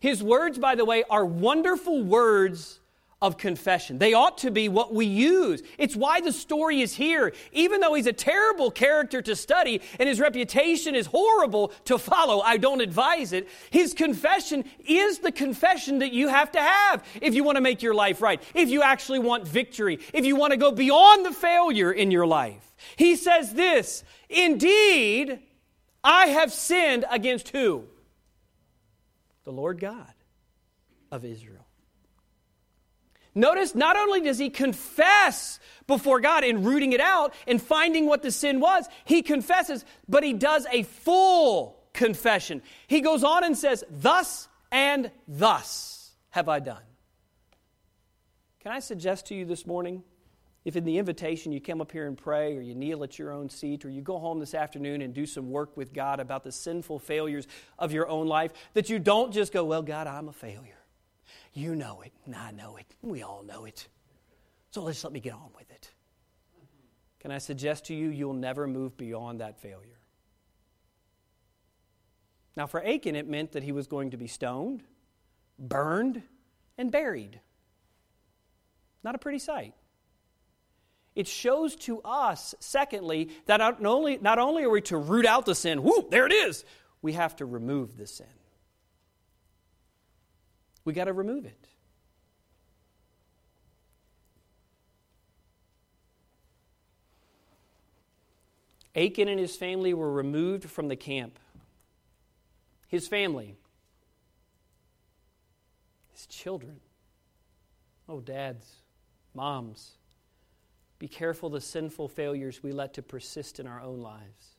His 0.01 0.23
words, 0.23 0.59
by 0.59 0.75
the 0.75 0.85
way, 0.85 1.05
are 1.09 1.25
wonderful 1.25 2.03
words 2.03 2.81
of 3.21 3.37
confession. 3.37 3.99
They 3.99 4.15
ought 4.15 4.39
to 4.39 4.51
be 4.51 4.69
what 4.69 4.95
we 4.95 5.05
use. 5.05 5.63
It's 5.77 5.97
why 5.97 6.21
the 6.21 6.33
story 6.33 6.81
is 6.81 6.95
here. 6.95 7.33
Even 7.53 7.81
though 7.81 7.95
he's 7.95 8.07
a 8.07 8.13
terrible 8.13 8.71
character 8.71 9.21
to 9.23 9.35
study 9.35 9.83
and 9.99 10.09
his 10.09 10.21
reputation 10.21 10.95
is 10.95 11.07
horrible 11.07 11.73
to 11.87 11.99
follow, 11.99 12.41
I 12.41 12.59
don't 12.59 12.81
advise 12.81 13.33
it. 13.33 13.49
His 13.71 13.93
confession 13.93 14.65
is 14.87 15.19
the 15.19 15.33
confession 15.33 15.99
that 15.99 16.13
you 16.13 16.29
have 16.29 16.53
to 16.53 16.61
have 16.61 17.05
if 17.21 17.35
you 17.35 17.43
want 17.43 17.57
to 17.57 17.63
make 17.63 17.83
your 17.83 17.95
life 17.95 18.23
right, 18.23 18.41
if 18.55 18.69
you 18.69 18.83
actually 18.83 19.19
want 19.19 19.49
victory, 19.49 19.99
if 20.15 20.25
you 20.25 20.37
want 20.37 20.53
to 20.53 20.57
go 20.57 20.71
beyond 20.71 21.27
the 21.27 21.33
failure 21.33 21.91
in 21.91 22.13
your 22.13 22.27
life. 22.27 22.73
He 22.95 23.17
says 23.17 23.53
this 23.53 24.05
Indeed, 24.29 25.41
I 26.05 26.27
have 26.29 26.53
sinned 26.53 27.05
against 27.11 27.49
who? 27.49 27.85
The 29.49 29.53
Lord 29.53 29.81
God 29.81 30.13
of 31.11 31.25
Israel. 31.25 31.65
Notice 33.35 33.75
not 33.75 33.97
only 33.97 34.21
does 34.21 34.37
he 34.37 34.51
confess 34.51 35.59
before 35.87 36.21
God 36.21 36.45
in 36.45 36.65
rooting 36.65 36.93
it 36.93 37.01
out 37.01 37.33
and 37.47 37.59
finding 37.59 38.05
what 38.05 38.21
the 38.21 38.31
sin 38.31 38.61
was, 38.61 38.87
he 39.07 39.23
confesses, 39.23 39.87
but 40.07 40.23
he 40.23 40.35
does 40.35 40.67
a 40.71 40.83
full 40.83 41.83
confession. 41.95 42.61
He 42.89 43.01
goes 43.01 43.25
on 43.25 43.43
and 43.43 43.57
says, 43.57 43.85
Thus 43.89 44.49
and 44.71 45.11
thus 45.27 46.11
have 46.29 46.51
I 46.51 46.61
done. 46.61 46.83
Can 48.61 48.73
I 48.73 48.81
suggest 48.81 49.29
to 49.29 49.35
you 49.35 49.47
this 49.47 49.67
morning, 49.67 50.03
if 50.69 50.77
in 50.77 50.85
the 50.85 50.99
invitation 50.99 51.51
you 51.51 51.63
come 51.63 51.81
up 51.81 51.91
here 51.91 52.07
and 52.07 52.17
pray, 52.17 52.55
or 52.55 52.61
you 52.61 52.75
kneel 52.75 53.03
at 53.03 53.19
your 53.19 53.33
own 53.33 53.49
seat, 53.49 53.87
or 53.87 53.89
you 53.89 54.03
go 54.03 54.19
home 54.19 54.39
this 54.39 54.53
afternoon 54.53 55.01
and 55.01 55.15
do 55.15 55.25
some 55.25 55.51
work 55.51 55.75
with 55.79 55.95
God 55.95 56.21
about 56.21 56.45
the 56.45 56.53
sinful 56.53 56.99
failures 56.99 57.49
of 57.79 57.91
your 57.91 58.07
own 58.07 58.27
life, 58.27 58.53
that 58.75 58.91
you 58.91 58.99
don't 58.99 59.33
just 59.33 59.51
go, 59.51 59.65
Well, 59.65 59.81
God, 59.81 60.07
I'm 60.07 60.29
a 60.29 60.33
failure. 60.33 60.85
You 61.55 61.75
know 61.75 62.03
it, 62.03 62.13
and 62.27 62.37
I 62.37 62.51
know 62.51 62.77
it. 62.77 62.85
We 63.01 63.23
all 63.23 63.43
know 63.43 63.65
it. 63.65 63.89
So 64.71 64.83
let's 64.83 65.03
let 65.03 65.11
me 65.15 65.21
get 65.21 65.33
on 65.33 65.49
with 65.57 65.71
it. 65.71 65.91
Can 67.21 67.31
I 67.31 67.39
suggest 67.39 67.87
to 67.87 67.95
you, 67.95 68.11
you'll 68.11 68.35
never 68.35 68.67
move 68.67 68.95
beyond 68.99 69.41
that 69.41 69.59
failure? 69.59 69.99
Now, 72.59 72.67
for 72.67 72.87
Achan, 72.87 73.17
it 73.17 73.27
meant 73.27 73.53
that 73.53 73.63
he 73.63 73.73
was 73.73 73.87
going 73.87 74.11
to 74.11 74.19
be 74.19 74.27
stoned, 74.27 74.83
burned, 75.59 76.21
and 76.77 76.93
buried. 76.93 77.41
Not 79.03 79.15
a 79.15 79.19
pretty 79.19 79.39
sight. 79.39 79.73
It 81.19 81.27
shows 81.27 81.75
to 81.75 82.01
us, 82.03 82.55
secondly, 82.61 83.31
that 83.47 83.57
not 83.57 83.85
only, 83.85 84.19
not 84.19 84.39
only 84.39 84.63
are 84.63 84.71
we 84.71 84.83
to 84.83 84.97
root 84.97 85.27
out 85.27 85.47
the 85.47 85.55
sin, 85.57 85.83
whoop, 85.83 86.13
there 86.13 86.27
it 86.27 86.33
is, 86.33 86.65
we 87.03 87.15
have 87.15 87.35
to 87.37 87.45
remove 87.45 87.97
the 87.97 88.07
sin. 88.07 88.29
We 90.85 90.93
got 90.93 91.07
to 91.07 91.13
remove 91.13 91.45
it. 91.45 91.67
Achan 98.95 99.27
and 99.27 99.41
his 99.41 99.57
family 99.57 99.95
were 99.95 100.13
removed 100.13 100.71
from 100.71 100.87
the 100.87 100.95
camp. 100.95 101.41
His 102.87 103.09
family, 103.09 103.57
his 106.13 106.29
children. 106.29 106.79
Oh, 108.09 108.21
dads, 108.21 108.77
moms, 109.35 109.98
be 110.99 111.09
careful 111.09 111.51
the 111.51 111.61
sinful 111.61 112.09
failures 112.09 112.63
we 112.63 112.73
let 112.73 112.95
to 112.95 113.03
persist 113.03 113.61
in 113.61 113.67
our 113.67 113.81
own 113.81 114.01
lives. 114.01 114.57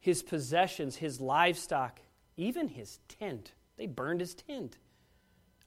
His 0.00 0.22
possessions, 0.22 0.96
his 0.96 1.20
livestock, 1.20 2.00
even 2.36 2.68
his 2.68 2.98
tent 3.08 3.52
they 3.76 3.86
burned 3.86 4.20
his 4.20 4.34
tent. 4.34 4.78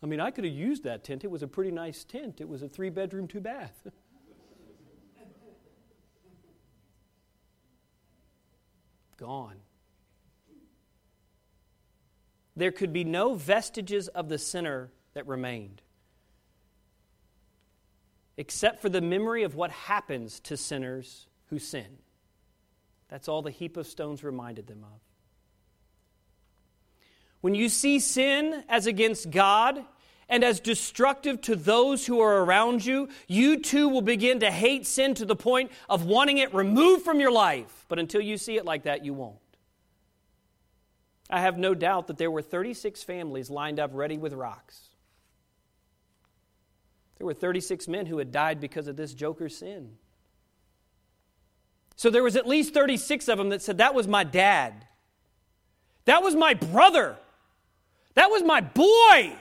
I 0.01 0.05
mean, 0.05 0.19
I 0.19 0.31
could 0.31 0.43
have 0.45 0.53
used 0.53 0.83
that 0.83 1.03
tent. 1.03 1.23
It 1.23 1.31
was 1.31 1.43
a 1.43 1.47
pretty 1.47 1.71
nice 1.71 2.03
tent. 2.03 2.39
It 2.39 2.47
was 2.47 2.61
a 2.61 2.69
three 2.69 2.89
bedroom, 2.89 3.27
two 3.27 3.41
bath. 3.41 3.75
Gone. 9.17 9.57
There 12.55 12.71
could 12.71 12.93
be 12.93 13.03
no 13.03 13.33
vestiges 13.33 14.07
of 14.09 14.29
the 14.29 14.37
sinner 14.37 14.91
that 15.13 15.27
remained, 15.27 15.81
except 18.37 18.81
for 18.81 18.89
the 18.89 19.01
memory 19.01 19.43
of 19.43 19.55
what 19.55 19.71
happens 19.71 20.39
to 20.41 20.55
sinners 20.55 21.27
who 21.49 21.59
sin. 21.59 21.97
That's 23.09 23.27
all 23.27 23.41
the 23.41 23.51
heap 23.51 23.77
of 23.77 23.87
stones 23.87 24.23
reminded 24.23 24.67
them 24.67 24.83
of. 24.83 24.99
When 27.41 27.55
you 27.55 27.69
see 27.69 27.99
sin 27.99 28.63
as 28.67 28.87
against 28.87 29.31
God 29.31 29.83
and 30.29 30.43
as 30.43 30.59
destructive 30.59 31.39
to 31.41 31.55
those 31.55 32.05
who 32.05 32.19
are 32.19 32.43
around 32.43 32.85
you, 32.85 33.09
you 33.27 33.61
too 33.61 33.87
will 33.87 34.01
begin 34.01 34.41
to 34.41 34.51
hate 34.51 34.85
sin 34.85 35.13
to 35.15 35.25
the 35.25 35.35
point 35.35 35.71
of 35.87 36.05
wanting 36.05 36.37
it 36.37 36.53
removed 36.53 37.05
from 37.05 37.19
your 37.19 37.31
life. 37.31 37.85
But 37.87 37.99
until 37.99 38.21
you 38.21 38.37
see 38.37 38.57
it 38.57 38.65
like 38.65 38.83
that, 38.83 39.05
you 39.05 39.13
won't. 39.13 39.37
I 41.29 41.41
have 41.41 41.57
no 41.57 41.73
doubt 41.73 42.07
that 42.07 42.17
there 42.17 42.31
were 42.31 42.41
36 42.41 43.03
families 43.03 43.49
lined 43.49 43.79
up 43.79 43.91
ready 43.93 44.17
with 44.17 44.33
rocks. 44.33 44.86
There 47.17 47.25
were 47.25 47.33
36 47.33 47.87
men 47.87 48.05
who 48.05 48.19
had 48.19 48.31
died 48.31 48.59
because 48.59 48.87
of 48.87 48.95
this 48.95 49.13
joker's 49.13 49.57
sin. 49.57 49.93
So 51.95 52.11
there 52.11 52.23
was 52.23 52.35
at 52.35 52.47
least 52.47 52.73
36 52.73 53.27
of 53.27 53.37
them 53.37 53.49
that 53.49 53.61
said, 53.61 53.79
That 53.79 53.95
was 53.95 54.07
my 54.07 54.23
dad. 54.23 54.85
That 56.05 56.23
was 56.23 56.35
my 56.35 56.53
brother. 56.53 57.17
That 58.13 58.29
was 58.29 58.43
my 58.43 58.61
boy. 58.61 59.35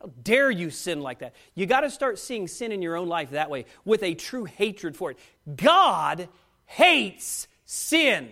How 0.00 0.10
dare 0.22 0.50
you 0.50 0.70
sin 0.70 1.00
like 1.00 1.20
that? 1.20 1.34
You 1.54 1.66
got 1.66 1.80
to 1.80 1.90
start 1.90 2.18
seeing 2.18 2.46
sin 2.46 2.70
in 2.70 2.82
your 2.82 2.96
own 2.96 3.08
life 3.08 3.30
that 3.30 3.50
way 3.50 3.64
with 3.84 4.02
a 4.02 4.14
true 4.14 4.44
hatred 4.44 4.94
for 4.94 5.10
it. 5.10 5.18
God 5.56 6.28
hates 6.66 7.48
sin. 7.64 8.28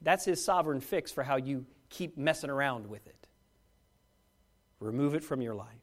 That's 0.00 0.24
his 0.24 0.44
sovereign 0.44 0.80
fix 0.80 1.12
for 1.12 1.22
how 1.22 1.36
you 1.36 1.64
keep 1.90 2.18
messing 2.18 2.50
around 2.50 2.88
with 2.88 3.06
it. 3.06 3.28
Remove 4.80 5.14
it 5.14 5.22
from 5.22 5.40
your 5.40 5.54
life. 5.54 5.81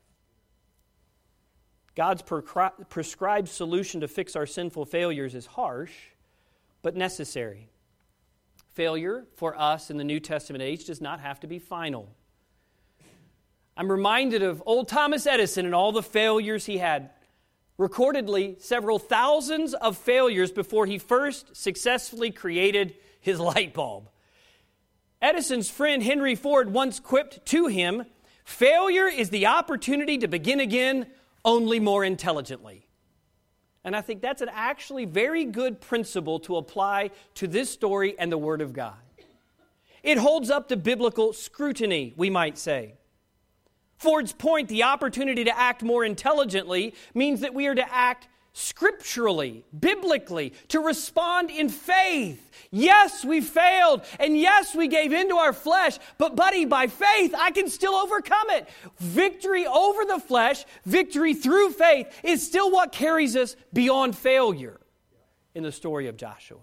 God's 1.99 2.21
prescribed 2.21 3.49
solution 3.49 3.99
to 3.99 4.07
fix 4.07 4.37
our 4.37 4.45
sinful 4.45 4.85
failures 4.85 5.35
is 5.35 5.45
harsh, 5.45 5.91
but 6.81 6.95
necessary. 6.95 7.67
Failure 8.69 9.25
for 9.35 9.53
us 9.59 9.91
in 9.91 9.97
the 9.97 10.05
New 10.05 10.21
Testament 10.21 10.61
age 10.61 10.85
does 10.85 11.01
not 11.01 11.19
have 11.19 11.41
to 11.41 11.47
be 11.47 11.59
final. 11.59 12.07
I'm 13.75 13.91
reminded 13.91 14.43
of 14.43 14.63
old 14.65 14.87
Thomas 14.87 15.27
Edison 15.27 15.65
and 15.65 15.75
all 15.75 15.91
the 15.91 16.01
failures 16.01 16.65
he 16.65 16.77
had. 16.77 17.09
Recordedly, 17.77 18.55
several 18.59 18.97
thousands 18.97 19.73
of 19.73 19.97
failures 19.97 20.53
before 20.53 20.85
he 20.85 20.99
first 20.99 21.53
successfully 21.53 22.31
created 22.31 22.95
his 23.19 23.41
light 23.41 23.73
bulb. 23.73 24.07
Edison's 25.21 25.69
friend 25.69 26.01
Henry 26.01 26.35
Ford 26.35 26.71
once 26.71 27.01
quipped 27.01 27.45
to 27.47 27.67
him 27.67 28.05
Failure 28.45 29.07
is 29.07 29.29
the 29.29 29.45
opportunity 29.45 30.17
to 30.17 30.27
begin 30.27 30.59
again, 30.59 31.05
only 31.45 31.79
more 31.79 32.03
intelligently. 32.03 32.87
And 33.83 33.95
I 33.95 34.01
think 34.01 34.21
that's 34.21 34.41
an 34.41 34.49
actually 34.51 35.05
very 35.05 35.45
good 35.45 35.79
principle 35.79 36.39
to 36.41 36.57
apply 36.57 37.11
to 37.35 37.47
this 37.47 37.69
story 37.69 38.17
and 38.19 38.31
the 38.31 38.37
Word 38.37 38.61
of 38.61 38.73
God. 38.73 38.97
It 40.03 40.17
holds 40.17 40.49
up 40.49 40.67
to 40.69 40.77
biblical 40.77 41.33
scrutiny, 41.33 42.13
we 42.15 42.29
might 42.29 42.57
say. 42.57 42.95
Ford's 43.97 44.31
point, 44.31 44.69
the 44.69 44.83
opportunity 44.83 45.43
to 45.43 45.57
act 45.57 45.83
more 45.83 46.05
intelligently, 46.05 46.93
means 47.13 47.41
that 47.41 47.53
we 47.53 47.67
are 47.67 47.75
to 47.75 47.93
act 47.93 48.27
scripturally, 48.59 49.63
biblically, 49.77 50.53
to 50.67 50.81
respond 50.81 51.49
in 51.49 51.69
faith. 51.69 52.51
Yes, 52.71 53.23
we 53.23 53.41
failed, 53.41 54.01
and 54.19 54.37
yes, 54.37 54.75
we 54.75 54.87
gave 54.87 55.13
into 55.13 55.35
our 55.35 55.53
flesh, 55.53 55.97
but 56.17 56.35
buddy, 56.35 56.65
by 56.65 56.87
faith, 56.87 57.33
I 57.37 57.51
can 57.51 57.69
still 57.69 57.95
overcome 57.95 58.49
it. 58.49 58.67
Victory 58.97 59.65
over 59.65 60.03
the 60.05 60.19
flesh, 60.19 60.65
victory 60.85 61.33
through 61.33 61.71
faith, 61.71 62.07
is 62.23 62.45
still 62.45 62.69
what 62.69 62.91
carries 62.91 63.35
us 63.35 63.55
beyond 63.71 64.17
failure 64.17 64.79
in 65.55 65.63
the 65.63 65.71
story 65.71 66.07
of 66.07 66.17
Joshua. 66.17 66.59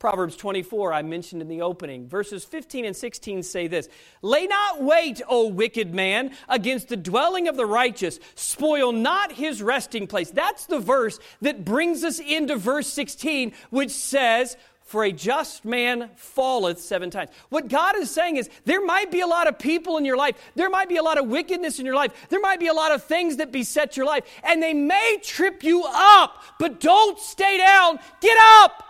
Proverbs 0.00 0.34
24, 0.34 0.94
I 0.94 1.02
mentioned 1.02 1.42
in 1.42 1.48
the 1.48 1.60
opening. 1.60 2.08
Verses 2.08 2.42
15 2.42 2.86
and 2.86 2.96
16 2.96 3.42
say 3.42 3.66
this 3.66 3.86
Lay 4.22 4.46
not 4.46 4.82
wait, 4.82 5.20
O 5.28 5.48
wicked 5.48 5.94
man, 5.94 6.32
against 6.48 6.88
the 6.88 6.96
dwelling 6.96 7.48
of 7.48 7.56
the 7.58 7.66
righteous. 7.66 8.18
Spoil 8.34 8.92
not 8.92 9.30
his 9.30 9.62
resting 9.62 10.06
place. 10.06 10.30
That's 10.30 10.64
the 10.64 10.78
verse 10.78 11.20
that 11.42 11.66
brings 11.66 12.02
us 12.02 12.18
into 12.18 12.56
verse 12.56 12.86
16, 12.86 13.52
which 13.68 13.90
says, 13.90 14.56
For 14.84 15.04
a 15.04 15.12
just 15.12 15.66
man 15.66 16.08
falleth 16.16 16.80
seven 16.80 17.10
times. 17.10 17.28
What 17.50 17.68
God 17.68 17.94
is 17.98 18.10
saying 18.10 18.38
is, 18.38 18.48
there 18.64 18.82
might 18.82 19.10
be 19.10 19.20
a 19.20 19.26
lot 19.26 19.48
of 19.48 19.58
people 19.58 19.98
in 19.98 20.06
your 20.06 20.16
life, 20.16 20.34
there 20.54 20.70
might 20.70 20.88
be 20.88 20.96
a 20.96 21.02
lot 21.02 21.18
of 21.18 21.26
wickedness 21.26 21.78
in 21.78 21.84
your 21.84 21.94
life, 21.94 22.12
there 22.30 22.40
might 22.40 22.58
be 22.58 22.68
a 22.68 22.72
lot 22.72 22.90
of 22.90 23.04
things 23.04 23.36
that 23.36 23.52
beset 23.52 23.98
your 23.98 24.06
life, 24.06 24.24
and 24.44 24.62
they 24.62 24.72
may 24.72 25.18
trip 25.22 25.62
you 25.62 25.84
up, 25.86 26.42
but 26.58 26.80
don't 26.80 27.18
stay 27.18 27.58
down. 27.58 27.98
Get 28.22 28.38
up! 28.40 28.86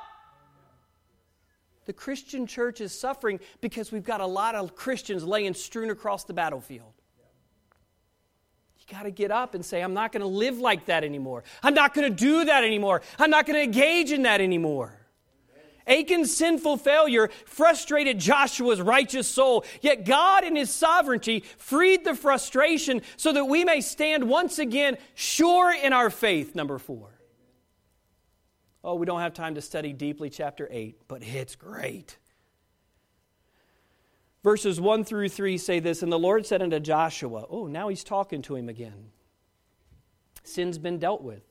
The 1.91 1.95
Christian 1.95 2.47
church 2.47 2.81
is 2.81 2.97
suffering 2.97 3.41
because 3.61 3.91
we've 3.91 4.05
got 4.05 4.21
a 4.21 4.27
lot 4.27 4.55
of 4.55 4.77
Christians 4.77 5.25
laying 5.25 5.55
strewn 5.55 5.91
across 5.91 6.23
the 6.23 6.33
battlefield. 6.33 6.93
You 8.79 8.97
got 8.97 9.03
to 9.03 9.11
get 9.11 9.33
up 9.33 9.57
and 9.57 9.65
say, 9.65 9.81
I'm 9.81 9.93
not 9.93 10.13
going 10.13 10.21
to 10.21 10.29
live 10.29 10.61
like 10.61 10.85
that 10.85 11.03
anymore. 11.03 11.43
I'm 11.65 11.75
not 11.75 11.93
going 11.93 12.09
to 12.09 12.15
do 12.17 12.45
that 12.45 12.63
anymore. 12.63 13.03
I'm 13.19 13.29
not 13.29 13.45
going 13.45 13.57
to 13.57 13.65
engage 13.65 14.13
in 14.13 14.23
that 14.23 14.41
anymore. 14.41 15.01
Achan's 15.85 16.33
sinful 16.33 16.77
failure 16.77 17.29
frustrated 17.45 18.21
Joshua's 18.21 18.81
righteous 18.81 19.27
soul, 19.27 19.65
yet 19.81 20.05
God, 20.05 20.45
in 20.45 20.55
his 20.55 20.71
sovereignty, 20.71 21.43
freed 21.57 22.05
the 22.05 22.15
frustration 22.15 23.03
so 23.17 23.33
that 23.33 23.47
we 23.47 23.65
may 23.65 23.81
stand 23.81 24.29
once 24.29 24.61
again 24.61 24.97
sure 25.17 25.75
in 25.75 25.93
our 25.93 26.09
faith. 26.09 26.55
Number 26.55 26.79
four. 26.79 27.20
Oh, 28.83 28.95
we 28.95 29.07
don't 29.07 29.21
have 29.21 29.35
time 29.35 29.55
to 29.57 29.61
study 29.61 29.93
deeply 29.93 30.31
chapter 30.31 30.67
8, 30.71 31.03
but 31.07 31.23
it's 31.23 31.55
great. 31.55 32.17
Verses 34.43 34.81
1 34.81 35.05
through 35.05 35.29
3 35.29 35.59
say 35.59 35.81
this 35.81 36.03
And 36.03 36.11
the 36.11 36.19
Lord 36.19 36.47
said 36.47 36.63
unto 36.63 36.81
Joshua, 36.81 37.47
Oh, 37.51 37.67
now 37.67 37.89
he's 37.89 38.05
talking 38.05 38.41
to 38.43 38.57
him 38.57 38.69
again. 38.69 39.11
Sin's 40.45 40.79
been 40.79 40.99
dealt 40.99 41.23
with. 41.23 41.43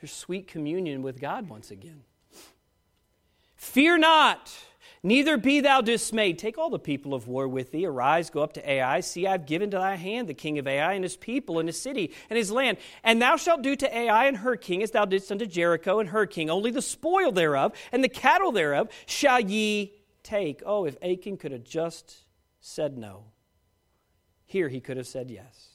There's 0.00 0.12
sweet 0.12 0.46
communion 0.46 1.02
with 1.02 1.20
God 1.20 1.48
once 1.48 1.70
again. 1.70 2.02
Fear 3.56 3.98
not, 3.98 4.52
neither 5.02 5.36
be 5.36 5.60
thou 5.60 5.80
dismayed. 5.80 6.38
Take 6.38 6.58
all 6.58 6.70
the 6.70 6.78
people 6.78 7.14
of 7.14 7.28
war 7.28 7.48
with 7.48 7.72
thee. 7.72 7.86
Arise, 7.86 8.30
go 8.30 8.42
up 8.42 8.52
to 8.54 8.70
Ai. 8.70 9.00
See, 9.00 9.26
I've 9.26 9.46
given 9.46 9.70
to 9.70 9.78
thy 9.78 9.96
hand 9.96 10.28
the 10.28 10.34
king 10.34 10.58
of 10.58 10.66
Ai 10.66 10.92
and 10.94 11.04
his 11.04 11.16
people 11.16 11.58
and 11.58 11.68
his 11.68 11.80
city 11.80 12.12
and 12.30 12.36
his 12.36 12.50
land. 12.50 12.78
And 13.02 13.20
thou 13.20 13.36
shalt 13.36 13.62
do 13.62 13.76
to 13.76 13.96
Ai 13.96 14.26
and 14.26 14.38
her 14.38 14.56
king 14.56 14.82
as 14.82 14.90
thou 14.90 15.04
didst 15.04 15.32
unto 15.32 15.46
Jericho 15.46 15.98
and 15.98 16.10
her 16.10 16.26
king. 16.26 16.50
Only 16.50 16.70
the 16.70 16.82
spoil 16.82 17.32
thereof 17.32 17.72
and 17.90 18.02
the 18.02 18.08
cattle 18.08 18.52
thereof 18.52 18.88
shall 19.06 19.40
ye 19.40 19.92
take. 20.22 20.62
Oh, 20.64 20.84
if 20.84 20.96
Achan 21.02 21.36
could 21.36 21.52
have 21.52 21.64
just 21.64 22.18
said 22.60 22.96
no. 22.96 23.24
Here 24.44 24.68
he 24.68 24.80
could 24.80 24.98
have 24.98 25.06
said 25.06 25.30
yes. 25.30 25.71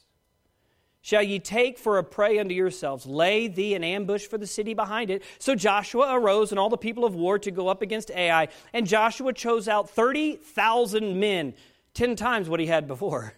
Shall 1.08 1.24
ye 1.24 1.39
take 1.39 1.78
for 1.78 1.97
a 1.97 2.03
prey 2.03 2.38
unto 2.38 2.53
yourselves, 2.53 3.05
lay 3.05 3.47
thee 3.47 3.76
an 3.76 3.84
ambush 3.86 4.26
for 4.26 4.38
the 4.38 4.45
city 4.45 4.74
behind 4.74 5.10
it? 5.10 5.24
So 5.39 5.55
Joshua 5.55 6.14
arose 6.14 6.51
and 6.51 6.60
all 6.60 6.68
the 6.68 6.76
people 6.76 7.05
of 7.05 7.16
war 7.16 7.39
to 7.39 7.49
go 7.49 7.70
up 7.70 7.82
against 7.82 8.12
Ai, 8.12 8.49
and 8.74 8.86
Joshua 8.86 9.32
chose 9.32 9.70
out 9.70 9.89
30,000 9.89 11.18
men, 11.18 11.53
10 11.93 12.18
times 12.18 12.49
what 12.49 12.60
he 12.60 12.66
had 12.66 12.89
before, 12.89 13.32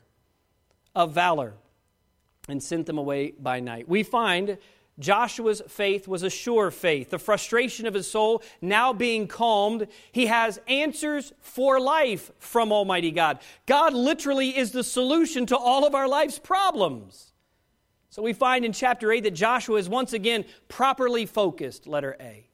of 0.96 1.14
valor, 1.14 1.54
and 2.48 2.64
sent 2.64 2.88
them 2.88 2.98
away 2.98 3.36
by 3.40 3.60
night. 3.60 3.88
We 3.88 4.02
find 4.02 4.58
Joshua's 4.98 5.62
faith 5.68 6.08
was 6.08 6.24
a 6.24 6.30
sure 6.32 6.72
faith. 6.72 7.12
The 7.12 7.20
frustration 7.20 7.86
of 7.86 7.94
his 7.94 8.10
soul 8.10 8.42
now 8.62 8.94
being 8.94 9.28
calmed, 9.28 9.86
he 10.12 10.26
has 10.26 10.60
answers 10.68 11.34
for 11.40 11.80
life 11.80 12.32
from 12.40 12.72
Almighty 12.72 13.12
God. 13.12 13.38
God 13.68 13.94
literally 13.94 14.58
is 14.58 14.72
the 14.72 14.84
solution 14.84 15.46
to 15.46 15.56
all 15.56 15.86
of 15.86 15.94
our 15.94 16.08
life's 16.08 16.40
problems. 16.40 17.28
So 18.20 18.24
we 18.24 18.34
find 18.34 18.66
in 18.66 18.74
chapter 18.74 19.14
8 19.14 19.24
that 19.24 19.32
Joshua 19.32 19.78
is 19.78 19.88
once 19.88 20.12
again 20.12 20.44
properly 20.68 21.26
focused, 21.26 21.88
letter 21.88 22.18
A. 22.20 22.50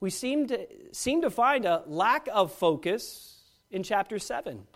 We 0.00 0.08
seem 0.08 0.46
to, 0.46 0.66
seem 0.92 1.20
to 1.20 1.28
find 1.28 1.66
a 1.66 1.82
lack 1.86 2.26
of 2.32 2.50
focus 2.50 3.42
in 3.70 3.82
chapter 3.82 4.18
7. 4.18 4.66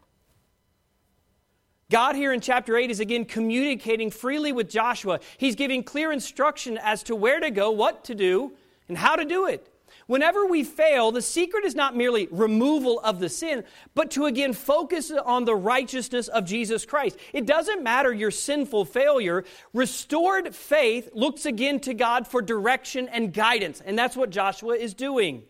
God, 1.91 2.17
here 2.17 2.35
in 2.35 2.43
chapter 2.43 2.77
8, 2.77 2.91
is 2.91 3.01
again 3.01 3.25
communicating 3.25 4.11
freely 4.11 4.53
with 4.53 4.69
Joshua. 4.69 5.21
He's 5.39 5.55
giving 5.55 5.83
clear 5.85 6.13
instruction 6.13 6.77
as 6.77 7.03
to 7.05 7.17
where 7.17 7.41
to 7.41 7.51
go, 7.51 7.71
what 7.71 8.05
to 8.05 8.15
do, 8.15 8.53
and 8.91 8.99
how 8.99 9.17
to 9.17 9.25
do 9.25 9.47
it. 9.47 9.73
Whenever 10.07 10.45
we 10.47 10.65
fail, 10.65 11.13
the 11.13 11.23
secret 11.23 11.65
is 11.65 11.75
not 11.75 11.97
merely 11.97 12.29
removal 12.31 13.01
of 13.01 13.21
the 13.21 13.29
sin, 13.29 13.65
but 13.95 14.11
to 14.11 14.27
again 14.27 14.53
focus 14.53 15.11
on 15.11 15.45
the 15.45 15.55
righteousness 15.55 16.29
of 16.29 16.45
Jesus 16.45 16.85
Christ. 16.85 17.17
It 17.33 17.47
doesn't 17.47 17.83
matter 17.83 18.13
your 18.13 18.31
sinful 18.31 18.85
failure. 18.85 19.45
Restored 19.73 20.55
faith 20.55 21.09
looks 21.15 21.47
again 21.47 21.81
to 21.81 21.95
God 21.95 22.27
for 22.27 22.43
direction 22.43 23.09
and 23.09 23.33
guidance, 23.33 23.81
and 23.81 23.99
that's 23.99 24.17
what 24.17 24.31
Joshua 24.31 24.75
is 24.75 24.93
doing. 24.95 25.45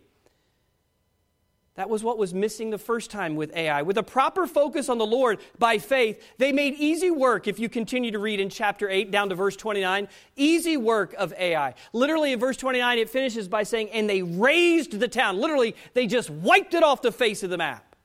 That 1.76 1.90
was 1.90 2.04
what 2.04 2.18
was 2.18 2.32
missing 2.32 2.70
the 2.70 2.78
first 2.78 3.10
time 3.10 3.34
with 3.34 3.52
Ai. 3.56 3.82
With 3.82 3.98
a 3.98 4.02
proper 4.02 4.46
focus 4.46 4.88
on 4.88 4.98
the 4.98 5.06
Lord 5.06 5.40
by 5.58 5.78
faith, 5.78 6.22
they 6.38 6.52
made 6.52 6.74
easy 6.74 7.10
work, 7.10 7.48
if 7.48 7.58
you 7.58 7.68
continue 7.68 8.12
to 8.12 8.20
read 8.20 8.38
in 8.38 8.48
chapter 8.48 8.88
8 8.88 9.10
down 9.10 9.28
to 9.30 9.34
verse 9.34 9.56
29, 9.56 10.06
easy 10.36 10.76
work 10.76 11.14
of 11.14 11.32
Ai. 11.32 11.74
Literally 11.92 12.32
in 12.32 12.38
verse 12.38 12.56
29, 12.56 12.98
it 12.98 13.10
finishes 13.10 13.48
by 13.48 13.64
saying, 13.64 13.90
and 13.90 14.08
they 14.08 14.22
razed 14.22 15.00
the 15.00 15.08
town. 15.08 15.36
Literally, 15.38 15.74
they 15.94 16.06
just 16.06 16.30
wiped 16.30 16.74
it 16.74 16.84
off 16.84 17.02
the 17.02 17.10
face 17.10 17.42
of 17.42 17.50
the 17.50 17.58
map. 17.58 17.96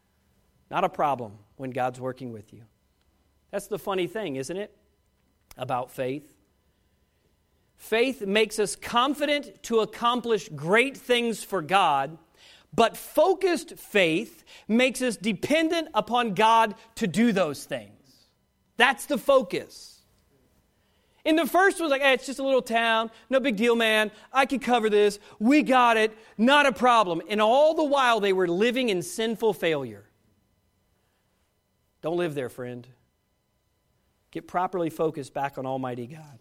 Not 0.71 0.83
a 0.83 0.89
problem 0.89 1.33
when 1.57 1.69
God's 1.69 1.99
working 1.99 2.33
with 2.33 2.51
you. 2.51 2.63
That's 3.51 3.67
the 3.67 3.79
funny 3.79 4.07
thing, 4.07 4.35
isn't 4.37 4.57
it? 4.57 4.75
About 5.57 5.91
faith. 5.91 6.33
Faith 7.77 8.25
makes 8.25 8.57
us 8.57 8.75
confident 8.75 9.61
to 9.63 9.81
accomplish 9.81 10.49
great 10.49 10.97
things 10.97 11.43
for 11.43 11.61
God 11.61 12.17
but 12.73 12.95
focused 12.95 13.77
faith 13.77 14.43
makes 14.67 15.01
us 15.01 15.17
dependent 15.17 15.89
upon 15.93 16.33
God 16.33 16.75
to 16.95 17.07
do 17.07 17.31
those 17.31 17.63
things. 17.65 17.91
That's 18.77 19.05
the 19.05 19.17
focus. 19.17 19.99
In 21.25 21.35
the 21.35 21.45
first 21.45 21.81
was 21.81 21.91
like, 21.91 22.01
hey, 22.01 22.13
it's 22.13 22.25
just 22.25 22.39
a 22.39 22.43
little 22.43 22.61
town, 22.61 23.11
no 23.29 23.39
big 23.39 23.57
deal, 23.57 23.75
man. 23.75 24.11
I 24.31 24.45
can 24.45 24.59
cover 24.59 24.89
this. 24.89 25.19
We 25.37 25.63
got 25.63 25.97
it, 25.97 26.17
not 26.37 26.65
a 26.65 26.71
problem. 26.71 27.21
And 27.29 27.41
all 27.41 27.73
the 27.73 27.83
while 27.83 28.19
they 28.19 28.33
were 28.33 28.47
living 28.47 28.89
in 28.89 29.01
sinful 29.01 29.53
failure. 29.53 30.05
Don't 32.01 32.17
live 32.17 32.35
there, 32.35 32.49
friend. 32.49 32.87
Get 34.31 34.47
properly 34.47 34.89
focused 34.89 35.33
back 35.33 35.57
on 35.57 35.65
Almighty 35.65 36.07
God. 36.07 36.39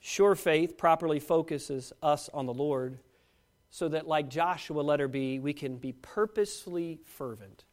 Sure 0.00 0.34
faith 0.34 0.76
properly 0.76 1.20
focuses 1.20 1.92
us 2.02 2.28
on 2.34 2.46
the 2.46 2.54
Lord 2.54 2.98
so 3.70 3.88
that, 3.88 4.06
like 4.06 4.28
Joshua, 4.28 4.80
letter 4.80 5.08
B, 5.08 5.38
we 5.38 5.52
can 5.52 5.76
be 5.76 5.92
purposefully 5.92 7.00
fervent. 7.04 7.64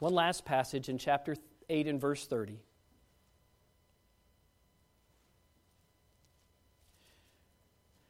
One 0.00 0.12
last 0.12 0.44
passage 0.44 0.88
in 0.88 0.98
chapter 0.98 1.36
8 1.68 1.86
and 1.86 2.00
verse 2.00 2.26
30. 2.26 2.58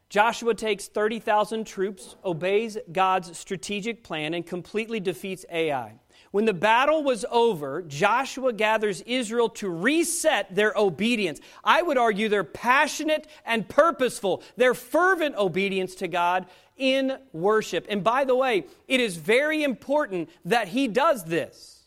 Joshua 0.08 0.54
takes 0.54 0.88
30,000 0.88 1.66
troops, 1.66 2.16
obeys 2.24 2.78
God's 2.90 3.36
strategic 3.36 4.02
plan, 4.02 4.32
and 4.32 4.46
completely 4.46 5.00
defeats 5.00 5.44
Ai. 5.50 6.00
When 6.30 6.44
the 6.44 6.54
battle 6.54 7.02
was 7.02 7.24
over, 7.30 7.82
Joshua 7.82 8.52
gathers 8.52 9.00
Israel 9.02 9.48
to 9.50 9.68
reset 9.68 10.54
their 10.54 10.72
obedience. 10.76 11.40
I 11.64 11.82
would 11.82 11.98
argue 11.98 12.28
their 12.28 12.44
passionate 12.44 13.26
and 13.46 13.68
purposeful, 13.68 14.42
their 14.56 14.74
fervent 14.74 15.36
obedience 15.36 15.94
to 15.96 16.08
God 16.08 16.46
in 16.76 17.18
worship. 17.32 17.86
And 17.88 18.04
by 18.04 18.24
the 18.24 18.36
way, 18.36 18.66
it 18.86 19.00
is 19.00 19.16
very 19.16 19.62
important 19.62 20.28
that 20.44 20.68
he 20.68 20.86
does 20.88 21.24
this. 21.24 21.77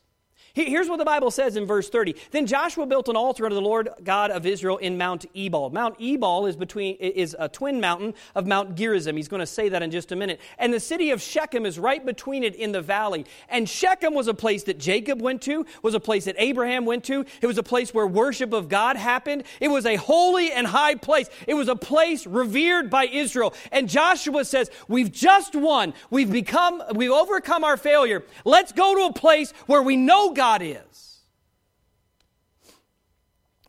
Here's 0.53 0.89
what 0.89 0.97
the 0.97 1.05
Bible 1.05 1.31
says 1.31 1.55
in 1.55 1.65
verse 1.65 1.89
30. 1.89 2.15
Then 2.31 2.45
Joshua 2.45 2.85
built 2.85 3.07
an 3.07 3.15
altar 3.15 3.45
unto 3.45 3.55
the 3.55 3.61
Lord 3.61 3.87
God 4.03 4.31
of 4.31 4.45
Israel 4.45 4.77
in 4.77 4.97
Mount 4.97 5.25
Ebal. 5.33 5.69
Mount 5.69 5.95
Ebal 5.99 6.45
is 6.45 6.57
between 6.57 6.95
is 6.97 7.35
a 7.39 7.47
twin 7.47 7.79
mountain 7.79 8.13
of 8.35 8.45
Mount 8.45 8.75
Gerizim. 8.75 9.15
He's 9.15 9.29
going 9.29 9.39
to 9.39 9.45
say 9.45 9.69
that 9.69 9.81
in 9.81 9.91
just 9.91 10.11
a 10.11 10.15
minute. 10.15 10.41
And 10.57 10.73
the 10.73 10.79
city 10.79 11.11
of 11.11 11.21
Shechem 11.21 11.65
is 11.65 11.79
right 11.79 12.05
between 12.05 12.43
it 12.43 12.55
in 12.55 12.73
the 12.73 12.81
valley. 12.81 13.25
And 13.47 13.69
Shechem 13.69 14.13
was 14.13 14.27
a 14.27 14.33
place 14.33 14.63
that 14.63 14.77
Jacob 14.77 15.21
went 15.21 15.41
to, 15.43 15.65
was 15.83 15.93
a 15.93 16.01
place 16.01 16.25
that 16.25 16.35
Abraham 16.37 16.85
went 16.85 17.05
to. 17.05 17.25
It 17.41 17.47
was 17.47 17.57
a 17.57 17.63
place 17.63 17.93
where 17.93 18.05
worship 18.05 18.51
of 18.51 18.67
God 18.67 18.97
happened. 18.97 19.45
It 19.61 19.69
was 19.69 19.85
a 19.85 19.95
holy 19.95 20.51
and 20.51 20.67
high 20.67 20.95
place. 20.95 21.29
It 21.47 21.53
was 21.53 21.69
a 21.69 21.77
place 21.77 22.27
revered 22.27 22.89
by 22.89 23.05
Israel. 23.05 23.53
And 23.71 23.87
Joshua 23.87 24.43
says, 24.43 24.69
"We've 24.89 25.11
just 25.11 25.55
won. 25.55 25.93
We've 26.09 26.31
become 26.31 26.83
we've 26.93 27.11
overcome 27.11 27.63
our 27.63 27.77
failure. 27.77 28.25
Let's 28.43 28.73
go 28.73 28.95
to 28.95 29.05
a 29.05 29.13
place 29.13 29.53
where 29.67 29.81
we 29.81 29.95
know 29.95 30.33
God 30.33 30.40
God 30.41 30.63
is. 30.63 31.19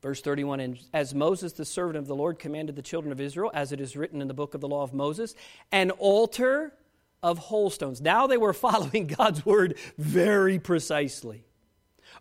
Verse 0.01 0.23
31 0.23 0.61
And 0.61 0.79
as 0.95 1.15
Moses, 1.15 1.53
the 1.53 1.67
servant 1.67 1.99
of 1.99 2.07
the 2.07 2.17
Lord, 2.17 2.39
commanded 2.39 2.77
the 2.77 2.83
children 2.83 3.13
of 3.13 3.21
Israel, 3.21 3.51
as 3.53 3.73
it 3.73 3.81
is 3.83 3.95
written 3.95 4.23
in 4.23 4.27
the 4.27 4.33
book 4.33 4.55
of 4.55 4.63
the 4.63 4.69
law 4.69 4.83
of 4.83 4.95
Moses, 4.95 5.35
an 5.71 5.91
altar 5.91 6.73
of 7.23 7.37
whole 7.37 7.69
stones. 7.69 8.01
Now 8.01 8.27
they 8.27 8.39
were 8.39 8.55
following 8.55 9.07
God's 9.07 9.45
word 9.45 9.77
very 9.99 10.59
precisely. 10.59 11.45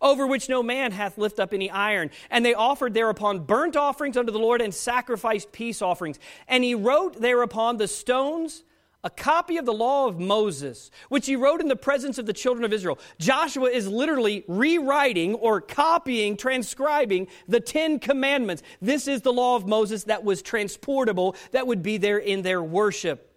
Over 0.02 0.28
which 0.28 0.50
no 0.50 0.62
man 0.62 0.92
hath 0.92 1.18
lift 1.18 1.40
up 1.40 1.54
any 1.54 1.70
iron. 1.70 2.12
And 2.30 2.46
they 2.46 2.54
offered 2.54 2.94
thereupon 2.94 3.46
burnt 3.46 3.78
offerings 3.78 4.18
unto 4.18 4.34
the 4.34 4.40
Lord 4.40 4.62
and 4.62 4.76
sacrificed 4.76 5.54
peace 5.54 5.82
offerings. 5.82 6.20
And 6.50 6.62
he 6.62 6.76
wrote 6.76 7.22
thereupon 7.22 7.78
the 7.78 7.88
stones 7.88 8.64
a 9.04 9.10
copy 9.10 9.58
of 9.58 9.66
the 9.66 9.74
law 9.74 10.08
of 10.08 10.20
Moses, 10.20 10.92
which 11.10 11.26
he 11.26 11.36
wrote 11.36 11.62
in 11.62 11.68
the 11.68 11.76
presence 11.76 12.18
of 12.18 12.26
the 12.26 12.34
children 12.34 12.64
of 12.64 12.74
Israel. 12.74 13.00
Joshua 13.20 13.70
is 13.70 13.88
literally 13.88 14.44
rewriting 14.48 15.36
or 15.36 15.62
copying, 15.62 16.38
transcribing 16.38 17.28
the 17.48 17.60
Ten 17.60 18.00
Commandments. 18.00 18.62
This 18.82 19.08
is 19.08 19.22
the 19.22 19.34
law 19.34 19.56
of 19.56 19.68
Moses 19.68 20.04
that 20.06 20.24
was 20.24 20.42
transportable, 20.42 21.36
that 21.52 21.68
would 21.68 21.82
be 21.82 21.98
there 21.98 22.20
in 22.20 22.44
their 22.44 22.62
worship. 22.62 23.31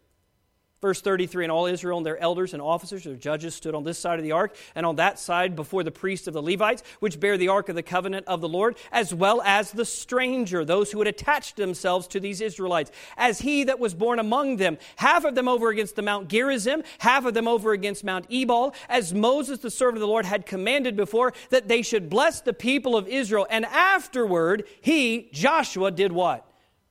Verse 0.84 1.00
33 1.00 1.46
And 1.46 1.50
all 1.50 1.64
Israel 1.64 1.96
and 1.96 2.04
their 2.04 2.18
elders 2.18 2.52
and 2.52 2.60
officers, 2.60 3.04
their 3.04 3.14
judges, 3.14 3.54
stood 3.54 3.74
on 3.74 3.84
this 3.84 3.96
side 3.96 4.18
of 4.18 4.22
the 4.22 4.32
ark, 4.32 4.54
and 4.74 4.84
on 4.84 4.96
that 4.96 5.18
side 5.18 5.56
before 5.56 5.82
the 5.82 5.90
priests 5.90 6.26
of 6.26 6.34
the 6.34 6.42
Levites, 6.42 6.82
which 7.00 7.18
bear 7.18 7.38
the 7.38 7.48
ark 7.48 7.70
of 7.70 7.74
the 7.74 7.82
covenant 7.82 8.26
of 8.26 8.42
the 8.42 8.50
Lord, 8.50 8.76
as 8.92 9.14
well 9.14 9.40
as 9.46 9.72
the 9.72 9.86
stranger, 9.86 10.62
those 10.62 10.92
who 10.92 10.98
had 10.98 11.08
attached 11.08 11.56
themselves 11.56 12.06
to 12.08 12.20
these 12.20 12.42
Israelites, 12.42 12.90
as 13.16 13.38
he 13.38 13.64
that 13.64 13.78
was 13.78 13.94
born 13.94 14.18
among 14.18 14.58
them, 14.58 14.76
half 14.96 15.24
of 15.24 15.34
them 15.34 15.48
over 15.48 15.70
against 15.70 15.96
the 15.96 16.02
Mount 16.02 16.28
Gerizim, 16.28 16.82
half 16.98 17.24
of 17.24 17.32
them 17.32 17.48
over 17.48 17.72
against 17.72 18.04
Mount 18.04 18.26
Ebal, 18.30 18.74
as 18.90 19.14
Moses, 19.14 19.60
the 19.60 19.70
servant 19.70 19.96
of 19.96 20.02
the 20.02 20.06
Lord, 20.06 20.26
had 20.26 20.44
commanded 20.44 20.96
before, 20.96 21.32
that 21.48 21.66
they 21.66 21.80
should 21.80 22.10
bless 22.10 22.42
the 22.42 22.52
people 22.52 22.94
of 22.94 23.08
Israel. 23.08 23.46
And 23.48 23.64
afterward, 23.64 24.64
he, 24.82 25.30
Joshua, 25.32 25.90
did 25.90 26.12
what? 26.12 26.46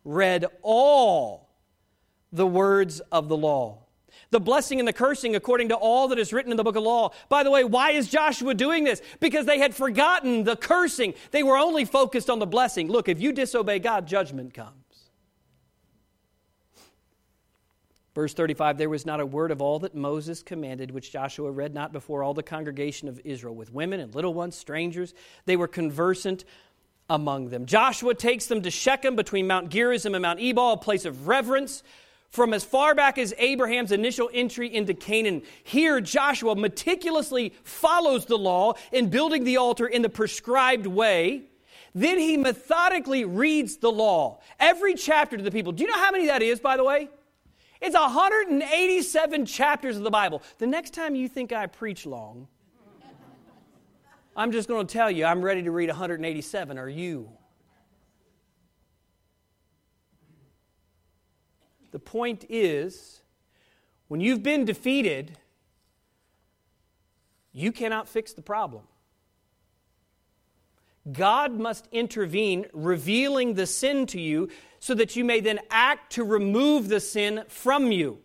read 0.05 0.45
all 0.61 1.42
the 2.33 2.47
words 2.47 2.99
of 3.11 3.29
the 3.29 3.37
law. 3.37 3.79
The 4.31 4.39
blessing 4.39 4.79
and 4.79 4.87
the 4.87 4.93
cursing 4.93 5.35
according 5.35 5.69
to 5.69 5.75
all 5.75 6.07
that 6.09 6.19
is 6.19 6.33
written 6.33 6.51
in 6.51 6.57
the 6.57 6.63
book 6.63 6.75
of 6.75 6.83
law. 6.83 7.11
By 7.29 7.43
the 7.43 7.51
way, 7.51 7.63
why 7.63 7.91
is 7.91 8.09
Joshua 8.09 8.53
doing 8.53 8.83
this? 8.83 9.01
Because 9.19 9.45
they 9.45 9.59
had 9.59 9.75
forgotten 9.75 10.43
the 10.43 10.55
cursing. 10.55 11.13
They 11.31 11.43
were 11.43 11.57
only 11.57 11.85
focused 11.85 12.29
on 12.29 12.39
the 12.39 12.47
blessing. 12.47 12.89
Look, 12.89 13.07
if 13.07 13.21
you 13.21 13.31
disobey 13.31 13.79
God, 13.79 14.07
judgment 14.07 14.53
comes. 14.53 14.73
Verse 18.15 18.33
35 18.33 18.77
There 18.77 18.89
was 18.89 19.05
not 19.05 19.19
a 19.19 19.25
word 19.25 19.51
of 19.51 19.61
all 19.61 19.79
that 19.79 19.95
Moses 19.95 20.43
commanded, 20.43 20.91
which 20.91 21.11
Joshua 21.11 21.51
read 21.51 21.73
not 21.73 21.91
before 21.93 22.23
all 22.23 22.33
the 22.33 22.43
congregation 22.43 23.07
of 23.07 23.21
Israel, 23.23 23.55
with 23.55 23.73
women 23.73 23.99
and 23.99 24.13
little 24.13 24.33
ones, 24.33 24.55
strangers. 24.55 25.13
They 25.45 25.55
were 25.55 25.67
conversant 25.67 26.45
among 27.09 27.49
them. 27.49 27.65
Joshua 27.65 28.15
takes 28.15 28.47
them 28.47 28.61
to 28.61 28.71
Shechem 28.71 29.15
between 29.15 29.47
Mount 29.47 29.69
Gerizim 29.69 30.15
and 30.15 30.21
Mount 30.21 30.39
Ebal, 30.39 30.73
a 30.73 30.77
place 30.77 31.05
of 31.05 31.27
reverence. 31.27 31.83
From 32.33 32.51
as 32.51 32.63
far 32.63 32.95
back 32.95 33.19
as 33.19 33.31
Abraham's 33.37 33.91
initial 33.91 34.27
entry 34.33 34.73
into 34.73 34.95
Canaan, 34.95 35.43
here 35.63 36.01
Joshua 36.01 36.55
meticulously 36.55 37.53
follows 37.63 38.25
the 38.25 38.39
law 38.39 38.73
in 38.91 39.11
building 39.11 39.43
the 39.43 39.57
altar 39.57 39.85
in 39.85 40.01
the 40.01 40.09
prescribed 40.09 40.87
way. 40.87 41.43
Then 41.93 42.17
he 42.17 42.37
methodically 42.37 43.23
reads 43.23 43.77
the 43.77 43.91
law, 43.91 44.39
every 44.59 44.95
chapter 44.95 45.37
to 45.37 45.43
the 45.43 45.51
people. 45.51 45.73
Do 45.73 45.83
you 45.83 45.91
know 45.91 45.99
how 45.99 46.09
many 46.09 46.25
that 46.25 46.41
is, 46.41 46.59
by 46.59 46.75
the 46.75 46.83
way? 46.83 47.07
It's 47.79 47.95
187 47.95 49.45
chapters 49.45 49.95
of 49.95 50.01
the 50.01 50.09
Bible. 50.09 50.41
The 50.57 50.65
next 50.65 50.95
time 50.95 51.13
you 51.13 51.29
think 51.29 51.53
I 51.53 51.67
preach 51.67 52.07
long, 52.07 52.47
I'm 54.35 54.51
just 54.51 54.67
going 54.67 54.87
to 54.87 54.91
tell 54.91 55.11
you, 55.11 55.25
I'm 55.25 55.43
ready 55.43 55.61
to 55.61 55.69
read 55.69 55.89
187. 55.89 56.79
Are 56.79 56.89
you? 56.89 57.29
The 61.93 61.99
point 61.99 62.43
is, 62.49 63.21
when 64.07 64.19
you've 64.19 64.41
been 64.41 64.65
defeated, 64.65 65.37
you 67.51 67.71
cannot 67.71 68.09
fix 68.09 68.33
the 68.33 68.41
problem. 68.41 68.85
God 71.11 71.59
must 71.59 71.87
intervene, 71.91 72.65
revealing 72.73 73.53
the 73.53 73.67
sin 73.67 74.07
to 74.07 74.19
you 74.19 74.49
so 74.79 74.95
that 74.95 75.15
you 75.15 75.23
may 75.23 75.39
then 75.39 75.59
act 75.69 76.13
to 76.13 76.23
remove 76.23 76.87
the 76.87 76.99
sin 76.99 77.43
from 77.47 77.91
you. 77.91 78.17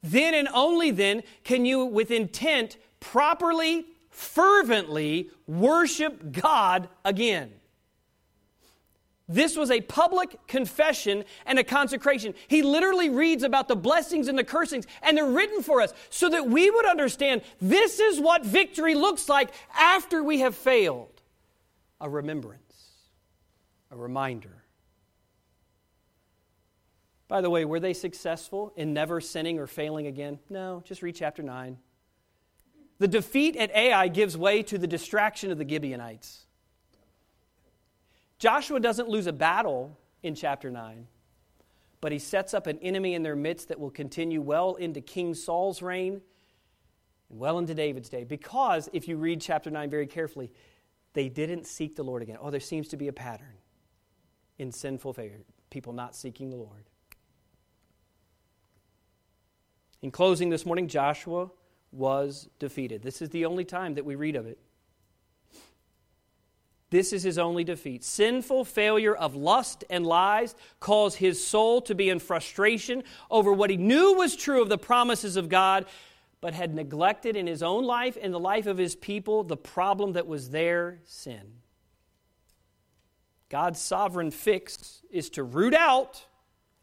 Then 0.00 0.32
and 0.32 0.46
only 0.54 0.92
then 0.92 1.24
can 1.42 1.66
you, 1.66 1.84
with 1.84 2.12
intent, 2.12 2.76
properly, 3.00 3.84
fervently 4.10 5.28
worship 5.48 6.30
God 6.30 6.88
again. 7.04 7.50
This 9.28 9.56
was 9.56 9.70
a 9.70 9.80
public 9.80 10.46
confession 10.46 11.24
and 11.46 11.58
a 11.58 11.64
consecration. 11.64 12.34
He 12.48 12.62
literally 12.62 13.08
reads 13.08 13.42
about 13.42 13.68
the 13.68 13.76
blessings 13.76 14.28
and 14.28 14.38
the 14.38 14.44
cursings, 14.44 14.86
and 15.02 15.16
they're 15.16 15.24
written 15.24 15.62
for 15.62 15.80
us 15.80 15.92
so 16.10 16.28
that 16.28 16.48
we 16.48 16.70
would 16.70 16.86
understand 16.86 17.42
this 17.60 18.00
is 18.00 18.20
what 18.20 18.44
victory 18.44 18.94
looks 18.94 19.28
like 19.28 19.50
after 19.74 20.22
we 20.22 20.40
have 20.40 20.56
failed 20.56 21.22
a 22.00 22.10
remembrance, 22.10 22.88
a 23.90 23.96
reminder. 23.96 24.64
By 27.28 27.40
the 27.40 27.48
way, 27.48 27.64
were 27.64 27.80
they 27.80 27.94
successful 27.94 28.72
in 28.76 28.92
never 28.92 29.20
sinning 29.20 29.58
or 29.58 29.66
failing 29.66 30.06
again? 30.06 30.38
No, 30.50 30.82
just 30.84 31.00
read 31.00 31.14
chapter 31.14 31.42
9. 31.42 31.78
The 32.98 33.08
defeat 33.08 33.56
at 33.56 33.70
Ai 33.74 34.08
gives 34.08 34.36
way 34.36 34.62
to 34.64 34.76
the 34.76 34.86
distraction 34.86 35.50
of 35.50 35.58
the 35.58 35.66
Gibeonites. 35.66 36.44
Joshua 38.42 38.80
doesn't 38.80 39.08
lose 39.08 39.28
a 39.28 39.32
battle 39.32 39.96
in 40.24 40.34
chapter 40.34 40.68
9, 40.68 41.06
but 42.00 42.10
he 42.10 42.18
sets 42.18 42.54
up 42.54 42.66
an 42.66 42.76
enemy 42.80 43.14
in 43.14 43.22
their 43.22 43.36
midst 43.36 43.68
that 43.68 43.78
will 43.78 43.92
continue 43.92 44.42
well 44.42 44.74
into 44.74 45.00
King 45.00 45.32
Saul's 45.34 45.80
reign 45.80 46.20
and 47.30 47.38
well 47.38 47.60
into 47.60 47.72
David's 47.72 48.08
day. 48.08 48.24
Because 48.24 48.88
if 48.92 49.06
you 49.06 49.16
read 49.16 49.40
chapter 49.40 49.70
9 49.70 49.88
very 49.88 50.08
carefully, 50.08 50.50
they 51.12 51.28
didn't 51.28 51.68
seek 51.68 51.94
the 51.94 52.02
Lord 52.02 52.20
again. 52.20 52.36
Oh, 52.40 52.50
there 52.50 52.58
seems 52.58 52.88
to 52.88 52.96
be 52.96 53.06
a 53.06 53.12
pattern 53.12 53.54
in 54.58 54.72
sinful 54.72 55.12
failure, 55.12 55.38
people 55.70 55.92
not 55.92 56.16
seeking 56.16 56.50
the 56.50 56.56
Lord. 56.56 56.90
In 60.02 60.10
closing 60.10 60.50
this 60.50 60.66
morning, 60.66 60.88
Joshua 60.88 61.48
was 61.92 62.48
defeated. 62.58 63.02
This 63.02 63.22
is 63.22 63.28
the 63.28 63.44
only 63.44 63.64
time 63.64 63.94
that 63.94 64.04
we 64.04 64.16
read 64.16 64.34
of 64.34 64.48
it. 64.48 64.58
This 66.92 67.14
is 67.14 67.22
his 67.22 67.38
only 67.38 67.64
defeat. 67.64 68.04
Sinful 68.04 68.66
failure 68.66 69.14
of 69.14 69.34
lust 69.34 69.82
and 69.88 70.06
lies 70.06 70.54
caused 70.78 71.16
his 71.16 71.42
soul 71.42 71.80
to 71.82 71.94
be 71.94 72.10
in 72.10 72.18
frustration 72.18 73.02
over 73.30 73.50
what 73.50 73.70
he 73.70 73.78
knew 73.78 74.12
was 74.12 74.36
true 74.36 74.60
of 74.60 74.68
the 74.68 74.76
promises 74.76 75.38
of 75.38 75.48
God 75.48 75.86
but 76.42 76.52
had 76.52 76.74
neglected 76.74 77.34
in 77.34 77.46
his 77.46 77.62
own 77.62 77.84
life 77.84 78.18
and 78.20 78.34
the 78.34 78.38
life 78.38 78.66
of 78.66 78.76
his 78.76 78.94
people 78.94 79.42
the 79.42 79.56
problem 79.56 80.12
that 80.12 80.26
was 80.26 80.50
their 80.50 80.98
sin. 81.06 81.54
God's 83.48 83.80
sovereign 83.80 84.30
fix 84.30 85.00
is 85.10 85.30
to 85.30 85.42
root 85.42 85.72
out 85.72 86.26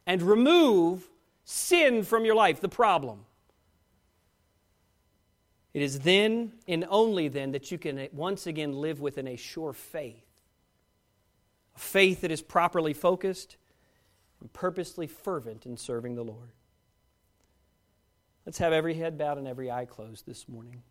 and 0.07 0.24
remove 0.24 1.07
sin 1.43 2.01
from 2.01 2.26
your 2.26 2.36
life, 2.36 2.62
the 2.62 2.68
problem. 2.68 3.26
It 5.74 5.82
is 5.82 6.00
then 6.00 6.54
and 6.68 6.86
only 6.90 7.28
then 7.28 7.52
that 7.52 7.72
you 7.72 7.78
can 7.78 8.08
once 8.12 8.48
again 8.48 8.74
live 8.74 9.02
within 9.02 9.28
a 9.28 9.36
sure 9.36 9.74
faith. 9.74 10.26
A 11.76 11.80
faith 11.80 12.22
that 12.22 12.32
is 12.32 12.42
properly 12.42 12.94
focused 12.94 13.58
and 14.42 14.52
purposely 14.52 15.06
fervent 15.08 15.66
in 15.66 15.78
serving 15.78 16.16
the 16.16 16.24
Lord. 16.24 16.52
Let's 18.46 18.58
have 18.58 18.74
every 18.74 18.96
head 18.96 19.18
bowed 19.18 19.38
and 19.38 19.48
every 19.48 19.70
eye 19.70 19.86
closed 19.86 20.26
this 20.26 20.50
morning. 20.50 20.82